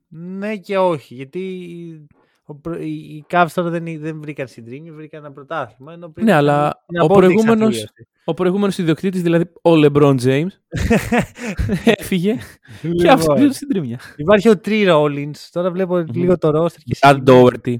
ναι 0.08 0.56
και 0.56 0.78
όχι, 0.78 1.14
γιατί 1.14 2.06
ο 2.44 2.54
προ- 2.54 2.80
οι, 2.80 2.90
οι 2.94 3.24
Cavs 3.28 3.46
τώρα 3.54 3.70
δεν, 3.70 3.84
δεν 4.00 4.20
βρήκαν 4.20 4.48
συντρίμμια, 4.48 4.92
βρήκαν 4.92 5.24
ένα 5.24 5.32
πρωτάθλημα. 5.32 5.92
Ενώ 5.92 6.08
πριν 6.08 6.24
Ναι, 6.24 6.30
ήταν 6.30 6.44
αλλά 6.44 6.84
μια 6.88 7.02
ο 7.02 7.04
απόλυτη 7.04 7.32
προηγούμενος, 7.34 7.76
εξαθλίωση. 7.76 8.08
ο 8.24 8.34
προηγούμενος 8.34 8.78
ιδιοκτήτης, 8.78 9.22
δηλαδή 9.22 9.44
ο 9.44 9.70
LeBron 9.70 10.16
James, 10.20 10.46
έφυγε 11.98 12.34
και 12.80 12.88
Λοιπόν, 12.88 13.08
άφησε 13.08 13.32
πίσω 13.34 13.52
στην 13.52 13.68
τρίμια. 13.68 14.00
Υπάρχει 14.16 14.48
ο 14.48 14.60
Tree 14.64 14.88
Rollins, 14.88 15.36
τώρα 15.52 15.70
βλέπω 15.70 15.96
Μμμ. 15.96 16.06
λίγο 16.12 16.38
το 16.38 16.48
roster 16.48 16.72
και 16.84 16.96
Brad 17.00 17.14
συγκεκριμένα- 17.14 17.52
Doherty. 17.64 17.74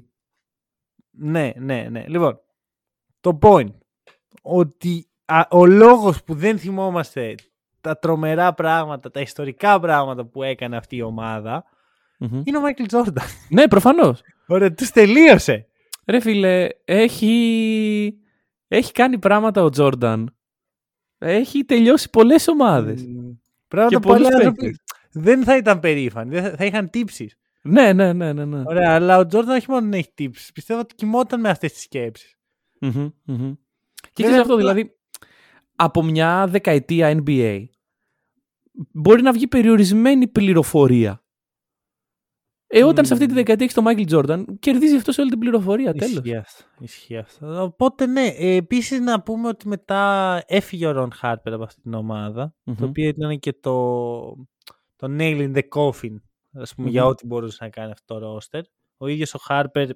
Ναι, 1.16 1.53
ναι, 1.59 1.87
ναι. 1.91 2.05
Λοιπόν, 2.09 2.41
το 3.25 3.39
point. 3.43 3.75
Ότι 4.43 5.07
α, 5.25 5.41
ο 5.51 5.66
λόγος 5.66 6.25
που 6.25 6.35
δεν 6.35 6.59
θυμόμαστε 6.59 7.35
τα 7.81 7.99
τρομερά 7.99 8.55
πράγματα, 8.55 9.11
τα 9.11 9.20
ιστορικά 9.20 9.81
πράγματα 9.81 10.25
που 10.25 10.43
έκανε 10.43 10.77
αυτή 10.77 10.97
η 10.97 11.03
ομάδα 11.03 11.64
Μμμ. 12.18 12.43
είναι 12.45 12.59
ο 12.59 12.61
Michael 12.64 12.95
Jordan. 12.95 13.22
Ναι, 13.49 13.68
προφανώς. 13.68 14.20
Ωραία, 14.47 14.72
τους 14.72 14.91
τελείωσε. 14.91 15.66
Ρε 16.07 16.20
φίλε, 16.20 16.68
έχει, 16.85 18.18
έχει 18.68 18.93
κάνει 18.93 19.18
πράγματα 19.18 19.62
ο 19.62 19.68
Τζόρνταν. 19.68 20.37
Έχει 21.18 21.64
τελειώσει 21.64 22.11
πολλές 22.11 22.49
ομάδες. 22.49 23.03
Μμ. 23.03 23.31
Πράγματα 23.68 23.97
Και 23.97 24.07
που 24.07 24.12
άλλοι 24.12 24.22
πολλούς 24.22 24.35
άνθρωποι 24.39 24.66
παίκτες. 24.66 24.85
δεν 25.12 25.45
θα 25.45 25.57
ήταν 25.57 25.81
περήφανοι, 25.81 26.31
δεν 26.31 26.43
θα, 26.43 26.57
θα 26.57 26.64
είχαν 26.64 26.91
τύψεις. 26.91 27.37
Ναι, 27.62 27.93
ναι, 27.93 28.12
ναι, 28.12 28.33
ναι. 28.33 28.45
ναι. 28.45 28.62
Ωραία, 28.66 28.95
αλλά 28.95 29.18
ο 29.18 29.27
Τζόρνταν 29.27 29.57
όχι 29.57 29.70
μόνο 29.70 29.87
να 29.87 29.97
έχει 29.97 30.11
τύψεις. 30.14 30.53
Πιστεύω 30.53 30.81
ότι 30.81 30.95
κοιμόταν 30.95 31.41
με 31.41 31.49
αυτές 31.49 31.72
τις 31.72 31.83
σκέψεις. 31.83 32.39
Μμμ, 32.87 33.11
μμμ. 33.24 33.55
Και 34.12 34.22
Βέβαια, 34.22 34.30
ξέρεις 34.32 34.39
αυτό, 34.41 34.43
απλά- 34.55 34.57
δηλαδή, 34.57 34.97
από 35.76 36.03
μια 36.03 36.47
δεκαετία 36.47 37.22
NBA 37.24 37.64
μπορεί 38.93 39.22
να 39.22 39.32
βγει 39.32 39.47
περιορισμένη 39.49 40.28
πληροφορία. 40.28 41.18
Ε, 42.66 42.85
όταν 42.85 43.05
σε 43.05 43.12
αυτή 43.12 43.24
τη 43.24 43.30
Μμμ. 43.30 43.39
δεκαετία 43.39 43.64
έχεις 43.64 43.74
τον 43.76 43.85
Μάικλ 43.85 44.03
Τζόρνταν, 44.05 44.59
κερδίζει 44.59 44.97
αυτός 44.97 45.18
όλη 45.18 45.30
την 45.30 45.39
πληροφορία. 45.39 45.93
Τέλος. 45.95 46.14
Ισχύει 46.16 46.37
αυτό. 46.37 46.64
Ισχύει 46.80 47.16
αυτό. 47.16 47.62
Οπότε 47.62 48.07
ναι, 48.07 48.26
ε, 48.26 48.55
επίσης 48.57 49.01
να 49.01 49.22
πούμε 49.22 49.49
ότι 49.49 49.68
μετά 49.68 50.43
έφυγε 50.47 50.87
ο 50.87 50.91
Ρον 50.91 51.12
Χάρπερ 51.12 51.53
από 51.53 51.62
αυτή 51.62 51.80
την 51.82 51.95
ομάδα. 51.95 52.55
Το 52.78 52.85
οποίο 52.85 53.09
ήταν 53.09 53.39
και 53.39 53.53
το, 53.53 53.74
το 54.97 55.07
nail 55.18 55.53
in 55.53 55.55
the 55.57 55.62
coffin, 55.76 56.14
ας 56.53 56.74
πούμε, 56.74 56.91
για 56.91 57.03
Μμμ. 57.03 57.09
ό,τι 57.11 57.26
μπορούσε 57.26 57.59
να 57.64 57.68
κάνει 57.70 57.91
αυτό 57.93 58.18
το 58.18 58.39
roster. 58.39 58.61
Ο 58.97 59.07
ίδιος 59.07 59.35
ο 59.35 59.39
Χάρπερ 59.39 59.89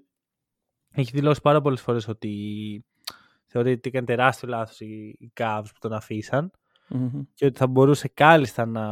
έχει 1.00 1.10
δηλώσει 1.14 1.40
πάρα 1.40 1.60
πολλές 1.60 1.80
φορές 1.80 2.08
ότι 2.08 2.84
θεωρεί 3.46 3.72
ότι 3.72 3.88
έκανε 3.88 4.06
τεράστιο 4.06 4.48
λάθος 4.48 4.80
οι, 4.80 5.16
οι 5.18 5.32
Cavs 5.40 5.64
που 5.64 5.78
τον 5.78 5.92
αφήσαν 5.92 6.50
και 7.34 7.46
ότι 7.46 7.58
θα 7.58 7.66
μπορούσε 7.66 8.08
κάλλιστα 8.08 8.66
να, 8.66 8.86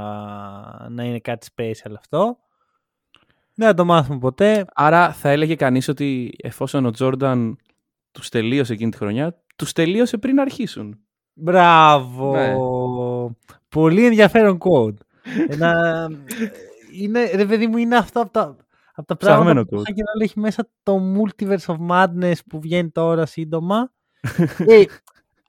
να 0.88 1.04
είναι 1.04 1.18
κάτι 1.18 1.46
special 1.56 1.92
αυτό. 1.98 2.38
Δεν 3.54 3.68
θα 3.68 3.74
το 3.74 3.84
μάθουμε 3.84 4.18
ποτέ. 4.18 4.64
Άρα 4.74 5.12
θα 5.12 5.28
έλεγε 5.28 5.54
κανείς 5.54 5.88
ότι 5.88 6.36
εφόσον 6.42 6.86
ο 6.86 6.90
Τζόρνταν 6.90 7.56
τους 8.12 8.28
τελείωσε 8.28 8.72
εκείνη 8.72 8.90
τη 8.90 8.96
χρονιά, 8.96 9.42
τους 9.56 9.72
τελείωσε 9.72 10.18
πριν 10.18 10.40
αρχίσουν. 10.40 10.98
Μπράβο! 11.32 12.32
Ναι. 12.32 12.54
Πολύ 13.68 14.06
ενδιαφέρον 14.06 14.58
quote. 14.60 14.96
Ένα... 15.48 16.08
είναι, 16.92 17.30
ρε 17.34 17.44
παιδί 17.46 17.66
μου, 17.66 17.76
είναι 17.76 17.96
αυτό 17.96 18.20
από 18.20 18.30
τα, 18.30 18.56
από 18.96 19.06
τα 19.06 19.16
πράγματα 19.16 19.44
Ψαγμένο 19.44 19.64
που 19.64 19.76
quote. 19.76 19.82
θα 19.86 19.92
και 19.92 20.02
να 20.02 20.24
έχει 20.24 20.40
μέσα 20.40 20.68
το 20.82 21.00
Multiverse 21.16 21.74
of 21.76 21.76
Madness 21.90 22.38
που 22.48 22.60
βγαίνει 22.60 22.90
τώρα 22.90 23.26
σύντομα. 23.26 23.92
ε, 24.66 24.84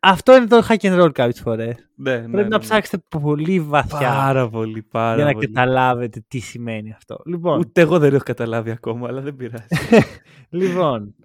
αυτό 0.02 0.36
είναι 0.36 0.45
το 0.48 0.66
hack 0.70 0.78
and 0.78 1.02
roll 1.04 1.12
κάποιες 1.14 1.39
φορές. 1.39 1.76
Ναι, 1.95 2.30
Πρέπει 2.30 2.50
να 2.50 2.60
ψάξετε 2.60 3.04
πολύ 3.10 3.60
βαθιά 3.60 3.98
Πάρα 4.00 4.50
πολύ, 4.50 4.82
πάρα 4.84 5.16
για 5.16 5.26
να 5.26 5.32
πολύ. 5.32 5.45
καταλάβετε 5.45 6.24
τι 6.28 6.39
σημαίνει 6.39 6.91
αυτό. 6.93 7.22
Λοιπόν, 7.26 7.60
Ούτε 7.60 7.82
εγώ 7.82 8.00
δεν 8.00 8.14
έχω 8.14 8.24
καταλάβει 8.24 8.72
ακόμα, 8.72 9.08
αλλά 9.08 9.22
δεν 9.22 9.36
πειράζει. 9.36 9.68
λοιπόν 10.50 11.16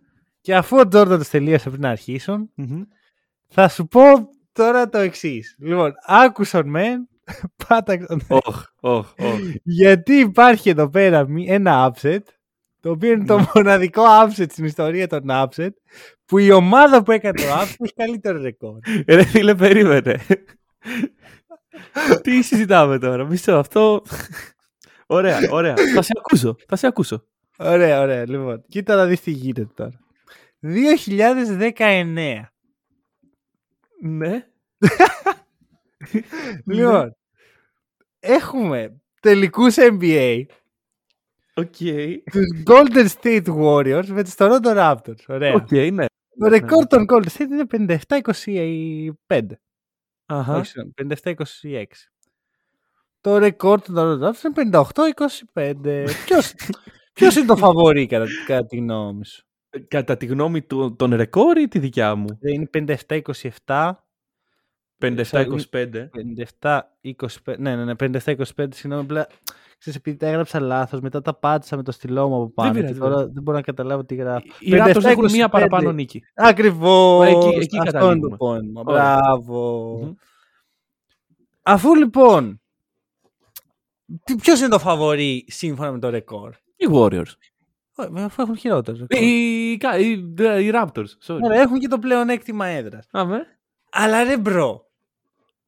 και 0.41 0.55
αφού 0.57 0.77
ο 0.79 0.89
Τζόρνταν 0.89 1.19
τους 1.19 1.29
τελείωσε 1.29 1.69
πριν 1.71 1.81
να 1.83 1.91
αρχίσουν, 1.91 2.51
Μμμ. 2.55 2.83
θα 3.49 3.69
σου 3.69 3.87
πω 3.87 4.01
τώρα 4.53 4.89
το 4.89 4.99
εξής. 4.99 5.57
Λοιπόν, 5.59 5.93
άκουσαν 6.07 6.69
μεν, 6.69 7.09
πάταξαν 7.69 8.23
Όχ, 8.29 8.65
όχ, 8.81 9.13
όχ. 9.19 9.39
Γιατί 9.63 10.15
υπάρχει 10.15 10.71
εδώ 10.71 10.89
πέρα 10.89 11.29
μη- 11.29 11.47
ένα 11.49 11.93
upset, 11.95 12.21
το 12.81 12.91
οποίο 12.91 13.13
είναι 13.13 13.25
το 13.25 13.39
Ναι. 13.39 13.45
μοναδικό 13.55 14.03
upset 14.07 14.47
στην 14.51 14.65
ιστορία 14.65 15.07
των 15.07 15.21
upset, 15.27 15.71
που 16.25 16.39
η 16.39 16.51
ομάδα 16.51 17.03
που 17.03 17.13
έκανε 17.13 17.37
το 17.39 17.43
upset 17.61 17.75
έχει 17.79 17.93
καλύτερο 17.95 18.41
ρεκόρ. 18.43 18.79
Ε, 19.05 19.15
Ρε 19.15 19.25
φίλε, 19.25 19.55
περίμενε. 19.55 20.21
Τι 22.23 22.43
συζητάμε 22.43 22.99
τώρα, 22.99 23.25
μισό 23.25 23.53
αυτό. 23.53 24.03
Ωραία, 25.07 25.39
ωραία. 25.51 25.75
θα 25.95 26.03
σε 26.03 26.13
ακούσω, 26.19 26.57
θα 26.69 26.77
σε 26.77 26.87
ακούσω. 26.87 27.25
Ωραία, 27.59 28.01
ωραία. 28.01 28.29
Λοιπόν, 28.29 28.65
κοίτα 28.69 28.95
να 28.97 29.07
δεις 29.07 29.21
τι 29.21 29.31
γίνεται 29.31 29.73
τώρα. 29.75 30.01
2019. 30.61 32.53
Ναι. 34.03 34.47
Λοιπόν, 36.67 37.17
έχουμε 38.23 39.01
τελικούς 39.21 39.75
NBA, 39.79 40.43
OK. 41.55 41.77
τους 42.31 42.63
Golden 42.67 43.07
State 43.21 43.47
Warriors 43.47 44.07
με 44.07 44.25
τους 44.25 44.35
Toronto 44.37 44.75
Raptors. 44.77 45.25
Ωραία. 45.29 45.55
Οκ, 45.55 45.71
ναι. 45.71 46.05
Το 46.39 46.49
ρεκόρ 46.49 46.87
των 46.87 47.05
Golden 47.09 47.29
State 47.39 47.51
είναι 47.51 47.67
57-25. 49.29 49.41
Αχα. 50.27 50.57
Όχι, 50.57 50.67
συγγνώμη, 50.67 50.93
57-26. 51.23 51.85
Το 53.21 53.39
ρεκόρ 53.39 53.83
των 53.83 53.93
Toronto 53.97 54.29
Raptors 54.29 54.57
είναι 54.59 54.83
58-25. 55.55 56.05
Ποιος, 56.25 56.55
ποιος 57.15 57.37
είναι 57.37 57.47
το 57.47 57.57
φαβορή 57.57 58.07
κατά, 58.07 58.27
κατά 58.47 58.67
τη 58.67 58.77
γνώμη 58.77 59.27
σου; 59.27 59.47
Κατά 59.89 60.17
τη 60.17 60.27
γνώμη 60.27 60.63
του, 60.63 60.97
των 60.97 61.15
ρεκόρ 61.15 61.59
ή 61.59 61.69
τη 61.69 61.79
δικιά 61.79 62.15
μου; 62.15 62.39
Δεν 62.41 62.53
είναι 62.53 62.97
57-27. 63.67 63.93
57-25. 65.03 66.09
57-25. 66.61 67.59
Ναι, 67.59 67.77
ναι, 67.77 67.85
ναι, 67.85 67.93
57-25. 67.99 68.15
Συγγνώμη, 68.71 69.03
απλά 69.03 69.27
ξέρεις, 69.79 69.99
επειδή 69.99 70.17
τα 70.17 70.27
έγραψα 70.27 70.61
λάθος, 70.61 71.01
μετά 71.01 71.23
τα 71.23 71.35
πάτησα 71.35 71.77
με 71.77 71.83
το 71.83 71.93
στυλό 71.93 72.29
μου 72.29 72.35
από 72.35 72.51
πάνω. 72.53 72.73
πειράζει, 72.73 72.93
και 72.93 72.99
δεν 72.99 73.09
τώρα 73.11 73.27
δεν 73.29 73.43
μπορώ 73.43 73.57
να 73.57 73.63
καταλάβω 73.63 74.05
τι 74.05 74.15
γράφω. 74.15 74.47
Οι 74.59 74.71
Raptors 74.75 75.05
έχουν 75.05 75.25
57-25. 75.29 75.31
μία 75.33 75.49
παραπάνω 75.49 75.93
νίκη. 75.93 76.23
Ακριβώς. 76.35 77.27
Εκεί- 77.27 77.37
εκεί 77.57 77.59
Αυτό 77.59 77.77
είναι 77.77 77.85
καταλήγουμε. 77.85 78.29
το 78.29 78.37
πόνημα. 78.37 78.83
Ωραία. 78.85 79.17
Μπράβο. 79.17 79.99
Μμμ. 80.03 80.13
Αφού 81.63 81.95
λοιπόν. 81.95 82.61
τι- 84.25 84.35
Ποιος 84.37 84.59
είναι 84.61 84.69
το 84.69 84.79
φαβορή 84.79 85.45
σύμφωνα 85.49 85.93
με 85.93 85.99
το 85.99 86.09
ρεκόρ; 86.11 86.51
Οι 86.77 86.87
Warriors. 86.93 87.33
Ε, 87.97 88.23
Αφού 88.23 88.43
έχουν 88.43 88.57
χειρότερο. 88.57 88.97
ρεκόρ. 89.11 89.27
Οι, 89.29 89.77
κα- 89.81 89.99
οι, 89.99 90.11
οι 90.67 90.71
Raptors. 90.75 91.05
Sorry. 91.27 91.39
Ωραία, 91.43 91.61
έχουν 91.61 91.79
και 91.79 91.89
το 91.89 91.99
πλεονέκτημα 91.99 92.67
έδρας. 92.67 93.07
Άμε. 93.11 93.47
Αλλά 93.91 94.25
ρε 94.25 94.39
bro. 94.39 94.91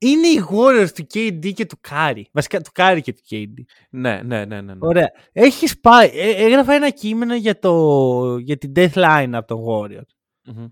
Είναι 0.04 0.26
οι 0.26 0.44
Warriors 0.50 0.88
του 0.94 1.06
KD 1.14 1.52
και 1.52 1.66
του 1.66 1.76
Κάρι. 1.80 2.28
Βασικά 2.32 2.60
του 2.60 2.70
Κάρι 2.74 3.00
και 3.02 3.12
του 3.12 3.20
KD. 3.30 3.62
Ναι, 3.90 4.22
ναι, 4.24 4.44
ναι. 4.44 4.60
ναι, 4.60 4.60
ναι. 4.60 4.78
Ωραία. 4.78 5.10
Έχεις 5.32 5.80
πάει. 5.80 6.10
ε, 6.12 6.44
έγραφα 6.44 6.72
ένα 6.72 6.90
κείμενο 6.90 7.34
για, 7.34 7.58
το, 7.58 8.38
για 8.38 8.56
την 8.56 8.72
Death 8.76 8.92
Lineup 8.92 9.46
των 9.46 9.66
Warriors. 9.68 10.14
Μμμ. 10.54 10.66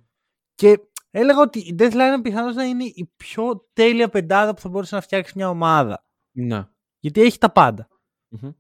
Και 0.55 0.79
έλεγα 1.11 1.41
ότι 1.41 1.59
η 1.59 1.75
Death 1.79 1.93
Lineup 1.93 2.21
πιθανώς 2.23 2.55
να 2.55 2.65
είναι 2.65 2.85
η 2.85 3.11
πιο 3.17 3.69
τέλεια 3.73 4.09
πεντάδα 4.09 4.55
που 4.55 4.61
θα 4.61 4.69
μπορούσε 4.69 4.95
να 4.95 5.01
φτιάξει 5.01 5.33
μια 5.37 5.49
ομάδα. 5.49 6.05
Ναι. 6.33 6.67
Γιατί 6.99 7.21
έχει 7.21 7.39
τα 7.39 7.53
πάντα. 7.53 7.89
Μμμ. 8.29 8.51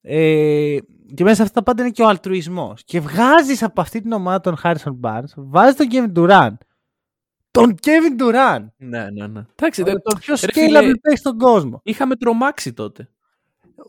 Ε, 0.00 0.76
και 1.14 1.22
μέσα 1.22 1.34
σε 1.34 1.42
αυτά 1.42 1.54
τα 1.54 1.62
πάντα 1.62 1.82
είναι 1.82 1.90
και 1.90 2.02
ο 2.02 2.08
αλτρουισμός. 2.08 2.84
Και 2.84 3.00
βγάζεις 3.00 3.62
από 3.62 3.80
αυτή 3.80 4.00
την 4.00 4.12
ομάδα 4.12 4.40
τον 4.40 4.56
Harrison 4.62 5.00
Barnes, 5.00 5.32
βάζεις 5.36 5.76
τον 5.76 5.86
Kevin 5.90 6.18
Durant. 6.18 6.56
Τον 7.54 7.74
Kevin 7.82 8.22
Durant! 8.22 8.66
Ναι, 8.76 9.10
ναι, 9.10 9.26
ναι. 9.26 9.44
Εντάξει, 9.54 9.82
Το 9.82 9.92
δε- 9.92 10.18
πιο 10.20 10.34
ρε 10.40 10.46
scalable 10.46 10.52
φίλε, 10.52 10.80
παίκτη 10.80 11.16
στον 11.16 11.38
κόσμο; 11.38 11.80
είχαμε 11.84 12.16
τρομάξει 12.16 12.72
τότε. 12.72 13.08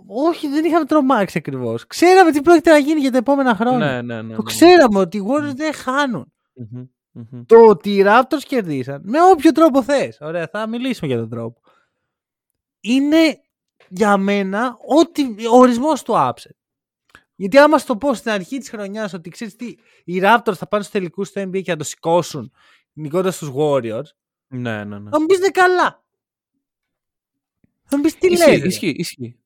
Όχι, 0.08 0.48
δεν 0.48 0.66
είχαμε 0.66 0.86
τρομάξει 0.86 1.38
ακριβώς. 1.38 1.88
Ξέραμε 1.88 2.32
τι 2.32 2.42
πρόκειται 2.42 2.72
να 2.72 2.78
γίνει 2.78 3.00
για 3.00 3.12
τα 3.12 3.18
επόμενα 3.18 3.56
χρόνια. 3.56 3.86
Ναι, 3.86 4.02
ναι, 4.02 4.22
ναι. 4.22 4.36
Το 4.36 4.42
ναι. 4.42 4.44
ξέραμε 4.52 5.00
ότι 5.00 5.18
οι 5.18 5.22
Warriors 5.28 5.56
δεν 5.56 5.74
χάνουν. 5.74 6.34
Μμμ. 6.54 6.86
Μμμ. 7.12 7.46
Το 7.46 7.66
ότι 7.68 7.90
οι 7.96 8.04
Raptors 8.06 8.42
κερδίσαν 8.48 9.02
με 9.06 9.18
όποιο 9.32 9.52
τρόπο 9.52 9.84
θες. 9.84 10.18
Ωραία, 10.22 10.48
θα 10.52 10.68
μιλήσουμε 10.68 11.08
για 11.08 11.18
τον 11.20 11.30
τρόπο. 11.30 11.62
Είναι 12.80 13.40
για 13.88 14.18
μένα 14.18 14.78
ό,τι, 15.00 15.24
ο 15.48 15.58
ορισμός 15.58 16.04
του 16.04 16.14
upset. 16.14 16.56
Γιατί 17.36 17.58
άμα 17.58 17.78
στο 17.78 17.98
πω 17.98 18.14
στην 18.14 18.32
αρχή 18.32 18.58
της 18.58 18.70
χρονιάς 18.70 19.14
ότι 19.14 19.30
ξέρεις 19.30 19.56
τι, 19.56 19.66
οι 20.04 20.20
Raptors 20.24 20.54
θα 20.56 20.68
πάνε 20.68 20.84
στους 20.84 20.90
τελικούς 20.90 21.28
στο 21.28 21.42
NBA 21.42 21.62
και 21.62 21.72
θα 21.72 21.78
το 21.78 21.84
σηκώσουν 21.84 22.52
νικώντας 22.96 23.38
τους 23.38 23.52
Warriors, 23.56 24.06
Ναι, 24.48 24.84
ναι, 24.84 25.00
ναι. 25.00 25.10
θα 25.10 25.20
μου 25.20 25.26
πεις 25.26 25.40
ναι 25.40 25.48
καλά. 25.50 26.04
Θα 27.84 27.98
μου 27.98 28.04
πεις 28.04 28.18
τι 28.18 28.28
Ισχύει, 28.28 28.50
λέει. 28.50 28.60
ρε. 28.60 28.68
ισχύει, 28.68 28.94
ισχύει. 28.98 29.40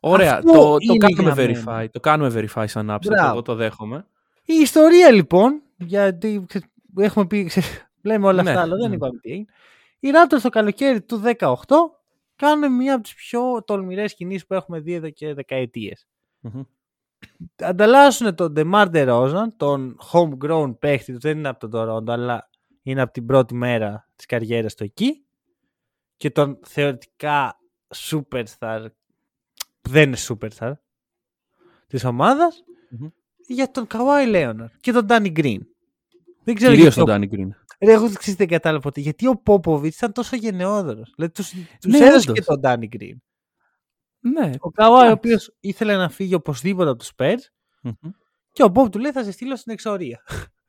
Ωραία, 0.00 0.34
Αυτό 0.36 0.52
το, 0.52 0.70
το 0.70 0.76
είναι 0.80 0.96
κάνουμε 0.96 1.32
για 1.32 1.44
verify. 1.62 1.64
μένα. 1.64 1.90
Το 1.90 2.00
κάνουμε 2.00 2.30
verify 2.54 2.64
σαν 2.68 2.90
upset, 2.90 2.98
Μπράβο. 3.06 3.28
εγώ 3.30 3.42
το 3.42 3.54
δέχομαι. 3.54 4.06
Η 4.44 4.54
ιστορία 4.54 5.10
λοιπόν, 5.10 5.62
γιατί 5.76 6.44
ξέρεις, 6.48 6.68
έχουμε 6.96 7.26
πει, 7.26 7.44
ξέρεις, 7.44 7.86
λέμε 8.02 8.26
όλα 8.26 8.42
Ναι, 8.42 8.50
αυτά, 8.50 8.62
αλλά 8.62 8.76
δεν 8.76 8.88
ναι. 8.88 8.94
είπαμε 8.94 9.18
τι 9.18 9.30
έγινε. 9.30 9.46
Οι 10.00 10.10
Raptors 10.12 10.40
το 10.42 10.48
καλοκαίρι 10.48 11.02
του 11.02 11.22
18 11.38 11.56
κάνουν 12.36 12.72
μία 12.76 12.94
από 12.94 13.02
τις 13.02 13.14
πιο 13.14 13.62
τολμηρές 13.64 14.14
κινήσεις 14.14 14.46
που 14.46 14.54
έχουμε 14.54 14.80
δει 14.80 14.92
εδώ 14.92 15.10
και 15.10 15.34
δεκαετίες. 15.34 16.06
Μμμ. 16.40 16.62
Ανταλλάσσουν 17.62 18.34
τον 18.34 18.52
DeMar 18.56 18.88
DeRozan, 18.92 19.46
τον 19.56 19.98
homegrown 20.12 20.74
παίχτη 20.78 21.12
του, 21.12 21.20
δεν 21.20 21.38
είναι 21.38 21.48
από 21.48 21.68
τον 21.68 21.70
Toronto, 21.74 22.10
αλλά 22.12 22.50
είναι 22.82 23.00
από 23.00 23.12
την 23.12 23.26
πρώτη 23.26 23.54
μέρα 23.54 24.08
της 24.16 24.26
καριέρας 24.26 24.74
του 24.74 24.84
εκεί 24.84 25.24
και 26.16 26.30
τον 26.30 26.58
θεωρητικά 26.62 27.60
superstar, 28.10 28.86
που 29.80 29.90
δεν 29.90 30.02
είναι 30.08 30.16
superstar, 30.28 30.72
της 31.86 32.04
ομάδας, 32.04 32.64
Μμμ. 32.90 33.08
για 33.46 33.70
τον 33.70 33.86
Kawhi 33.90 34.34
Leonard 34.34 34.70
και 34.80 34.92
τον 34.92 35.06
Danny 35.08 35.32
Green. 35.36 35.58
Δεν 36.44 36.54
ξέρω 36.54 36.74
Κυρίως 36.74 36.94
γιατί 36.94 37.10
τον 37.10 37.22
ο- 37.22 37.26
Danny 37.26 37.34
Green. 37.34 37.48
Ρε, 37.80 37.92
εγώ 37.92 38.04
ξέρεις, 38.12 38.34
δεν 38.34 38.48
κατάλαβα 38.48 38.82
ποτέ. 38.82 39.00
Γιατί 39.00 39.26
ο 39.26 39.42
Popovich 39.46 39.92
ήταν 39.94 40.12
τόσο 40.12 40.36
γενναιόδωρος. 40.36 41.12
Δηλαδή 41.16 41.32
τους, 41.32 41.50
τους 41.80 41.92
Ναι, 41.92 41.98
έδωσε 42.06 42.30
όντως. 42.30 42.44
και 42.44 42.52
τον 42.52 42.60
Danny 42.64 42.88
Green. 42.96 43.16
Ναι. 44.20 44.50
Ο 44.60 44.68
Kawhi 44.76 44.90
ο 44.90 44.94
Εντάξει. 44.94 45.12
οποίος 45.12 45.54
ήθελε 45.60 45.96
να 45.96 46.08
φύγει 46.08 46.34
οπωσδήποτε 46.34 46.90
από 46.90 46.98
τους 46.98 47.10
Spurs 47.16 47.38
Μμμ. 47.82 48.10
και 48.52 48.62
ο 48.62 48.72
Bob 48.74 48.90
του 48.90 48.98
λέει 48.98 49.12
θα 49.12 49.24
σε 49.24 49.30
στείλω 49.32 49.56
στην 49.56 49.72
εξορία. 49.72 50.22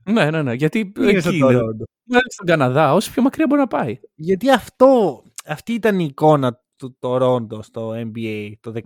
Ναι, 0.05 0.31
ναι, 0.31 0.41
ναι. 0.41 0.53
Γιατί 0.53 0.93
Είναι 0.97 1.19
στο 1.19 1.29
εκεί 1.29 1.37
είναι. 1.37 1.47
Toronto. 1.47 1.83
Δηλαδή 2.03 2.31
στον 2.31 2.45
Καναδά, 2.45 2.93
όσο 2.93 3.11
πιο 3.11 3.21
μακριά 3.21 3.45
μπορεί 3.47 3.61
να 3.61 3.67
πάει. 3.67 3.99
Γιατί 4.15 4.51
αυτό, 4.51 5.21
αυτή 5.45 5.73
ήταν 5.73 5.99
η 5.99 6.05
εικόνα 6.09 6.61
του 6.75 6.97
Toronto 7.01 7.63
στο 7.63 7.91
NBA 7.95 8.51
το 8.59 8.71
18. 8.71 8.81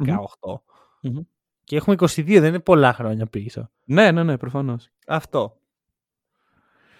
Μμμ. 1.02 1.20
Και 1.64 1.76
έχουμε 1.76 1.96
22, 2.00 2.24
δεν 2.26 2.46
είναι 2.46 2.60
πολλά 2.60 2.94
χρόνια 2.94 3.26
πίσω. 3.26 3.70
Ναι, 3.84 4.12
ναι, 4.12 4.24
ναι, 4.24 4.38
προφανώς. 4.38 4.90
Αυτό. 5.08 5.58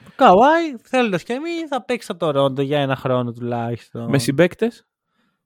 Ο 0.08 0.12
Kawhi, 0.18 0.80
θέλοντας 0.84 1.24
και 1.24 1.34
εμείς, 1.34 1.68
θα 1.70 1.86
παίξει 1.86 2.14
στο 2.14 2.28
Toronto 2.30 2.64
για 2.64 2.80
ένα 2.80 2.96
χρόνο 2.96 3.32
τουλάχιστον. 3.32 4.10
Με 4.10 4.20
συμπαίκτες; 4.20 4.88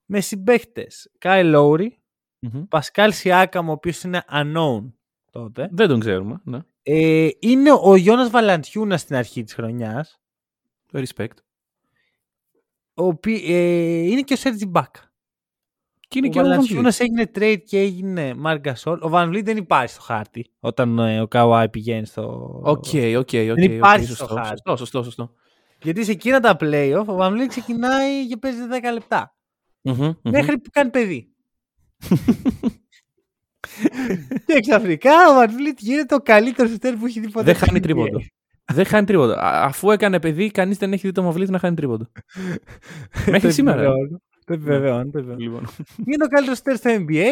Με 0.05 0.19
συμπαίχτες. 0.19 1.11
Kyle 1.19 1.55
Lowry, 1.55 1.87
Πασκάλ 2.69 3.11
Σιάκαμ, 3.11 3.69
ο 3.69 3.71
οποίος 3.71 4.03
είναι 4.03 4.23
unknown 4.31 4.91
τότε. 5.31 5.69
Δεν 5.71 5.87
τον 5.87 5.99
ξέρουμε. 5.99 6.41
Ναι. 6.43 6.59
Ε, 6.83 7.29
είναι 7.39 7.71
ο 7.81 7.95
Γιώνας 7.95 8.29
Βαλαντιούνα 8.29 8.97
στην 8.97 9.15
αρχή 9.15 9.43
της 9.43 9.53
χρονιάς. 9.53 10.19
Respect. 10.91 11.37
Ο 12.93 13.05
οποίος, 13.05 13.41
ε, 13.43 14.01
είναι 14.01 14.21
και 14.21 14.33
ο 14.33 14.35
Σέρτζι 14.35 14.65
Μπάκα. 14.65 15.11
Και 16.07 16.17
είναι 16.17 16.27
Ο 16.27 16.31
και 16.31 16.39
ο 16.39 16.41
Van 16.41 16.45
Vliet. 16.45 16.49
Βαλαντιούνας 16.49 16.99
έγινε 16.99 17.31
trade 17.35 17.61
και 17.65 17.79
έγινε 17.79 18.35
Marc 18.45 18.61
Gasol. 18.61 18.99
Ο 19.01 19.09
Van 19.11 19.29
Vliet 19.29 19.43
δεν 19.43 19.57
υπάρχει 19.57 19.93
στο 19.93 20.01
χάρτη 20.01 20.51
όταν 20.59 20.99
ε, 20.99 21.21
ο 21.21 21.27
Kawhi 21.31 21.65
πηγαίνει 21.71 22.05
στο... 22.05 22.21
OK, 22.63 22.85
OK, 23.17 23.17
OK. 23.17 23.29
Δεν 23.31 23.51
οκ, 23.51 23.57
υπάρχει 23.57 24.05
στο 24.05 24.15
σωστό, 24.15 24.35
χάρτη. 24.35 24.47
Σωστό, 24.47 24.75
σωστό, 24.75 25.03
σωστό. 25.03 25.33
Γιατί 25.81 26.03
σε 26.05 26.11
εκείνα 26.11 26.39
τα 26.39 26.57
playoff 26.59 27.05
ο 27.07 27.17
Van 27.19 27.31
Vliet 27.31 27.47
ξεκινάει 27.47 28.27
και 28.27 28.37
παίζει 28.37 28.59
10 28.69 28.93
λεπτά. 28.93 29.35
Μμμ, 29.81 29.95
μμμ. 30.03 30.13
Μέχρι 30.21 30.57
που 30.57 30.69
κάνει 30.71 30.89
παιδί. 30.89 31.35
και 34.45 34.59
ξαφνικά 34.59 35.11
ο 35.11 35.39
Van 35.41 35.47
Vliet 35.47 35.77
γίνεται 35.77 36.15
ο 36.15 36.19
καλύτερος 36.19 36.67
σουτέρ 36.69 36.95
που 36.95 37.05
έχει 37.05 37.19
δει 37.19 37.31
ποτέ. 37.31 37.45
Δεν 37.45 37.55
στο 37.55 37.65
χάνει 37.65 37.77
NBA. 37.79 37.81
τρίποντο. 37.81 38.19
Δεν 38.73 38.85
χάνει 38.85 39.05
τρίποντο. 39.05 39.33
Α- 39.33 39.63
Αφού 39.65 39.91
έκανε 39.91 40.19
παιδί, 40.19 40.51
κανείς 40.51 40.77
δεν 40.77 40.93
έχει 40.93 41.07
δει 41.07 41.13
το 41.13 41.23
Van 41.23 41.34
Vliet 41.34 41.51
να 41.51 41.59
χάνει 41.59 41.75
τρίποντο. 41.75 42.05
Το 43.25 43.31
Μέχρι 43.31 43.51
σήμερα. 43.51 43.81
επιβεβαιώνω. 43.81 44.21
Το 44.45 44.53
επιβεβαιώνω. 44.53 45.09
το 45.11 45.17
επιβεβαιώνω. 45.17 45.41
Λοιπόν. 45.43 45.67
Είναι 46.05 46.23
ο 46.23 46.27
καλύτερος 46.27 46.57
σουτέρ 46.57 46.75
στο 46.77 46.89
NBA. 46.93 47.25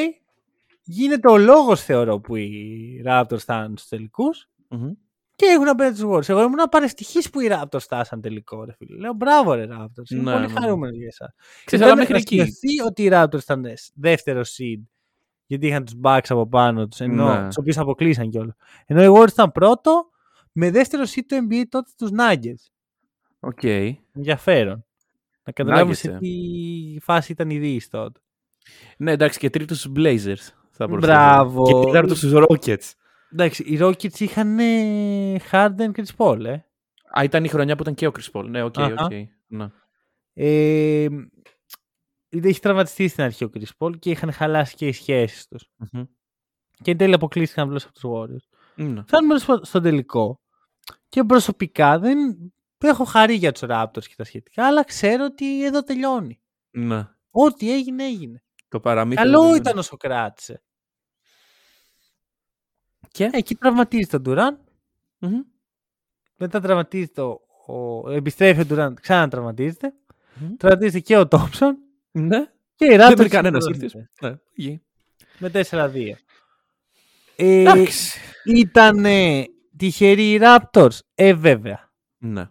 Γίνεται 0.83 1.29
ο 1.31 1.37
λόγος, 1.37 1.83
θεωρώ, 1.83 2.19
που 2.19 2.35
οι 2.35 3.03
Raptors 3.07 3.37
φτάνουν 3.37 3.77
στους 3.77 3.89
τελικούς. 3.89 4.49
Μμμ. 4.69 4.91
Και 5.35 5.45
έχουν 5.45 5.67
απέναντι 5.67 6.01
τους 6.01 6.09
Warriors. 6.11 6.29
Εγώ 6.29 6.41
ήμουν 6.41 6.59
παρεστυχή 6.71 7.29
που 7.29 7.39
οι 7.39 7.47
Raptors 7.51 7.79
φτάσαν 7.79 8.21
τελικό, 8.21 8.63
ρε 8.63 8.73
φίλε. 8.77 8.97
Λέω 8.97 9.13
μπράβο, 9.13 9.53
ρε 9.53 9.67
Raptors. 9.71 10.09
Είμαι 10.11 10.23
Ναι, 10.23 10.31
πολύ 10.31 10.53
ναι. 10.53 10.59
χαρούμενος 10.59 10.97
για 10.97 11.07
εσάς. 11.07 11.33
Ξέρεις, 11.65 11.85
αλλά 11.85 11.95
μέχρι 11.95 12.15
εκεί. 12.15 12.41
ότι 12.85 13.03
οι 13.03 13.09
Raptors 13.13 13.41
ήταν 13.41 13.65
δεύτερο 13.95 14.41
seed. 14.41 14.81
Γιατί 15.49 15.67
είχαν 15.67 15.85
τους 15.85 15.93
Bucks 16.03 16.25
από 16.29 16.47
πάνω 16.47 16.87
τους. 16.87 16.99
Ενώ 16.99 17.39
Ναι. 17.39 17.45
τους 17.47 17.57
οποίους 17.57 17.77
αποκλείσαν 17.77 18.29
κιόλας. 18.29 18.55
Ενώ 18.85 19.03
οι 19.03 19.07
Warriors 19.17 19.31
ήταν 19.31 19.51
πρώτο 19.51 20.09
με 20.51 20.71
δεύτερο 20.71 21.03
seed 21.03 21.21
του 21.27 21.47
NBA 21.49 21.63
τότε 21.69 21.91
τους 21.97 22.09
Nuggets. 22.19 22.71
OK. 23.39 23.63
Ενδιαφέρον. 24.15 24.85
Να 25.43 25.51
καταλάβουμε 25.51 25.91
Nuggets, 25.93 25.97
σε 25.97 26.11
ε. 26.11 26.17
τι 26.17 26.29
φάση 27.01 27.31
ήταν 27.31 27.49
η 27.49 27.57
Δύση 27.57 27.89
τότε. 27.89 28.19
Ναι, 28.97 29.11
εντάξει, 29.11 29.39
και 29.39 29.49
τρίτο 29.49 29.75
στους 29.75 29.91
Blazers. 29.95 30.51
Θα 30.71 30.87
μπορούσα 30.87 31.07
Μπράβο. 31.07 31.61
να 31.63 31.71
πω. 31.71 31.79
Και 31.81 31.85
τέταρτο 31.85 32.15
στους 32.15 32.31
Rockets. 32.35 32.91
Εντάξει, 33.33 33.63
οι 33.63 33.77
Rockets 33.81 34.19
είχαν 34.19 34.59
ε, 34.59 35.35
Harden 35.51 35.91
και 35.93 36.03
Chris 36.05 36.15
Paul, 36.25 36.45
ε. 36.45 36.51
Α, 37.19 37.23
ήταν 37.23 37.43
η 37.43 37.47
χρονιά 37.47 37.75
που 37.75 37.81
ήταν 37.81 37.93
και 37.93 38.07
ο 38.07 38.11
Chris 38.19 38.39
Paul. 38.39 38.45
Ναι, 38.49 38.63
οκ, 38.63 38.77
Αχα. 38.79 39.03
οκ. 39.05 39.11
Ναι. 39.47 39.67
Ε, 40.33 41.07
είχε 42.29 42.59
τραυματιστεί 42.59 43.07
στην 43.07 43.23
αρχή 43.23 43.43
ο 43.43 43.49
Chris 43.53 43.69
Paul 43.77 43.99
και 43.99 44.09
είχαν 44.09 44.31
χαλάσει 44.31 44.75
και 44.75 44.87
οι 44.87 44.91
σχέσεις 44.91 45.47
τους. 45.47 45.65
Μμμ. 45.75 46.03
Και 46.81 46.91
εν 46.91 46.97
τέλει 46.97 47.13
αποκλείστηκαν 47.13 47.65
απλώς 47.65 47.83
από 47.83 47.93
τους 47.93 48.03
Warriors. 48.05 48.57
Ναι. 48.75 49.01
Φτάνουμε 49.01 49.37
στο, 49.39 49.59
στο 49.63 49.81
τελικό. 49.81 50.39
Και 51.09 51.23
προσωπικά 51.23 51.99
δεν 51.99 52.17
έχω 52.77 53.03
χαρεί 53.03 53.33
για 53.33 53.51
τους 53.51 53.61
Raptors 53.65 54.03
και 54.07 54.13
τα 54.17 54.23
σχετικά, 54.23 54.65
αλλά 54.67 54.83
ξέρω 54.83 55.25
ότι 55.25 55.65
εδώ 55.65 55.83
τελειώνει. 55.83 56.39
Ναι. 56.71 57.07
Ό,τι 57.31 57.73
έγινε, 57.73 58.03
έγινε. 58.05 58.43
Το 58.67 58.79
παραμύθι. 58.79 59.21
Καλό 59.21 59.43
δεν- 59.43 59.55
ήταν 59.55 59.77
όσο 59.77 59.97
κράτησε. 59.97 60.61
Και; 63.11 63.29
Εκεί 63.33 63.55
τραυματίζει 63.55 64.07
τον 64.09 64.23
Durant. 64.25 64.57
Μμμ. 65.19 65.41
Μετά 66.35 66.59
τραυματίζεται 66.59 67.11
το. 67.21 67.41
Ο, 67.73 68.11
επιστρέφει 68.11 68.61
ο 68.61 68.65
Durant, 68.69 68.93
ξανατραυματίζεται. 69.01 69.93
Μμμ. 70.39 70.55
Τραυματίζεται 70.57 70.99
και 70.99 71.17
ο 71.17 71.27
Thompson. 71.31 71.71
Ναι. 72.19 72.51
Και 72.75 72.85
οι 72.85 72.95
Raptors 72.95 73.07
Δεν 73.07 73.17
βρει 73.17 73.29
κανένας 73.29 73.63
σηκώθηκαν 73.63 73.99
ήρθες. 73.99 74.29
Ναι. 74.29 74.37
γη. 74.53 74.81
Με 75.37 75.49
4-2. 75.53 76.17
Ε, 77.35 77.59
Εντάξει. 77.59 78.19
Ήταν 78.45 79.05
τυχεροί 79.77 80.31
οι 80.31 80.39
Raptors. 80.41 80.97
Ε, 81.15 81.33
βέβαια. 81.33 81.91
Ναι. 82.17 82.49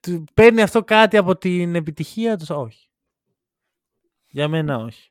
Του 0.00 0.24
παίρνει 0.34 0.62
αυτό 0.62 0.84
κάτι 0.84 1.16
από 1.16 1.36
την 1.36 1.74
επιτυχία 1.74 2.36
τους; 2.36 2.50
Όχι. 2.50 2.88
Για 4.30 4.48
μένα 4.48 4.76
όχι. 4.76 5.10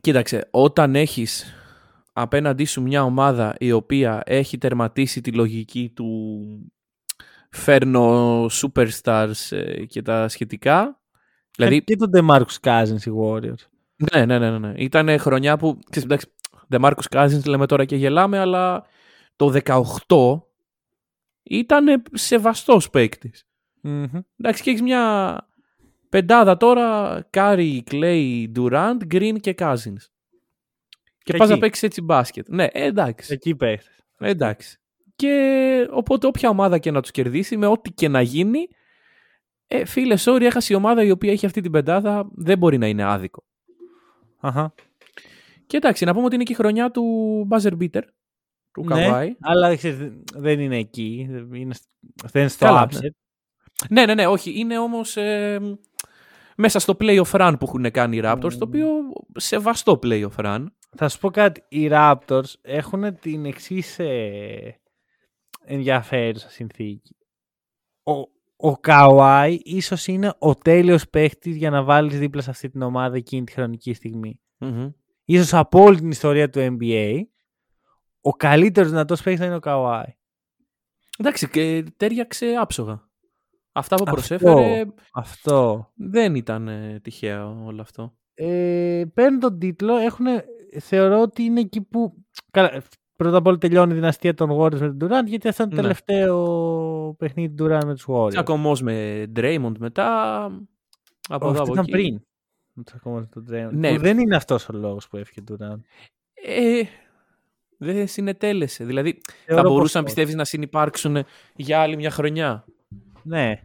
Κοίταξε, 0.00 0.48
όταν 0.50 0.94
έχεις 0.94 1.54
απέναντί 2.12 2.64
σου 2.64 2.82
μια 2.82 3.02
ομάδα 3.04 3.54
η 3.58 3.72
οποία 3.72 4.22
έχει 4.26 4.58
τερματίσει 4.58 5.20
τη 5.20 5.32
λογική 5.32 5.92
του 5.94 6.72
φέρνω 7.50 8.46
superstars 8.46 9.32
ε, 9.50 9.84
και 9.84 10.02
τα 10.02 10.28
σχετικά. 10.28 11.00
Δηλαδή, 11.56 11.82
Και 11.82 11.96
τον 11.96 12.10
DeMarcus 12.16 12.60
Cousins 12.60 13.02
οι 13.06 13.10
Warriors; 13.22 13.66
ναι, 14.12 14.24
ναι, 14.26 14.38
ναι, 14.38 14.58
ναι. 14.58 14.72
Ήταν 14.76 15.18
χρονιά 15.18 15.56
που, 15.56 15.78
ξέρεις, 15.90 16.08
εντάξει, 16.08 16.26
DeMarcus 16.70 17.16
Cousins 17.16 17.44
λέμε 17.46 17.66
τώρα 17.66 17.84
και 17.84 17.96
γελάμε, 17.96 18.38
αλλά 18.38 18.84
το 19.36 19.52
18 19.64 20.42
ήταν 21.42 22.02
σεβαστός 22.12 22.90
παίκτης. 22.90 23.46
Μμμ. 23.80 24.04
Εντάξει, 24.38 24.62
και 24.62 24.70
έχεις 24.70 24.82
μια 24.82 25.36
πεντάδα 26.08 26.56
τώρα, 26.56 27.20
Curry, 27.30 27.84
Klay, 27.90 28.46
Durant, 28.56 28.96
Green 29.14 29.36
και 29.40 29.54
Cousins. 29.58 30.04
Και 31.22 31.36
πας 31.36 31.48
να 31.48 31.54
Εκεί. 31.54 31.62
παίξεις 31.62 31.82
έτσι 31.82 32.02
μπάσκετ. 32.02 32.48
Ναι, 32.48 32.64
ε, 32.64 32.84
εντάξει. 32.84 33.32
Εκεί 33.32 33.54
παίχτες. 33.54 34.00
Εντάξει. 34.18 34.78
Και 35.16 35.88
οπότε 35.90 36.26
όποια 36.26 36.48
ομάδα 36.48 36.78
και 36.78 36.90
να 36.90 37.00
τους 37.00 37.10
κερδίσει, 37.10 37.56
με 37.56 37.66
ό,τι 37.66 37.90
και 37.92 38.08
να 38.08 38.20
γίνει, 38.20 38.68
ε, 39.66 39.84
φίλε, 39.84 40.14
sorry, 40.18 40.40
έχασε 40.40 40.72
η 40.72 40.76
ομάδα 40.76 41.02
η 41.04 41.10
οποία 41.10 41.32
έχει 41.32 41.46
αυτή 41.46 41.60
την 41.60 41.70
πεντάδα, 41.72 42.28
δεν 42.34 42.58
μπορεί 42.58 42.78
να 42.78 42.86
είναι 42.86 43.04
άδικο. 43.04 43.44
Αχα. 44.40 44.74
Και 45.66 45.76
εντάξει, 45.76 46.04
να 46.04 46.12
πούμε 46.12 46.24
ότι 46.24 46.34
είναι 46.34 46.44
και 46.44 46.52
η 46.52 46.56
χρονιά 46.56 46.90
του 46.90 47.02
buzzer 47.50 47.72
beater, 47.80 48.02
του 48.72 48.84
Ναι, 48.84 49.08
Kawhi. 49.10 49.28
αλλά 49.40 49.76
ξέρεις, 49.76 50.12
δεν 50.34 50.60
είναι 50.60 50.76
εκεί. 50.76 51.26
Είναι, 51.28 51.74
δεν 52.24 52.40
είναι 52.40 52.48
στο 52.48 52.64
Καλά, 52.64 52.88
upset. 52.90 53.00
ναι. 53.00 53.08
Ναι, 53.90 54.06
ναι, 54.06 54.14
ναι, 54.14 54.26
όχι. 54.26 54.58
Είναι 54.58 54.78
όμως 54.78 55.16
ε, 55.16 55.60
μέσα 56.56 56.78
στο 56.78 56.96
playoff 57.00 57.30
run 57.30 57.54
που 57.58 57.64
έχουν 57.66 57.90
κάνει 57.90 58.16
οι 58.16 58.20
Raptors, 58.24 58.52
το 58.52 58.64
οποίο 58.64 58.88
σεβαστό 59.36 59.98
playoff 60.02 60.34
run. 60.36 60.66
Θα 60.96 61.08
σου 61.08 61.18
πω 61.18 61.30
κάτι. 61.30 61.64
Οι 61.68 61.88
Raptors 61.90 62.52
έχουν 62.62 63.18
την 63.18 63.44
εξής 63.44 63.98
ε, 63.98 64.80
ενδιαφέρουσα 65.64 66.50
συνθήκη. 66.50 67.16
ο, 68.02 68.12
ο 68.56 68.78
Καουάι 68.78 69.58
ίσως 69.62 70.06
είναι 70.06 70.34
ο 70.38 70.54
τέλειος 70.54 71.08
παίχτης 71.08 71.56
για 71.56 71.70
να 71.70 71.82
βάλεις 71.82 72.18
δίπλα 72.18 72.42
σε 72.42 72.50
αυτή 72.50 72.70
την 72.70 72.82
ομάδα 72.82 73.16
εκείνη 73.16 73.44
τη 73.44 73.52
χρονική 73.52 73.92
στιγμή. 73.94 74.40
Μμμ. 74.58 74.90
Ίσως 75.24 75.54
από 75.54 75.82
όλη 75.82 75.98
την 75.98 76.10
ιστορία 76.10 76.50
του 76.50 76.76
NBA 76.80 77.20
ο 78.20 78.30
καλύτερος 78.30 78.90
δυνατός 78.90 79.22
παίχτης 79.22 79.40
θα 79.40 79.46
είναι 79.46 79.56
ο 79.56 79.60
Καουάι. 79.60 80.16
Εντάξει, 81.18 81.48
και 81.48 81.84
τέριαξε 81.96 82.54
άψογα. 82.60 83.08
Αυτά 83.72 83.96
που 83.96 84.02
Αυτό. 84.06 84.14
προσέφερε 84.14 84.84
Αυτό. 85.12 85.90
δεν 85.94 86.34
ήταν 86.34 86.68
ε, 86.68 87.00
τυχαίο 87.00 87.62
όλο 87.64 87.80
αυτό. 87.80 88.16
Ε, 88.34 89.04
παίρνουν 89.14 89.40
τον 89.40 89.58
τίτλο, 89.58 89.96
έχουν, 89.96 90.26
θεωρώ 90.80 91.20
ότι 91.20 91.42
είναι 91.42 91.60
εκεί 91.60 91.80
που... 91.80 92.24
Καλά, 92.50 92.82
πρώτα 93.16 93.36
απ' 93.36 93.46
όλα 93.46 93.58
τελειώνει 93.58 93.92
η 93.92 93.94
δυναστεία 93.94 94.34
των 94.34 94.50
Warriors 94.52 94.78
με 94.78 94.94
τον 94.94 94.98
Durant, 95.10 95.26
γιατί 95.26 95.48
αυτό 95.48 95.62
είναι 95.62 95.70
το 95.74 95.76
Ναι. 95.76 95.82
τελευταίο 95.82 97.14
παιχνίδι 97.18 97.54
του 97.54 97.64
Durant 97.64 97.84
με 97.84 97.94
τους 97.94 98.04
Warriors. 98.08 98.28
Τσακωμός 98.28 98.82
με 98.82 99.24
Draymond 99.36 99.72
μετά. 99.78 100.34
Από 101.28 101.46
Όχι, 101.46 101.54
εδώ 101.54 101.62
αυτό 101.62 101.62
από 101.62 101.72
ήταν 101.72 101.84
εκεί. 101.84 101.90
πριν. 101.92 102.20
Ο 102.78 102.82
τσακωμός 102.82 103.20
με 103.20 103.28
τον 103.32 103.44
Draymond. 103.50 103.72
Ναι. 103.78 103.94
Που 103.94 104.00
δεν 104.00 104.18
είναι 104.18 104.36
αυτός 104.36 104.68
ο 104.68 104.72
λόγος 104.72 105.08
που 105.08 105.16
έφυγε 105.16 105.40
ο 105.40 105.56
Durant. 105.58 105.80
Ε, 106.34 106.82
δεν 107.78 108.06
συνετέλεσε. 108.08 108.84
Δηλαδή, 108.84 109.20
θα 109.26 109.32
Θεωρώ 109.46 109.62
πως 109.62 109.72
μπορούσαν, 109.72 110.04
όχι. 110.04 110.14
πιστεύεις, 110.14 110.34
να 110.34 110.44
συνεπάρξουν 110.44 111.16
για 111.56 111.80
άλλη 111.80 111.96
μια 111.96 112.10
χρονιά; 112.10 112.64
Ναι. 113.22 113.60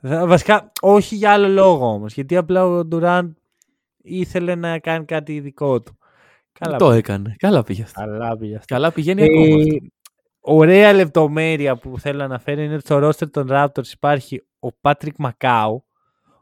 Βα- 0.00 0.26
Βασικά, 0.26 0.72
όχι 0.80 1.14
για 1.16 1.32
άλλο 1.32 1.48
λόγο 1.48 1.86
όμως. 1.92 2.14
Γιατί 2.14 2.36
απλά 2.36 2.66
ο 2.66 2.88
Durant 2.92 3.30
ήθελε 4.02 4.54
να 4.54 4.78
κάνει 4.78 5.04
κάτι 5.04 5.40
δικό 5.40 5.80
του. 5.82 5.95
Καλά, 6.58 6.76
το 6.76 6.86
πήγε. 6.86 6.98
έκανε. 6.98 7.34
Καλά 7.38 7.62
πήγε 7.62 7.82
αυτό. 7.82 8.00
Καλά 8.00 8.36
πήγε 8.36 8.56
αυτό. 8.56 8.74
Καλά 8.74 8.92
πηγαίνει 8.92 9.22
ακόμα. 9.22 9.56
αυτό. 9.56 9.74
Ε, 9.74 9.78
ωραία 10.40 10.92
λεπτομέρεια 10.92 11.76
που 11.76 11.98
θέλω 11.98 12.18
να 12.18 12.24
αναφέρω 12.24 12.60
είναι 12.60 12.74
ότι 12.74 12.84
στο 12.84 13.08
roster 13.08 13.30
των 13.30 13.46
Raptors 13.50 13.92
υπάρχει 13.92 14.42
ο 14.58 14.68
Patrick 14.80 15.16
McCaw, 15.18 15.84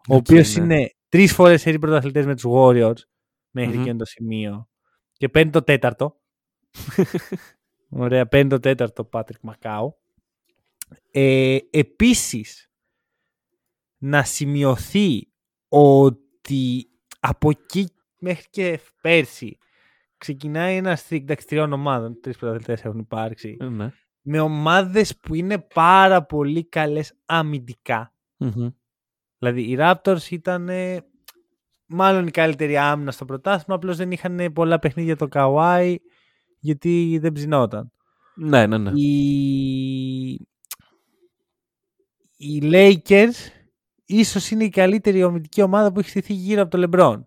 ο 0.08 0.14
Οκ, 0.14 0.16
οποίος 0.16 0.56
ναι. 0.56 0.62
είναι 0.64 0.90
τρεις 1.08 1.32
φορές 1.32 1.60
σερί 1.60 1.78
πρωταθλητής 1.78 2.26
με 2.26 2.34
τους 2.34 2.44
Warriors 2.46 3.02
μέχρι 3.50 3.74
Μμμ. 3.74 3.80
εκείνο 3.80 3.96
το 3.96 4.04
σημείο 4.04 4.68
και 5.12 5.28
παίρνει 5.28 5.50
το 5.50 5.62
τέταρτο. 5.62 6.20
Ωραία, 7.88 8.26
παίρνει 8.26 8.50
το 8.50 8.60
τέταρτο 8.60 9.02
ο 9.02 9.08
Patrick 9.12 9.40
McCaw. 9.40 9.98
Ε, 11.10 11.58
επίσης, 11.70 12.70
να 13.98 14.24
σημειωθεί 14.24 15.28
ότι 15.68 16.86
από 17.20 17.50
εκεί 17.50 17.88
μέχρι 18.18 18.46
και 18.50 18.80
πέρσι 19.00 19.58
ξεκινάει 20.24 20.76
ένας 20.76 21.06
streak 21.08 21.20
εντάξει, 21.20 21.46
τριών 21.46 21.72
ομάδων. 21.72 22.20
Τρεις 22.20 22.36
πρωταθλητές 22.36 22.84
έχουν 22.84 22.98
υπάρξει. 22.98 23.56
Ε, 23.60 23.64
ναι. 23.64 23.92
Με 24.20 24.40
ομάδες 24.40 25.18
που 25.18 25.34
είναι 25.34 25.58
πάρα 25.58 26.24
πολύ 26.24 26.68
καλές 26.68 27.14
αμυντικά. 27.24 28.12
Μμμ. 28.36 28.68
Δηλαδή 29.38 29.62
οι 29.62 29.76
Raptors 29.78 30.30
ήταν 30.30 30.68
ε, 30.68 31.04
μάλλον 31.86 32.26
η 32.26 32.30
καλύτερη 32.30 32.76
άμυνα 32.76 33.10
στο 33.10 33.24
πρωτάθλημα. 33.24 33.74
Απλώς 33.74 33.96
δεν 33.96 34.10
είχαν 34.10 34.52
πολλά 34.52 34.78
παιχνίδια 34.78 35.16
το 35.16 35.28
Kawhi 35.32 35.96
γιατί 36.58 37.18
δεν 37.20 37.32
ψινόταν. 37.32 37.92
Ναι, 38.34 38.66
ναι, 38.66 38.78
ναι. 38.78 38.90
Οι... 38.94 40.32
οι 42.36 42.60
Lakers 42.62 43.34
ίσως 44.04 44.50
είναι 44.50 44.64
η 44.64 44.68
καλύτερη 44.68 45.22
αμυντική 45.22 45.62
ομάδα 45.62 45.92
που 45.92 45.98
έχει 46.00 46.08
στηθεί 46.08 46.32
γύρω 46.32 46.62
από 46.62 46.78
το 46.78 46.88
LeBron. 46.90 47.22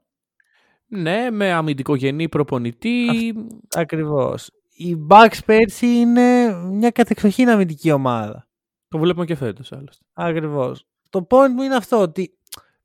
Ναι, 0.88 1.32
με 1.32 1.52
αμυντικογενή 1.52 2.30
προπονητή. 2.30 3.34
Ακριβώς. 3.76 4.50
Οι 4.72 4.96
Bucks 5.10 5.38
πέρσι 5.46 5.88
είναι 5.88 6.54
μια 6.54 6.92
κατεξοχήν 6.92 7.50
αμυντική 7.50 7.92
ομάδα. 7.92 8.48
Το 8.88 8.98
βλέπουμε 8.98 9.26
και 9.26 9.36
φέτος 9.36 9.72
άλλωστε. 9.72 10.06
Ακριβώς. 10.14 10.86
Το 11.10 11.28
point 11.30 11.50
μου 11.56 11.62
είναι 11.62 11.76
αυτό 11.76 12.02
ότι 12.02 12.38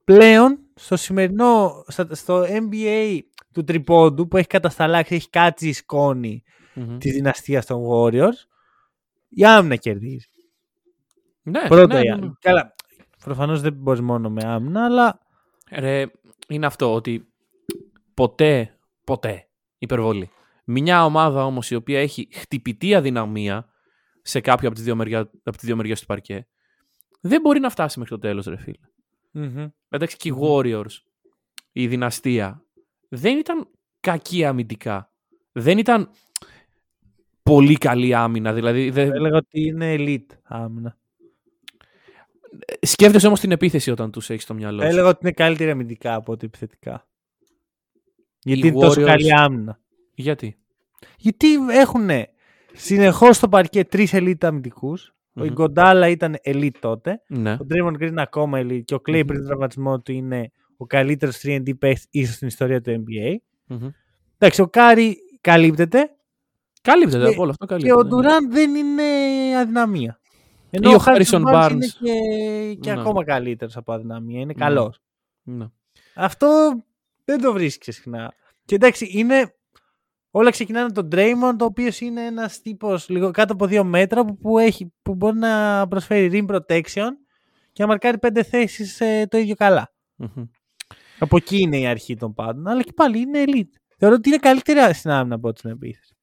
πλέον 0.04 0.58
στο 0.74 0.96
σημερινό, 0.96 1.84
στα- 1.88 2.14
στο 2.14 2.44
NBA 2.48 3.18
του 3.52 3.64
τριπόντου 3.64 4.28
που 4.28 4.36
έχει 4.36 4.46
κατασταλάξει, 4.46 5.14
έχει 5.14 5.30
κάτσει 5.30 5.68
η 5.68 5.72
σκόνη 5.72 6.42
Μμμ. 6.74 6.98
της 6.98 7.12
δυναστείας 7.12 7.66
των 7.66 7.82
Warriors, 7.90 8.46
η 9.28 9.44
άμυνα 9.44 9.76
κερδίζει. 9.76 10.26
Ναι, 11.42 11.60
Πρώτα 11.68 11.94
ναι, 11.94 12.00
η 12.00 12.02
ναι, 12.02 12.10
άμυνα. 12.12 12.26
ναι. 12.26 12.32
Καλά, 12.40 12.74
προφανώς 13.24 13.60
δεν 13.60 13.72
μπορείς 13.72 14.00
μόνο 14.00 14.30
με 14.30 14.42
άμυνα, 14.44 14.84
αλλά 14.84 15.18
Ρε, 15.70 16.04
είναι 16.48 16.66
αυτό 16.66 16.94
ότι 16.94 17.31
ποτέ, 18.22 18.78
ποτέ, 19.04 19.48
υπερβολή. 19.78 20.30
Μια 20.64 21.04
ομάδα 21.04 21.44
όμως 21.44 21.70
η 21.70 21.74
οποία 21.74 22.00
έχει 22.00 22.28
χτυπητή 22.32 22.94
αδυναμία 22.94 23.68
σε 24.22 24.40
κάποιο 24.40 24.66
από 24.66 24.76
τις 24.76 24.84
δύο, 24.84 24.96
μεριά, 24.96 25.20
από 25.20 25.56
τις 25.56 25.66
δύο 25.66 25.76
μεριές 25.76 26.00
του 26.00 26.06
παρκέ, 26.06 26.46
δεν 27.20 27.40
μπορεί 27.40 27.60
να 27.60 27.70
φτάσει 27.70 27.98
μέχρι 27.98 28.14
το 28.14 28.20
τέλος, 28.20 28.46
ρε 28.46 28.56
φίλε. 28.56 28.86
Εντάξει, 29.88 30.16
και 30.16 30.28
οι 30.28 30.34
Warriors, 30.40 30.96
η 31.72 31.86
δυναστεία, 31.86 32.64
δεν 33.08 33.38
ήταν 33.38 33.68
κακή 34.00 34.44
αμυντικά. 34.44 35.12
Δεν 35.52 35.78
ήταν 35.78 36.10
πολύ 37.42 37.74
καλή 37.74 38.14
άμυνα. 38.14 38.52
Δηλαδή, 38.52 38.90
δεν... 38.90 39.08
θα 39.08 39.14
έλεγα 39.14 39.36
ότι 39.36 39.60
είναι 39.66 39.94
elite 39.98 40.36
άμυνα. 40.42 40.98
σκέφτεσαι 42.80 43.26
όμως 43.26 43.40
την 43.40 43.50
επίθεση 43.50 43.90
όταν 43.90 44.10
τους 44.10 44.30
έχεις 44.30 44.42
στο 44.42 44.54
μυαλό 44.54 44.80
Θα 44.80 44.84
σου. 44.84 44.92
έλεγα 44.92 45.08
ότι 45.08 45.18
είναι 45.22 45.32
καλύτερη 45.32 45.70
αμυντικά 45.70 46.14
από 46.14 46.32
ότι 46.32 46.46
επιθετικά. 46.46 47.06
Γιατί 48.44 48.66
Οι 48.66 48.70
είναι 48.74 48.80
τόσο 48.80 49.00
Warriors- 49.00 49.04
καλή 49.06 49.32
άμυνα. 49.34 49.80
Γιατί; 50.14 50.56
Γιατί 51.16 51.54
έχουν 51.70 52.08
συνεχώς 52.72 53.36
στο 53.36 53.48
παρκέ 53.48 53.84
τρεις 53.84 54.10
elite 54.14 54.44
αμυντικούς. 54.44 55.14
Ο 55.34 55.40
Μμμ. 55.40 55.44
Ιγκοντάλα 55.44 56.08
ήταν 56.08 56.36
elite 56.44 56.76
τότε. 56.80 57.22
Ναι. 57.28 57.52
Ο 57.52 57.66
Draymond 57.70 57.92
Green 57.92 58.00
είναι 58.08 58.22
ακόμα 58.22 58.60
elite. 58.60 58.84
Και 58.84 58.94
ο 58.94 58.98
Clay 58.98 59.22
πριν 59.26 59.34
τον 59.38 59.46
τραυματισμό 59.46 60.00
του 60.00 60.12
είναι 60.12 60.50
ο 60.76 60.86
καλύτερος 60.86 61.40
3&D 61.42 61.78
παίχτης 61.78 62.06
ίσως 62.10 62.34
στην 62.34 62.46
ιστορία 62.48 62.80
του 62.80 62.90
NBA. 62.90 63.36
Μμμ. 63.66 63.88
Εντάξει, 64.38 64.60
ο 64.60 64.66
Κάρι 64.68 65.16
καλύπτεται 65.40 66.10
Καλύπτεται 66.82 67.24
Και- 67.24 67.32
από 67.32 67.42
όλο 67.42 67.50
αυτό. 67.50 67.66
και 67.66 67.74
ο 67.74 67.76
καλύπτεται, 67.96 68.16
ναι. 68.16 68.28
Durant 68.28 68.50
δεν 68.52 68.74
είναι 68.74 69.02
αδυναμία. 69.60 70.20
Ενώ 70.70 70.90
Ή 70.90 70.94
ο 70.94 70.96
ο 70.96 71.02
Harrison 71.04 71.22
Harrison 71.24 71.42
Barnes 71.44 71.68
Barnes. 71.68 71.72
είναι 71.72 71.86
και, 72.00 72.74
και 72.80 72.92
Ναι. 72.92 73.00
ακόμα 73.00 73.24
καλύτερος 73.24 73.76
από 73.76 73.92
αδυναμία. 73.92 74.36
Είναι 74.40 74.52
Ναι. 74.56 74.64
καλός. 74.64 75.00
Ναι. 75.42 75.66
Αυτό 76.14 76.72
δεν 77.32 77.40
το 77.40 77.52
βρίσκεις 77.52 77.94
συχνά. 77.94 78.34
Και 78.64 78.74
εντάξει, 78.74 79.08
είναι. 79.10 79.54
Όλα 80.30 80.50
ξεκινάνε 80.50 80.84
από 80.84 80.94
τον 80.94 81.08
Draymond, 81.12 81.58
ο 81.60 81.64
οποίος 81.64 82.00
είναι 82.00 82.24
ένας 82.26 82.60
τύπος 82.60 83.08
λίγο 83.08 83.30
κάτω 83.30 83.52
από 83.52 83.66
δύο 83.66 83.84
μέτρα 83.84 84.24
που, 84.24 84.36
που, 84.36 84.58
έχει, 84.58 84.92
που 85.02 85.14
μπορεί 85.14 85.38
να 85.38 85.88
προσφέρει 85.88 86.30
rim 86.32 86.54
protection 86.54 87.10
και 87.72 87.82
να 87.82 87.86
μαρκάρει 87.86 88.18
πέντε 88.18 88.42
θέσεις 88.42 89.02
το 89.28 89.38
ίδιο 89.38 89.54
καλά. 89.54 89.92
Μμμ. 90.16 90.44
Από 91.18 91.36
εκεί 91.36 91.60
είναι 91.60 91.78
η 91.78 91.86
αρχή 91.86 92.16
των 92.16 92.34
πάντων. 92.34 92.68
Αλλά 92.68 92.82
και 92.82 92.92
πάλι 92.92 93.18
είναι 93.18 93.44
elite. 93.46 93.80
Θεωρώ 93.98 94.14
ότι 94.14 94.28
είναι 94.28 94.38
καλύτερα 94.38 94.92
στην 94.92 95.10
άμυνα 95.10 95.34
από 95.34 95.48
ό,τι 95.48 95.58
στην 95.58 95.70
επίθεση. 95.70 96.16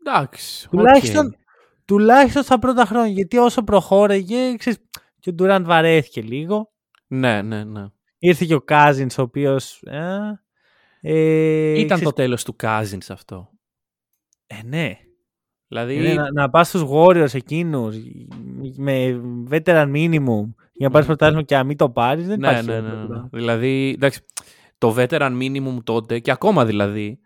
Εντάξει. 0.00 0.68
Τουλάχιστον, 0.68 1.26
οκ. 1.26 1.32
τουλάχιστον 1.84 2.42
στα 2.42 2.58
πρώτα 2.58 2.84
χρόνια. 2.84 3.12
Γιατί 3.12 3.38
όσο 3.38 3.62
προχώρεγε, 3.62 4.56
ξέρεις, 4.56 4.78
και 5.20 5.30
ο 5.30 5.34
Durant 5.38 5.62
βαρέθηκε 5.64 6.22
λίγο. 6.22 6.72
Ναι, 7.06 7.42
ναι, 7.42 7.64
ναι. 7.64 7.86
Ήρθε 8.18 8.44
και 8.44 8.54
ο 8.54 8.64
Cousins, 8.68 9.14
ο 9.18 9.22
οποίος. 9.22 9.82
Ε, 11.00 11.70
Ήταν 11.72 11.84
ξέρεις, 11.86 12.04
το 12.04 12.12
τέλος 12.12 12.44
του 12.44 12.56
Cousins 12.62 13.06
αυτό. 13.08 13.50
Ε, 14.46 14.54
ναι. 14.64 14.98
Δηλαδή, 15.68 15.94
Είναι 15.94 16.14
να, 16.14 16.32
να 16.32 16.50
πας 16.50 16.68
στους 16.68 16.82
Warriors 16.90 17.34
εκείνους 17.34 17.96
με 18.76 19.20
veteran 19.50 19.92
minimum 19.94 20.44
για 20.72 20.86
να 20.86 20.90
πάρεις 20.90 21.06
Μμμ. 21.08 21.16
πρωτάθλημα 21.16 21.42
και 21.42 21.54
να 21.56 21.64
μην 21.64 21.76
το 21.76 21.90
πάρεις 21.90 22.26
δεν 22.26 22.38
ναι, 22.38 22.46
υπάρχει 22.48 22.66
ναι, 22.66 22.72
ναι, 22.72 22.78
χειρότερο 22.78 22.96
ναι, 23.00 23.02
ναι. 23.02 23.08
πράγμα. 23.08 23.28
Δηλαδή, 23.32 23.92
εντάξει, 23.94 24.20
το 24.78 24.94
veteran 24.98 25.38
minimum 25.42 25.76
τότε 25.84 26.18
και 26.18 26.30
ακόμα 26.30 26.64
δηλαδή, 26.64 27.18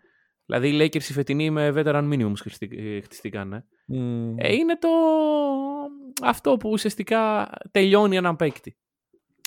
δηλαδή 0.45 0.69
οι 0.69 0.79
Lakers 0.81 0.95
οι 1.09 1.13
φετινοί 1.13 1.49
με 1.49 1.71
veteran 1.75 2.09
minimum 2.13 2.33
χτιστή- 2.37 2.73
ε, 2.79 3.01
χτιστήκανε. 3.01 3.65
Μμμ. 3.87 4.33
Ε, 4.37 4.53
είναι 4.53 4.77
το 4.77 4.89
αυτό 6.23 6.57
που 6.57 6.69
ουσιαστικά 6.69 7.49
τελειώνει 7.71 8.15
έναν 8.15 8.35
παίκτη. 8.35 8.77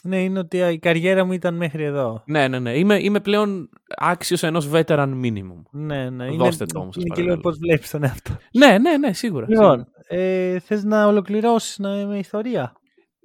Ναι, 0.07 0.23
είναι 0.23 0.39
ότι 0.39 0.57
η 0.59 0.79
καριέρα 0.79 1.25
μου 1.25 1.33
ήταν 1.33 1.55
μέχρι 1.55 1.85
εδώ. 1.85 2.23
Ναι, 2.27 2.49
ναι, 2.49 2.59
ναι. 2.59 2.79
Είμαι, 2.79 2.99
είμαι 3.03 3.21
πλέον 3.21 3.69
άξιος 3.97 4.43
ενός 4.43 4.69
veteran 4.73 5.09
minimum. 5.23 5.63
Ναι, 5.71 6.11
ναι. 6.11 6.27
Δώστε 6.31 6.65
είναι, 6.65 6.73
το 6.73 6.79
όμως, 6.79 6.95
σας 6.95 7.05
Είναι 7.05 7.15
και 7.15 7.21
παρακαλώ. 7.23 7.29
λίγο 7.29 7.41
πώς 7.41 7.59
βλέπεις 7.59 7.91
τον 7.91 8.03
εαυτό. 8.05 8.37
Ναι, 8.53 8.79
ναι, 8.79 8.97
ναι, 8.97 9.13
σίγουρα. 9.13 9.47
Λοιπόν, 9.49 9.87
σίγουρα. 10.07 10.23
ε, 10.25 10.59
θες 10.59 10.85
να 10.85 11.07
ολοκληρώσεις 11.07 11.79
να, 11.79 11.89
με 12.07 12.19
ιστορία; 12.19 12.73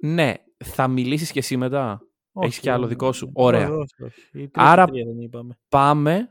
Ναι, 0.02 0.34
θα 0.64 0.88
μιλήσεις 0.88 1.30
και 1.32 1.38
εσύ 1.38 1.56
μετά; 1.56 2.00
Έχεις 2.40 2.52
Όχι, 2.56 2.60
κι 2.60 2.68
άλλο 2.70 2.80
όχι, 2.84 2.92
δικό 2.92 3.12
σου; 3.12 3.30
όχι, 3.34 3.46
Ωραία. 3.46 3.70
όχι, 3.70 4.02
όχι. 4.04 4.20
Οι 4.32 4.48
τρεις 4.48 4.66
Άρα- 4.66 4.84
και 4.84 4.90
τρία 4.90 5.04
δεν 5.04 5.18
είπαμε. 5.20 5.58
Πάμε 5.68 6.28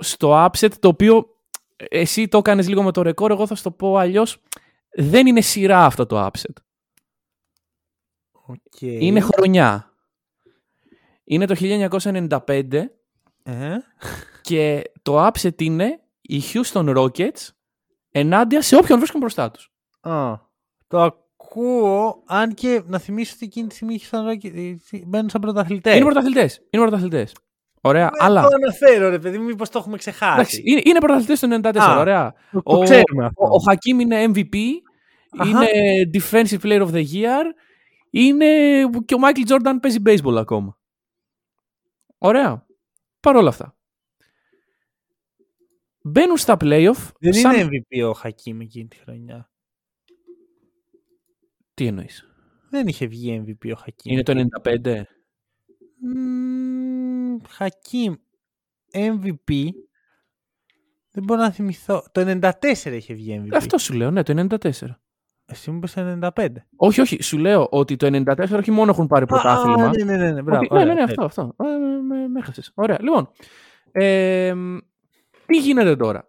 στο 0.00 0.44
upset 0.46 0.72
το 0.80 0.88
οποίο 0.88 1.26
εσύ 1.90 2.28
το 2.28 2.38
έκανες 2.38 2.68
λίγο 2.68 2.82
με 2.82 2.92
το 2.92 3.02
ρεκόρ, 3.02 3.30
εγώ 3.30 3.46
θα 3.46 3.54
σου 3.54 3.62
το 3.62 3.70
πω 3.70 3.96
αλλιώς. 3.96 4.42
Δεν 4.98 5.26
είναι 5.26 5.40
σειρά 5.40 5.84
αυτό 5.84 6.06
το 6.06 6.26
upset. 6.26 6.52
OK. 8.46 8.80
Είναι 8.80 9.20
χρονιά. 9.20 9.90
Είναι 11.24 11.46
το 11.46 11.54
1995 11.58 12.88
Ε, 13.42 13.76
και 14.42 14.82
το 15.02 15.26
upset 15.26 15.62
είναι 15.62 16.00
οι 16.20 16.40
Houston 16.52 16.96
Rockets 16.96 17.48
ενάντια 18.10 18.62
σε 18.62 18.76
όποιον 18.76 18.98
βρίσκουν 18.98 19.20
μπροστά 19.20 19.50
τους. 19.50 19.72
α, 20.00 20.34
το 20.88 21.02
ακούω, 21.02 22.22
αν 22.26 22.54
και 22.54 22.82
να 22.86 22.98
θυμίσω 22.98 23.32
ότι 23.34 23.44
εκείνη 23.44 23.66
τη 23.68 23.74
στιγμή 23.74 23.94
είχε 23.94 24.06
σαν 24.06 24.26
Rockets, 24.28 24.98
μπαίνουν 25.06 25.28
σαν 25.30 25.40
πρωταθλητές. 25.40 25.94
Είναι 25.94 26.04
πρωταθλητές. 26.04 26.60
Είναι 26.70 26.82
πρωταθλητές. 26.82 27.32
Ωραία, 27.80 28.06
Ε, 28.06 28.10
αλλά. 28.18 28.40
Το 28.42 28.48
αναφέρω, 28.62 29.08
ρε 29.08 29.18
παιδί 29.18 29.38
μου, 29.38 29.44
μήπως 29.44 29.68
το 29.70 29.78
έχουμε 29.78 29.96
ξεχάσει. 29.96 30.32
Εντάξει, 30.32 30.62
είναι, 30.64 30.80
είναι 30.84 30.98
πρωταθλητές 30.98 31.40
το 31.40 31.46
94. 31.62 31.76
Α, 31.76 31.98
ωραία. 31.98 32.34
το, 32.52 32.60
ο, 32.64 32.76
το 32.78 32.82
ξέρουμε 32.82 33.24
αυτό. 33.24 33.42
ο, 33.44 33.48
ο 33.54 33.58
Χακίμ 33.58 34.00
είναι 34.00 34.24
MVP. 34.34 34.56
Αχα. 35.38 35.50
Είναι 35.50 35.68
Defensive 36.12 36.60
Player 36.62 36.80
of 36.86 36.90
the 36.90 37.04
Year. 37.12 37.44
Είναι 38.10 38.82
και 39.04 39.14
ο 39.14 39.18
Michael 39.22 39.48
Jordan 39.48 39.78
παίζει 39.82 39.98
baseball 40.04 40.36
ακόμα. 40.36 40.78
Ωραία. 42.18 42.66
Παρ' 43.20 43.36
όλα 43.36 43.48
αυτά. 43.48 43.76
Μπαίνουν 46.02 46.36
στα 46.36 46.56
playoff. 46.60 47.10
Δεν 47.18 47.32
σαν... 47.32 47.54
είναι 47.54 47.68
MVP 47.90 48.08
ο 48.08 48.12
Χακίμ 48.12 48.60
εκείνη 48.60 48.88
τη 48.88 48.96
χρονιά. 48.96 49.50
Τι 51.74 51.86
εννοείς; 51.86 52.28
Δεν 52.70 52.86
είχε 52.86 53.06
βγει 53.06 53.44
MVP 53.46 53.72
ο 53.72 53.76
Χακίμ. 53.76 54.12
Είναι 54.12 54.22
το 54.22 54.48
95. 54.62 55.02
Μμμ, 56.00 57.36
Χακίμ 57.48 58.14
MVP. 58.92 59.68
Δεν 61.10 61.24
μπορώ 61.24 61.40
να 61.40 61.50
θυμηθώ. 61.50 62.04
Το 62.12 62.38
94 62.42 62.52
είχε 62.92 63.14
βγει 63.14 63.42
MVP. 63.44 63.54
Αυτό 63.54 63.78
σου 63.78 63.94
λέω, 63.94 64.10
ναι, 64.10 64.22
το 64.22 64.46
94. 64.60 64.70
Εσύ 65.48 65.70
μου 65.70 65.76
είπες 65.76 65.92
το 65.92 66.18
95. 66.36 66.46
Όχι, 66.76 67.00
όχι. 67.00 67.22
Σου 67.22 67.38
λέω 67.38 67.68
ότι 67.70 67.96
το 67.96 68.06
94 68.06 68.58
όχι 68.58 68.70
μόνο 68.70 68.90
έχουν 68.90 69.06
πάρει 69.06 69.26
πρωτάθλημα. 69.26 69.84
Α, 69.84 69.90
ναι, 69.96 70.04
ναι, 70.04 70.16
ναι, 70.16 70.30
ναι, 70.30 70.42
μπράβο, 70.42 70.60
Ότι- 70.60 70.74
ναι, 70.74 70.80
ωραία, 70.80 70.94
ναι, 70.94 70.94
ναι, 70.94 71.02
αυτό, 71.02 71.24
αυτό. 71.24 71.54
Ε, 71.56 71.64
με, 71.64 72.14
με, 72.14 72.28
με 72.28 72.38
έχασες. 72.38 72.72
Ωραία. 72.74 72.96
Λοιπόν, 73.00 73.28
ε, 73.92 74.54
τι 75.46 75.58
γίνεται 75.58 75.96
τώρα; 75.96 76.28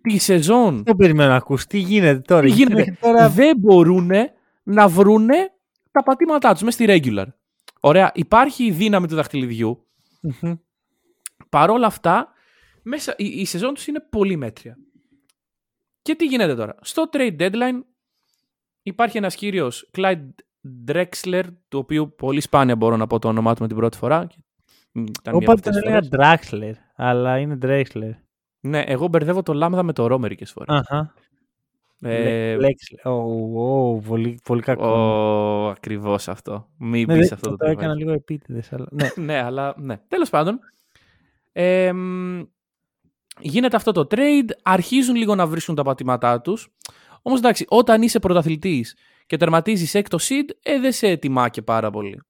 Τη 0.00 0.18
σεζόν 0.18 0.82
Δεν 0.84 0.96
περιμένω 0.96 1.30
να 1.30 1.36
ακούς. 1.36 1.66
Τι 1.66 1.78
γίνεται 1.78 2.20
τώρα; 2.20 2.40
τι 2.40 2.46
γιατί 2.46 2.60
γίνεται; 2.62 2.74
μέχρι 2.78 2.96
Τώρα... 3.00 3.28
δεν 3.28 3.56
μπορούν 3.58 4.10
να 4.62 4.88
βρούνε 4.88 5.52
τα 5.90 6.02
πατήματά 6.02 6.52
τους 6.52 6.62
μέσα 6.62 6.82
στη 6.82 6.84
regular. 6.88 7.26
Ωραία. 7.80 8.10
Υπάρχει 8.14 8.64
η 8.64 8.70
δύναμη 8.70 9.06
του 9.06 9.14
δαχτυλιδιού. 9.14 9.86
Μμμ. 10.20 10.54
Παρόλα 11.48 11.86
αυτά, 11.86 12.28
μέσα, 12.82 13.14
η, 13.16 13.26
η 13.26 13.44
σεζόν 13.44 13.74
τους 13.74 13.86
είναι 13.86 14.00
πολύ 14.10 14.36
μέτρια. 14.36 14.76
Και 16.04 16.14
τι 16.14 16.26
γίνεται 16.26 16.54
τώρα. 16.54 16.74
Στο 16.80 17.08
trade 17.12 17.36
deadline 17.40 17.80
υπάρχει 18.82 19.16
ένας 19.16 19.34
κύριος 19.34 19.90
Clyde 19.96 20.28
Drexler, 20.88 21.42
του 21.68 21.78
οποίου 21.78 22.14
πολύ 22.16 22.40
σπάνια 22.40 22.76
μπορώ 22.76 22.96
να 22.96 23.06
πω 23.06 23.18
το 23.18 23.28
όνομά 23.28 23.54
του 23.54 23.62
με 23.62 23.68
την 23.68 23.76
πρώτη 23.76 23.96
φορά. 23.96 24.26
Μ, 24.92 25.00
Ήταν 25.00 25.36
μία 25.36 25.48
από 25.48 25.52
Όποτε 25.52 25.52
αυτές 25.52 25.72
τον 25.72 25.82
τις 25.82 26.10
έλεγα 26.10 26.38
φορές. 26.40 26.78
Draxler, 26.78 26.82
αλλά 26.96 27.38
είναι 27.38 27.58
Drexler. 27.62 28.10
Ναι, 28.60 28.80
εγώ 28.80 29.08
μπερδεύω 29.08 29.42
το 29.42 29.52
Λάμδα 29.52 29.82
με 29.82 29.92
το 29.92 30.06
Ρο 30.06 30.18
μερικές 30.18 30.50
φορές. 30.52 30.76
Αχα. 30.76 31.14
Ε, 32.00 32.56
Drexler. 32.60 33.10
Ω, 33.12 33.90
ω, 33.90 33.98
πολύ, 34.00 34.40
πολύ 34.44 34.62
κακό. 34.62 34.86
ο, 34.86 35.68
ακριβώς 35.68 36.28
αυτό. 36.28 36.68
Μην 36.78 37.06
Ναι, 37.06 37.14
πεις 37.18 37.28
δεν- 37.28 37.34
αυτό 37.34 37.50
το 37.50 37.56
το 37.56 37.64
έκανα 37.64 37.76
τραγούδι. 37.80 38.02
λίγο 38.02 38.12
επίτηδες, 38.12 38.72
αλλά... 38.72 38.86
ναι. 38.90 39.08
ναι, 39.24 39.42
αλλά 39.42 39.74
ναι. 39.78 39.98
Τέλος 40.08 40.30
πάντων. 40.30 40.58
Ε, 41.52 41.92
μ, 41.92 42.42
γίνεται 43.40 43.76
αυτό 43.76 43.92
το 43.92 44.06
trade, 44.10 44.48
αρχίζουν 44.62 45.14
λίγο 45.14 45.34
να 45.34 45.46
βρίσκουν 45.46 45.74
τα 45.74 45.82
πατήματά 45.82 46.40
τους. 46.40 46.68
Όμως 47.22 47.38
εντάξει, 47.38 47.64
όταν 47.68 48.02
είσαι 48.02 48.18
πρωταθλητής 48.18 48.96
και 49.26 49.36
τερματίζεις 49.36 49.94
έκτο 49.94 50.18
seed, 50.20 50.48
ε, 50.62 50.78
δεν 50.78 50.92
σε 50.92 51.16
τιμά 51.16 51.48
και 51.48 51.62
πάρα 51.62 51.90
πολύ. 51.90 52.22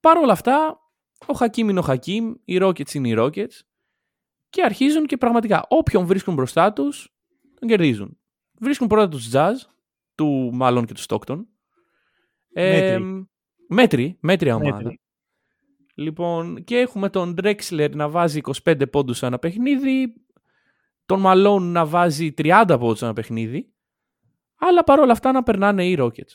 Παρ' 0.00 0.16
όλα 0.16 0.32
αυτά, 0.32 0.80
ο 1.26 1.32
Χακίμ 1.34 1.68
είναι 1.68 1.78
ο 1.78 1.82
Χακίμ, 1.82 2.34
οι 2.44 2.58
Rockets 2.60 2.94
είναι 2.94 3.08
οι 3.08 3.14
Rockets 3.18 3.60
και 4.50 4.62
αρχίζουν 4.62 5.06
και 5.06 5.16
πραγματικά 5.16 5.64
όποιον 5.68 6.06
βρίσκουν 6.06 6.34
μπροστά 6.34 6.72
τους, 6.72 7.12
τον 7.58 7.68
κερδίζουν. 7.68 8.18
Βρίσκουν 8.60 8.86
πρώτα 8.86 9.08
τους 9.08 9.30
Jazz, 9.32 9.54
του 10.14 10.50
μάλλον 10.52 10.86
και 10.86 10.94
του 10.94 11.02
Stockton. 11.08 11.44
Ε, 12.52 12.98
Μέτρη. 12.98 13.28
μέτρη, 13.68 14.16
μέτρια 14.20 14.54
ομάδα. 14.54 14.76
Μέτρη. 14.76 15.00
Λοιπόν, 15.98 16.64
και 16.64 16.78
έχουμε 16.78 17.10
τον 17.10 17.34
Drexler 17.42 17.90
να 17.94 18.08
βάζει 18.08 18.40
25 18.64 18.90
πόντους 18.90 19.22
ένα 19.22 19.38
παιχνίδι, 19.38 20.14
τον 21.06 21.22
Malone 21.26 21.60
να 21.60 21.86
βάζει 21.86 22.34
30 22.38 22.76
πόντους 22.78 23.02
ένα 23.02 23.12
παιχνίδι, 23.12 23.72
αλλά 24.58 24.84
παρόλα 24.84 25.12
αυτά 25.12 25.32
να 25.32 25.42
περνάνε 25.42 25.86
οι 25.86 25.96
Rockets. 25.98 26.34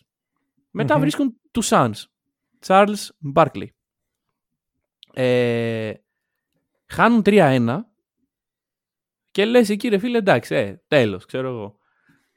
μετα 0.72 0.94
Μμμ. 0.94 1.02
βρίσκουν 1.02 1.38
τους 1.52 1.70
Suns, 1.72 1.94
Charles 2.66 3.08
Barkley. 3.36 3.68
Ε, 5.14 5.94
χάνουν 6.86 7.22
3-1 7.26 7.80
και 9.32 9.46
λες 9.46 9.70
εκεί 9.70 9.88
ρε 9.88 9.98
φίλε 9.98 10.18
εντάξει, 10.18 10.56
ε, 10.56 10.82
τέλος, 10.88 11.26
ξέρω 11.26 11.48
εγώ. 11.48 11.78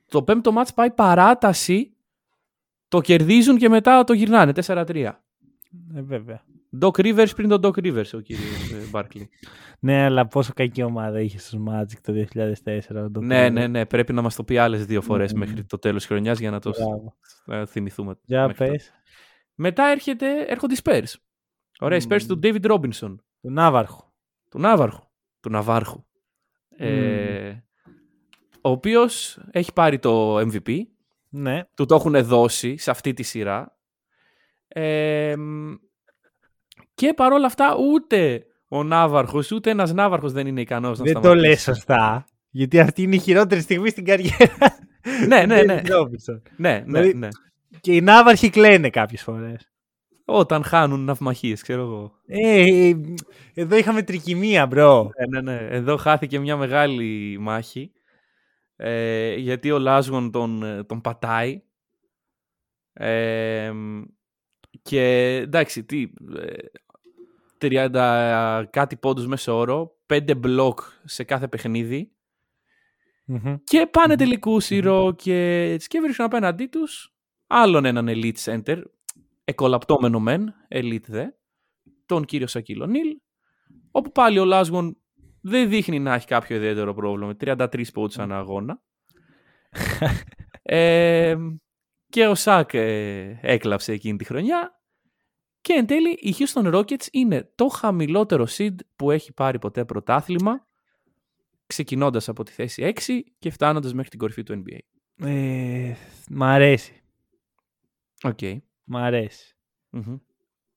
Το 0.09 0.23
πέμπτο 0.23 0.53
μάτς 0.53 0.75
πάει 0.75 0.91
παράταση, 0.91 1.97
το 2.89 3.01
κερδίζουν 3.01 3.57
και 3.57 3.69
μετά 3.69 4.05
το 4.05 4.13
γυρνάνε 4.13 4.53
4-3. 4.53 5.25
Ε, 5.95 6.03
βέβαια. 6.03 6.45
Doc 6.83 6.91
Rivers 6.91 7.31
πριν 7.37 7.49
τον 7.49 7.61
Doc 7.63 7.79
Rivers 7.85 8.11
ο 8.15 8.21
κύριος 8.21 8.71
ε, 8.73 8.89
Barkley. 8.93 9.23
Ναι, 9.81 10.05
αλλά 10.05 10.27
πόσο 10.27 10.53
κακή 10.55 10.83
ομάδα 10.83 11.21
είχε 11.21 11.39
στους 11.39 11.61
Magic 11.69 11.99
το 12.03 12.13
2004. 12.13 12.97
ο 12.97 13.11
Doc 13.15 13.21
ναι, 13.23 13.47
Rivers. 13.47 13.53
ναι, 13.53 13.67
ναι. 13.67 13.87
Πρέπει 13.87 14.13
να 14.13 14.23
μας 14.23 14.35
το 14.35 14.45
πει 14.45 14.57
άλλες 14.59 14.87
δύο 14.87 15.01
φορές 15.03 15.33
Ναι. 15.33 15.39
μέχρι 15.39 15.65
το 15.65 15.79
τέλος 15.79 15.97
της 16.01 16.07
χρονιάς 16.07 16.39
για 16.39 16.51
να 16.51 16.61
το 16.61 16.71
Μπράβο. 16.77 17.17
ε, 17.47 17.67
θυμηθούμε. 17.67 18.19
Για 18.25 18.47
μέχρι 18.47 18.57
τότε. 18.59 18.71
πες. 18.71 18.91
Μετά 19.55 19.85
έρχεται, 19.85 20.27
έρχονται 20.47 20.75
οι 20.75 20.79
Spurs. 20.85 21.13
Ωραία, 21.81 21.99
οι 21.99 22.03
Spurs 22.09 22.23
Μμμ. 22.23 22.27
του 22.29 22.39
David 22.43 22.71
Robinson. 22.73 23.15
Του 23.41 23.51
Ναύαρχου. 23.51 24.05
Του 24.51 24.59
Ναύαρχου. 24.59 25.05
Του 25.41 25.51
Ναβάρχου. 25.51 26.05
Ε, 26.77 27.51
ο 28.61 28.69
οποίος 28.71 29.41
έχει 29.51 29.73
πάρει 29.73 29.99
το 29.99 30.39
MVP. 30.39 30.77
Ναι. 31.29 31.65
Του 31.75 31.85
το 31.87 31.95
έχουν 31.95 32.23
δώσει 32.25 32.77
σε 32.77 32.91
αυτή 32.91 33.13
τη 33.13 33.23
σειρά. 33.23 33.77
Ε, 34.69 35.35
μ, 35.37 35.75
και 36.97 37.13
παρόλα 37.17 37.47
αυτά 37.47 37.77
ούτε 37.93 38.47
ο 38.69 38.83
Ναύαρχος, 38.83 39.51
ούτε 39.53 39.71
ένας 39.71 39.93
Ναύαρχος 39.93 40.33
δεν 40.33 40.47
είναι 40.47 40.61
ικανός 40.61 40.99
να 40.99 41.05
Δεν 41.05 41.15
το 41.15 41.21
σταματήσει. 41.21 41.47
λες 41.49 41.63
σωστά. 41.63 42.25
Γιατί 42.51 42.81
αυτή 42.81 43.03
είναι 43.03 43.15
η 43.15 43.19
χειρότερη 43.19 43.61
στιγμή 43.61 43.89
στην 43.89 44.05
καριέρα. 44.05 44.57
Ναι, 45.29 45.45
ναι, 45.47 45.63
ναι. 45.63 45.83
David 45.85 45.91
Robinson. 45.91 46.41
Ναι, 46.57 46.71
ναι, 46.71 46.83
Δηλαδή- 47.01 47.15
ναι. 47.15 47.29
Και 47.81 47.95
οι 47.95 48.01
Ναύαρχοι 48.01 48.51
κλαίνε 48.51 48.91
κάποιες 48.91 49.23
φορές. 49.23 49.71
Όταν 50.25 50.63
χάνουν 50.65 51.05
ναυμαχίες, 51.05 51.63
ξέρω 51.63 51.83
εγώ. 51.83 52.13
Ε, 52.27 52.61
ε, 52.89 52.95
εδώ 53.55 53.77
είχαμε 53.77 54.03
τρικυμία, 54.03 54.67
bro. 54.67 55.11
Ναι, 55.31 55.41
ναι, 55.41 55.53
ναι. 55.53 55.67
Εδώ 55.71 55.97
χάθηκε 55.97 56.39
μια 56.39 56.57
μεγάλη 56.57 57.37
μάχη. 57.41 57.93
Ε, 58.77 59.35
γιατί 59.35 59.71
ο 59.71 59.79
Olajuwon 59.79 60.31
τον, 60.31 60.63
ε, 60.63 60.85
τον 60.85 61.01
πατάει. 61.01 61.63
Ε, 62.93 63.73
και 64.83 65.01
εντάξει, 65.43 65.85
τι, 65.85 66.03
ε, 66.37 66.53
30 67.61 68.65
κάτι 68.71 68.97
πόντους 68.97 69.27
μέσω 69.27 69.57
όρο, 69.57 69.97
5 70.07 70.37
μπλοκ 70.37 70.81
σε 71.05 71.25
κάθε 71.25 71.49
παιχνίδι 71.49 72.13
Μμμ. 73.25 73.55
και 73.65 73.89
πάνε 73.91 74.17
τελικούς 74.17 74.71
οι 74.71 74.81
Rockets 74.85 75.83
και 75.87 76.01
βρίσκουν 76.01 76.25
απέναντί 76.25 76.67
τους 76.67 77.17
άλλον 77.47 77.85
έναν 77.85 78.09
elite 78.09 78.45
center, 78.45 78.83
εκολαπτώμενο 79.45 80.21
μεν, 80.21 80.55
elite 80.69 81.07
δε, 81.07 81.25
τον 82.07 82.25
κύριο 82.25 82.47
Σακύλο 82.47 82.87
Νίλ, 82.87 83.17
όπου 83.91 84.11
πάλι 84.13 84.39
ο 84.39 84.45
Λάσγον 84.45 84.97
δεν 85.41 85.69
δείχνει 85.69 85.99
να 85.99 86.15
έχει 86.15 86.27
κάποιο 86.27 86.57
ιδιαίτερο 86.57 86.95
πρόβλημα, 86.95 87.27
με 87.27 87.37
33 87.41 87.85
πόντους 87.93 88.19
ανά 88.19 88.37
αγώνα. 88.37 88.83
ε, 90.63 91.37
και 92.09 92.27
ο 92.27 92.35
Shaq 92.35 92.75
ε, 92.75 93.39
έκλαψε 93.43 93.93
εκείνη 93.93 94.17
τη 94.19 94.25
χρονιά. 94.25 94.81
Και 95.67 95.73
εν 95.73 95.87
τέλει 95.87 96.11
οι 96.11 96.35
Houston 96.39 96.75
Rockets 96.75 97.07
είναι 97.13 97.51
το 97.55 97.69
χαμηλότερο 97.69 98.47
seed 98.51 98.75
που 98.97 99.11
έχει 99.11 99.33
πάρει 99.33 99.59
ποτέ 99.59 99.85
πρωτάθλημα, 99.85 100.67
ξεκινώντας 101.67 102.29
από 102.29 102.43
τη 102.43 102.53
θέση 102.53 102.93
6 103.07 103.21
και 103.39 103.51
φτάνοντας 103.51 103.95
μέχρι 103.95 104.11
την 104.11 104.19
κορυφή 104.19 104.43
του 104.43 104.63
NBA. 104.67 104.79
Ε, 105.27 105.95
μ' 106.31 106.43
αρέσει. 106.43 107.03
Οκ. 108.23 108.39
Μ' 108.85 108.97
αρέσει. 108.97 109.57
Μμμ. 109.91 110.17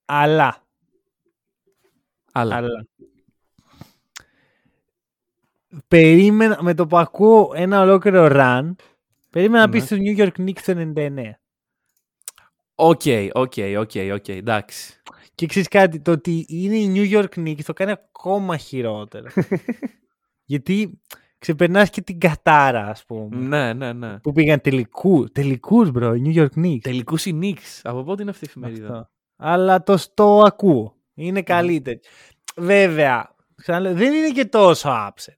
Αλλά. 0.06 0.68
Αλλά. 2.32 2.56
αλλά. 2.56 2.88
Περίμενα, 5.88 6.64
με 6.64 6.74
το 6.74 6.88
που 6.88 6.98
ακούω 6.98 7.52
ένα 7.56 7.82
ολόκληρο 7.82 8.28
run, 8.32 8.72
περίμενα 9.30 9.60
να 9.60 9.66
Ναι. 9.68 9.72
πεις 9.72 9.84
στους 9.84 9.96
New 10.00 10.18
York 10.18 10.32
Knicks 10.38 10.62
το 10.66 10.72
99. 10.96 11.40
OK, 12.82 13.02
OK, 13.34 13.54
OK, 13.78 13.92
OK, 14.14 14.28
εντάξει. 14.28 15.02
Και 15.36 15.46
ξέρεις 15.46 15.68
κάτι, 15.68 16.00
το 16.00 16.12
ότι 16.12 16.46
είναι 16.48 16.76
οι 16.76 16.92
New 16.96 17.18
York 17.18 17.40
Knicks 17.40 17.64
το 17.66 17.74
κάνει 17.74 17.92
ακόμα 17.92 18.58
χειρότερο. 18.58 19.28
Γιατί 20.52 21.02
ξεπερνάς 21.38 21.90
και 21.90 22.02
την 22.02 22.20
κατάρα, 22.20 22.88
ας 22.88 23.06
πούμε. 23.06 23.38
Ναι, 23.38 23.74
ναι, 23.74 23.94
ναι. 23.94 24.20
Που 24.20 24.32
πήγαν 24.32 24.62
τελικούς. 24.62 25.30
Τελικούς, 25.32 25.90
bro, 25.94 26.16
οι 26.18 26.22
New 26.26 26.42
York 26.42 26.66
Knicks. 26.66 26.80
Τελικούς 26.82 27.26
οι 27.26 27.40
Knicks. 27.42 27.80
Από 27.84 28.04
πότε 28.04 28.22
είναι 28.22 28.32
αυτή 28.32 28.46
η 28.46 28.48
εφημερίδα; 28.50 28.88
Αυτό. 28.88 29.10
Αλλά 29.36 29.84
το, 29.84 29.98
το 30.14 30.40
ακούω. 30.40 30.96
Είναι 31.14 31.42
καλύτερη. 31.42 32.00
Βέβαια, 32.56 33.36
ξαναλέω, 33.56 33.94
δεν 33.94 34.14
είναι 34.14 34.30
και 34.30 34.46
τόσο 34.46 34.90
upset. 34.90 35.34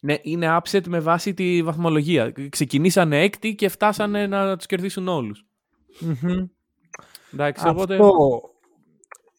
Ναι, 0.00 0.16
είναι 0.22 0.58
upset 0.62 0.86
με 0.86 1.00
βάση 1.00 1.34
τη 1.34 1.62
βαθμολογία. 1.62 2.32
Ξεκινήσανε 2.48 3.22
έκτη 3.22 3.54
και 3.54 3.68
φτάσανε 3.68 4.26
να 4.26 4.56
τους 4.56 4.66
κερδίσουν 4.66 5.08
όλους. 5.08 5.47
Μμμ. 6.00 6.46
Εντάξει, 7.32 7.68
οπότε... 7.68 7.94
Αυτό. 7.94 8.40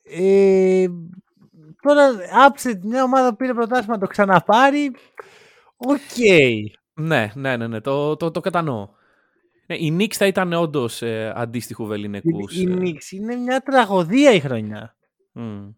Ε, 0.04 0.88
τώρα, 1.82 2.12
upset, 2.50 2.80
μια 2.84 3.04
ομάδα 3.04 3.30
που 3.30 3.36
πήρε 3.36 3.54
πρωτάθλημα 3.54 3.94
να 3.94 4.00
το 4.00 4.08
ξαναπάρει. 4.08 4.92
Οκ. 5.78 6.00
Ναι, 6.94 7.32
ναι, 7.36 7.58
ναι, 7.58 7.68
ναι, 7.68 7.82
το, 7.82 8.16
το, 8.16 8.32
το 8.32 8.40
κατανοώ. 8.40 8.90
Ναι, 9.66 9.76
η 9.76 9.98
Knicks 10.00 10.14
θα 10.14 10.28
ήταν 10.28 10.54
όντως 10.54 11.02
ε, 11.02 11.34
αντίστοιχου 11.36 11.84
Η, 11.84 11.88
βεληνεκούς. 11.88 12.56
η 12.56 12.64
ε. 12.64 12.76
Knicks 12.80 13.12
είναι 13.12 13.36
μια 13.36 13.60
τραγωδία 13.60 14.32
η 14.32 14.40
χρονιά. 14.40 14.96
Μμ. 15.32 15.70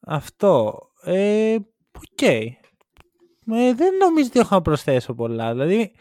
Αυτό. 0.00 0.78
Ε, 1.02 1.56
οκ. 1.96 2.22
Ε, 2.22 3.74
δεν 3.74 3.96
νομίζω 3.96 4.26
ότι 4.26 4.38
έχω 4.38 4.54
να 4.54 4.62
προσθέσω 4.62 5.14
πολλά. 5.14 5.50
Δηλαδή, 5.52 5.92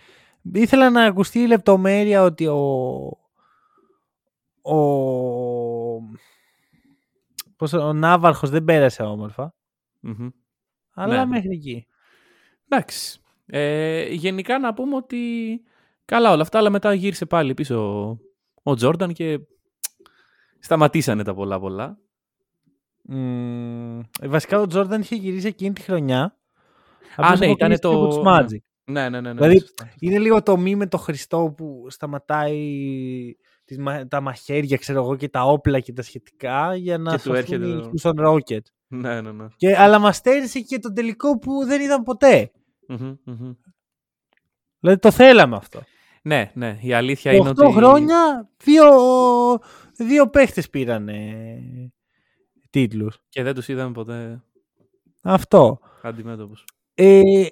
ήθελα 0.54 0.89
να 0.89 1.04
ακουστεί 1.04 1.39
η 1.39 1.47
λεπτομέρεια 1.47 2.24
ότι 2.24 2.47
ο... 2.47 2.60
Ο, 4.62 4.76
πώς, 7.56 7.74
ο 7.74 7.93
Ναύαρχος 7.93 8.50
δεν 8.50 8.64
πέρασε 8.64 9.04
όμορφα. 9.04 9.54
Μμμ. 10.00 10.30
Αλλά 10.93 11.16
Ναι. 11.18 11.26
μέχρι 11.26 11.50
εκεί. 11.50 11.88
Εντάξει. 12.70 13.20
Ε, 13.45 14.08
γενικά 14.14 14.60
να 14.60 14.74
πούμε 14.74 14.95
ότι 14.95 15.20
καλά 16.06 16.32
όλα 16.32 16.41
αυτά, 16.41 16.58
αλλά 16.58 16.70
μετά 16.70 16.93
γύρισε 16.93 17.26
πάλι 17.26 17.54
πίσω 17.54 18.10
ο 18.64 18.74
Τζόρνταν 18.76 19.14
και 19.14 19.39
σταματήσανε 20.60 21.24
τα 21.24 21.34
πολλά 21.34 21.60
πολλά. 21.60 21.97
Μμμ, 23.02 24.00
ε, 24.00 24.28
βασικά 24.28 24.60
ο 24.60 24.68
Τζόρνταν 24.68 25.02
είχε 25.02 25.16
γυρίσει 25.16 25.47
εκείνη 25.47 25.74
τη 25.74 25.82
χρονιά. 25.82 26.22
Α, 26.24 26.34
Απλώς 27.16 27.39
ναι, 27.39 27.45
ήταν 27.45 27.72
αποκλείστηκε 27.72 27.88
το- 27.88 28.04
από 28.04 28.08
τους 28.08 28.18
ναι. 28.18 28.58
Magic. 28.60 28.69
Ναι, 28.90 29.10
ναι, 29.10 29.22
ναι. 29.22 29.22
ναι 29.22 29.34
Δηλαδή, 29.34 29.60
σωστά. 29.60 29.92
Είναι 30.00 30.20
λίγο 30.20 30.44
το 30.44 30.58
μη 30.58 30.76
με 30.76 30.88
το 30.88 30.98
Χριστό 30.98 31.54
που 31.58 31.86
σταματάει 31.90 32.66
τις, 33.66 33.78
μα- 33.78 34.08
τα 34.08 34.22
μαχαίρια, 34.22 34.78
ξέρω 34.78 35.00
εγώ, 35.04 35.16
και 35.16 35.30
τα 35.30 35.44
όπλα 35.44 35.80
και 35.80 35.94
τα 35.94 36.02
σχετικά 36.02 36.76
για 36.76 36.98
να 36.98 37.12
Και 37.12 37.16
του 37.18 37.22
σωθούν 37.22 37.36
έρχεται 37.38 37.68
οι 37.68 37.80
το- 37.80 37.92
Houston 38.02 38.26
Rockets. 38.28 38.68
ναι, 38.88 39.22
ναι, 39.22 39.32
ναι. 39.32 39.46
Και, 39.56 39.78
αλλά 39.78 40.00
μας 40.00 40.16
στέρισε 40.16 40.60
και 40.60 40.80
τον 40.80 40.94
τελικό 40.94 41.38
που 41.40 41.66
δεν 41.66 41.82
είδαν 41.82 42.04
ποτέ. 42.04 42.52
Μμμ, 42.88 43.14
μμμ. 43.24 43.54
Δηλαδή 44.80 45.00
το 45.00 45.12
θέλαμε 45.12 45.56
αυτό. 45.56 45.82
Ναι, 46.24 46.52
ναι. 46.54 46.78
Η 46.82 46.94
αλήθεια 46.94 47.32
Σε 47.32 47.38
είναι 47.38 47.50
8 47.50 47.56
ότι... 47.66 47.74
χρόνια 47.74 48.50
δύο, 48.64 48.86
δύο 49.98 50.30
παίχτες 50.30 50.70
πήραν 50.70 51.10
τίτλους. 52.70 53.20
Και 53.30 53.44
δεν 53.44 53.54
τους 53.56 53.68
είδαμε 53.68 53.92
ποτέ 53.92 54.44
Αυτό. 55.22 55.80
αντιμέτωπους. 56.02 56.64
Ε, 56.94 57.20
ε, 57.20 57.48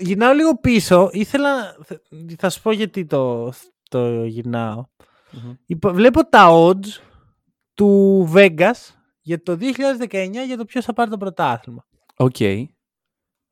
γυρνάω 0.00 0.32
λίγο 0.32 0.58
πίσω. 0.58 1.08
Ήθελα. 1.12 1.76
θα- 1.84 2.00
Θα 2.38 2.50
σου 2.50 2.62
πω 2.62 2.72
γιατί 2.72 3.04
το, 3.06 3.52
το 3.90 4.24
γυρνάω. 4.24 4.84
Μμμ. 5.30 5.52
Υπο- 5.66 5.92
Βλέπω 5.92 6.24
τα 6.28 6.48
odds 6.50 7.00
του 7.74 8.28
Vegas 8.34 8.94
για 9.20 9.42
το 9.42 9.56
2019 9.56 10.44
για 10.46 10.56
το 10.56 10.64
ποιος 10.64 10.84
θα 10.84 10.92
πάρει 10.92 11.10
το 11.10 11.16
πρωτάθλημα. 11.16 11.86
Οκ. 12.16 12.36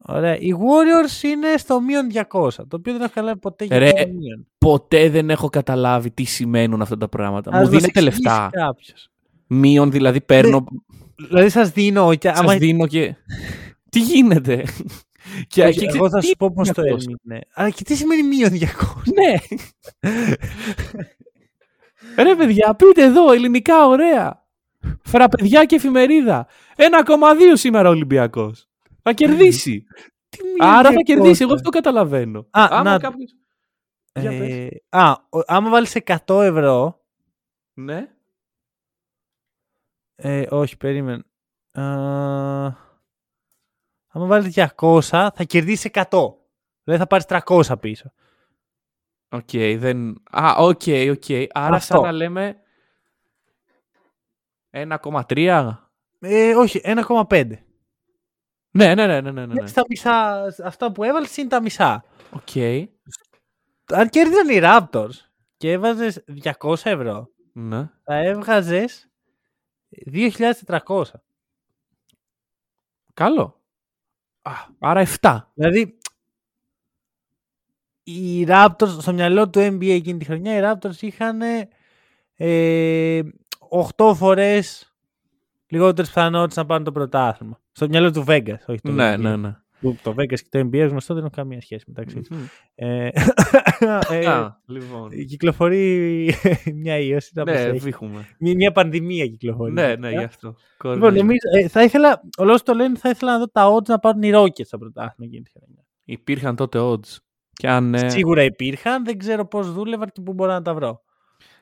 Ωραία. 0.06 0.38
Οι 0.38 0.50
Warriors 0.52 1.22
είναι 1.22 1.56
στο 1.56 1.80
μείον 1.80 2.08
200. 2.12 2.22
Το 2.68 2.76
οποίο 2.76 2.92
δεν 2.92 3.00
έχω 3.02 3.08
καταλάβει 3.14 3.38
ποτέ 3.38 3.64
γιατί 3.64 3.84
Ρε, 3.84 3.88
είναι 4.00 4.12
μείον. 4.12 4.46
Ποτέ 4.58 5.10
δεν 5.10 5.30
έχω 5.30 5.48
καταλάβει 5.48 6.10
τι 6.10 6.24
σημαίνουν 6.24 6.82
αυτά 6.82 6.96
τα 6.96 7.08
πράγματα. 7.08 7.50
Ας 7.50 7.56
Μου 7.56 7.62
μας 7.62 7.70
δίνετε 7.70 7.86
εξηγήσει 7.98 8.22
λεφτά. 8.22 8.48
κάποιος. 8.52 9.08
Μείον 9.46 9.90
δηλαδή 9.90 10.20
παίρνω... 10.20 10.64
Δηλαδή 11.28 11.48
σας 11.48 11.70
δίνω. 11.70 12.14
Και 12.14 12.28
Σας 12.28 12.38
άμα... 12.38 12.56
δίνω 12.56 12.86
και... 12.86 13.14
τι 13.90 14.00
γίνεται; 14.00 14.64
Και, 15.46 15.64
Όχι, 15.64 15.78
και- 15.78 15.90
εγώ 15.96 16.10
θα 16.10 16.18
τι 16.18 16.26
σου 16.26 16.36
πω 16.38 16.50
πώς 16.52 16.68
το 16.72 16.82
αυτός; 16.82 17.04
έμεινε. 17.06 17.40
Αλλά 17.54 17.70
και 17.70 17.84
τι 17.84 17.94
σημαίνει 17.94 18.22
μείον 18.22 18.50
200. 18.52 18.66
Ναι. 19.14 19.34
Ρε 22.22 22.36
παιδιά, 22.36 22.74
πείτε 22.74 23.02
εδώ, 23.02 23.32
ελληνικά 23.32 23.86
ωραία. 23.86 24.46
Φραπεδιά 25.02 25.64
και 25.64 25.74
εφημερίδα. 25.76 26.46
1,2 26.76 27.56
σήμερα 27.56 27.88
ο 27.88 27.92
Ολυμπιακός. 27.92 28.68
Θα 29.02 29.12
κερδίσει. 29.12 29.84
Τι 30.28 30.38
μείον 30.42 30.56
Άρα 30.76 30.88
θα 30.90 30.96
200? 30.98 31.02
κερδίσει, 31.04 31.42
εγώ 31.42 31.52
αυτό 31.54 31.70
καταλαβαίνω. 31.70 32.38
Α, 32.38 32.66
Άμα 32.70 32.82
να- 32.82 32.98
κάποιος... 32.98 33.34
Για 34.20 34.30
πες. 34.30 34.48
Ε, 34.48 34.68
α, 34.88 35.10
ο- 35.10 35.40
άμα 35.46 35.70
βάλεις 35.70 35.94
100 35.94 36.42
ευρώ. 36.42 37.04
Ναι. 37.74 38.08
Ε, 40.16 40.46
όχι, 40.50 40.76
περίμενε. 40.76 41.22
Α, 41.72 41.82
άμα 44.18 44.26
βάλεις 44.26 44.54
200 44.76 45.00
θα 45.34 45.44
κερδίσεις 45.46 45.90
100. 45.92 46.02
Δηλαδή 46.84 47.02
θα 47.02 47.06
πάρεις 47.06 47.24
300 47.28 47.80
πίσω. 47.80 48.12
Οκ, 49.30 49.50
δεν... 49.52 50.22
Α, 50.30 50.54
οκ, 50.58 50.82
οκ. 51.10 51.24
Άρα 51.52 51.76
Αυτό. 51.76 51.94
σαν 51.94 52.00
να 52.02 52.12
λέμε 52.12 52.56
1,3. 54.70 55.74
Ε, 56.20 56.54
όχι, 56.54 56.80
1,5. 56.84 57.50
Ναι, 58.70 58.94
ναι, 58.94 59.06
ναι, 59.06 59.20
ναι, 59.20 59.30
ναι, 59.30 59.46
ναι. 59.46 59.52
Γιατί 59.52 59.68
στα 59.70 59.82
μισά, 59.88 60.44
αυτά 60.64 60.92
που 60.92 61.04
έβαλες 61.04 61.36
είναι 61.36 61.48
τα 61.48 61.62
μισά. 61.62 62.04
Οκ. 62.32 62.56
Αν 63.92 64.08
κέρδισαν 64.08 64.48
οι 64.48 64.58
Raptors 64.62 65.28
και 65.56 65.72
έβαζες 65.72 66.24
200 66.60 66.74
ευρώ, 66.84 67.28
Ναι. 67.52 67.90
θα 68.04 68.14
έβγαζες 68.16 69.10
2.400. 70.12 71.02
Καλό. 73.14 73.57
Α, 74.48 74.52
άρα 74.78 75.06
7. 75.20 75.38
Δηλαδή, 75.54 75.98
οι 78.02 78.46
Raptors, 78.48 78.96
στο 79.00 79.12
μυαλό 79.12 79.48
του 79.48 79.58
NBA 79.60 79.90
εκείνη 79.90 80.18
τη 80.18 80.24
χρονιά, 80.24 80.56
οι 80.56 80.60
Raptors 80.64 81.02
είχαν 81.02 81.40
ε, 82.36 83.20
8 83.96 84.12
φορές 84.14 84.92
λιγότερες 85.66 86.08
πιθανότητες 86.10 86.56
να 86.56 86.66
πάρουν 86.66 86.84
το 86.84 86.92
πρωτάθλημα. 86.92 87.60
Στο 87.72 87.88
μυαλό 87.88 88.10
του 88.10 88.24
Vegas, 88.28 88.58
όχι 88.66 88.80
του 88.80 88.92
Ναι, 88.92 89.14
NBA. 89.14 89.18
ναι, 89.18 89.36
ναι. 89.36 89.56
Που 89.80 89.96
Το 90.02 90.10
Vegas 90.18 90.26
και 90.40 90.48
το 90.50 90.58
NBA 90.58 90.86
γνωστό 90.90 91.14
δεν 91.14 91.22
έχουν 91.22 91.34
καμία 91.36 91.60
σχέση 91.60 91.84
μεταξύ 91.86 92.16
τους. 92.20 92.28
Μμμ. 92.28 92.44
Ε, 92.74 93.10
ε, 94.10 94.26
Α, 94.26 94.60
λοιπόν. 94.66 95.10
κυκλοφορεί 95.26 96.30
μια 96.82 96.98
ίωση. 96.98 97.30
να 97.34 97.44
Ναι, 97.44 97.52
προσέχεις. 97.52 97.82
βήχουμε. 97.84 98.26
Μια, 98.38 98.54
μια 98.54 98.72
πανδημία 98.72 99.26
κυκλοφορεί. 99.26 99.72
Ναι, 99.72 99.94
ναι, 99.96 100.08
Ε, 100.08 100.10
γι' 100.10 100.16
αυτό. 100.16 100.46
Λοιπόν, 100.46 100.62
Κοροϊδεύω. 100.78 101.16
νομίζω, 101.16 101.38
ε, 101.64 101.68
θα 101.68 101.82
ήθελα, 101.82 102.20
ο 102.38 102.44
λόγος 102.44 102.62
το 102.62 102.72
λένε, 102.74 102.98
θα 102.98 103.08
ήθελα 103.08 103.32
να 103.32 103.38
δω 103.38 103.48
τα 103.48 103.74
odds 103.74 103.86
να 103.86 103.98
πάρουν 103.98 104.22
οι 104.22 104.30
Rockets 104.34 104.64
στο 104.66 104.78
πρωτάθλημα 104.78 105.30
εκείνη 105.30 105.42
τη 105.42 105.50
χρονιά. 105.58 105.84
Υπήρχαν 106.04 106.56
τότε 106.56 106.78
odds. 106.82 107.16
Και 107.52 107.68
αν. 107.68 107.94
ε, 107.94 108.08
Σίγουρα 108.08 108.42
υπήρχαν, 108.42 109.04
δεν 109.04 109.18
ξέρω 109.18 109.46
πώς 109.46 109.72
δούλευαν 109.72 110.08
και 110.12 110.20
πού 110.20 110.32
μπορώ 110.32 110.52
να 110.52 110.62
τα 110.62 110.74
βρω. 110.74 111.02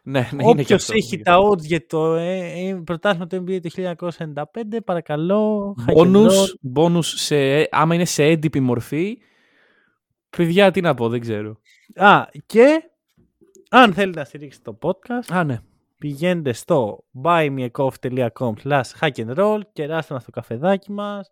Ναι, 0.08 0.28
ναι, 0.32 0.42
είναι 0.42 0.52
και 0.54 0.60
Όποιος 0.62 0.82
αυτό. 0.82 0.92
έχει 0.96 1.18
τα 1.22 1.38
odds 1.38 1.62
για 1.62 1.86
το 1.86 2.14
ε, 2.14 2.68
ε, 2.68 2.74
πρωτάθλημα 2.84 3.26
του 3.26 3.44
NBA 3.46 3.60
το 3.60 3.96
1995, 4.16 4.44
παρακαλώ, 4.84 5.74
hack 5.86 5.92
and 5.92 6.16
roll. 6.16 6.26
Bonus, 6.26 6.30
bonus 6.76 7.04
σε, 7.04 7.68
άμα 7.70 7.94
είναι 7.94 8.04
σε 8.04 8.24
έντυπη 8.24 8.60
μορφή. 8.60 9.18
Παιδιά, 10.36 10.70
τι 10.70 10.80
να 10.80 10.94
πω, 10.94 11.08
δεν 11.08 11.20
ξέρω. 11.20 11.60
Α, 11.94 12.26
και 12.46 12.90
αν 13.70 13.92
θέλετε 13.94 14.18
να 14.18 14.24
στηρίξετε 14.24 14.70
το 14.72 14.78
podcast, 14.82 15.34
Α, 15.34 15.44
ναι. 15.44 15.58
πηγαίνετε 15.98 16.52
στο 16.52 17.04
buymeacoffee.com 17.22 18.52
slash 18.62 18.90
hack 19.00 19.12
and 19.14 19.34
roll, 19.36 19.60
κεράστε 19.72 20.14
μας 20.14 20.24
το 20.24 20.30
καφεδάκι 20.30 20.92
μας. 20.92 21.30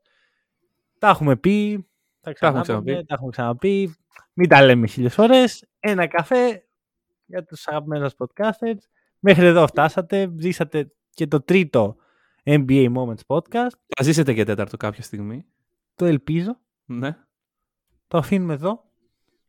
Τα 0.99 1.09
έχουμε 1.09 1.37
πει, 1.37 1.87
τα 2.20 2.31
έχουμε 2.31 2.61
ξαναπούμε, 2.61 2.83
ξαναπεί. 2.83 3.07
τα 3.07 3.14
έχουμε 3.14 3.31
ξαναπεί. 3.31 3.97
Μην 4.33 4.49
τα 4.49 4.64
λέμε 4.64 4.87
χίλιες 4.87 5.14
φορές. 5.14 5.64
Ένα 5.81 6.07
καφέ 6.07 6.63
για 7.27 7.45
τους 7.45 7.66
αγαπημένους 7.68 8.14
μας 8.18 8.31
podcasters. 8.31 8.79
Μέχρι 9.18 9.47
εδώ 9.47 9.66
φτάσατε, 9.66 10.35
ζήσατε 10.39 10.93
και 11.11 11.27
το 11.27 11.43
τρίτο 11.43 11.97
NBA 12.45 12.95
Moments 12.95 13.27
podcast. 13.27 13.77
Θα 13.97 14.03
ζήσετε 14.03 14.35
και 14.35 14.45
τέταρτο 14.45 14.77
κάποια 14.77 15.03
στιγμή. 15.03 15.47
Το 15.95 16.05
ελπίζω. 16.05 16.59
Ναι. 16.85 17.16
Το 18.07 18.18
αφήνουμε 18.18 18.53
εδώ. 18.53 18.85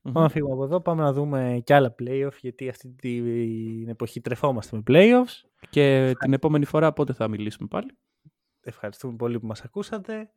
Μμμ. 0.01 0.13
Πάμε 0.13 0.25
να 0.25 0.31
φύγουμε 0.31 0.53
από 0.53 0.63
εδώ. 0.63 0.81
Πάμε 0.81 1.01
να 1.01 1.13
δούμε 1.13 1.61
και 1.63 1.73
άλλα 1.73 1.95
playoff, 1.99 2.33
γιατί 2.41 2.69
αυτή 2.69 2.89
την 2.89 3.89
εποχή 3.89 4.21
τρεφόμαστε 4.21 4.75
με 4.75 4.83
playoffs. 4.87 5.49
Και 5.69 6.15
την 6.19 6.33
επόμενη 6.33 6.65
φορά 6.65 6.93
πότε 6.93 7.13
θα 7.13 7.27
μιλήσουμε 7.27 7.67
πάλι. 7.67 7.97
Ευχαριστούμε 8.61 9.15
πολύ 9.15 9.39
που 9.39 9.47
μας 9.47 9.61
ακούσατε. 9.61 10.31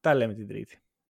Τα 0.00 0.14
λέμε 0.14 0.34
την 0.34 0.46
Τρίτη. 0.46 0.82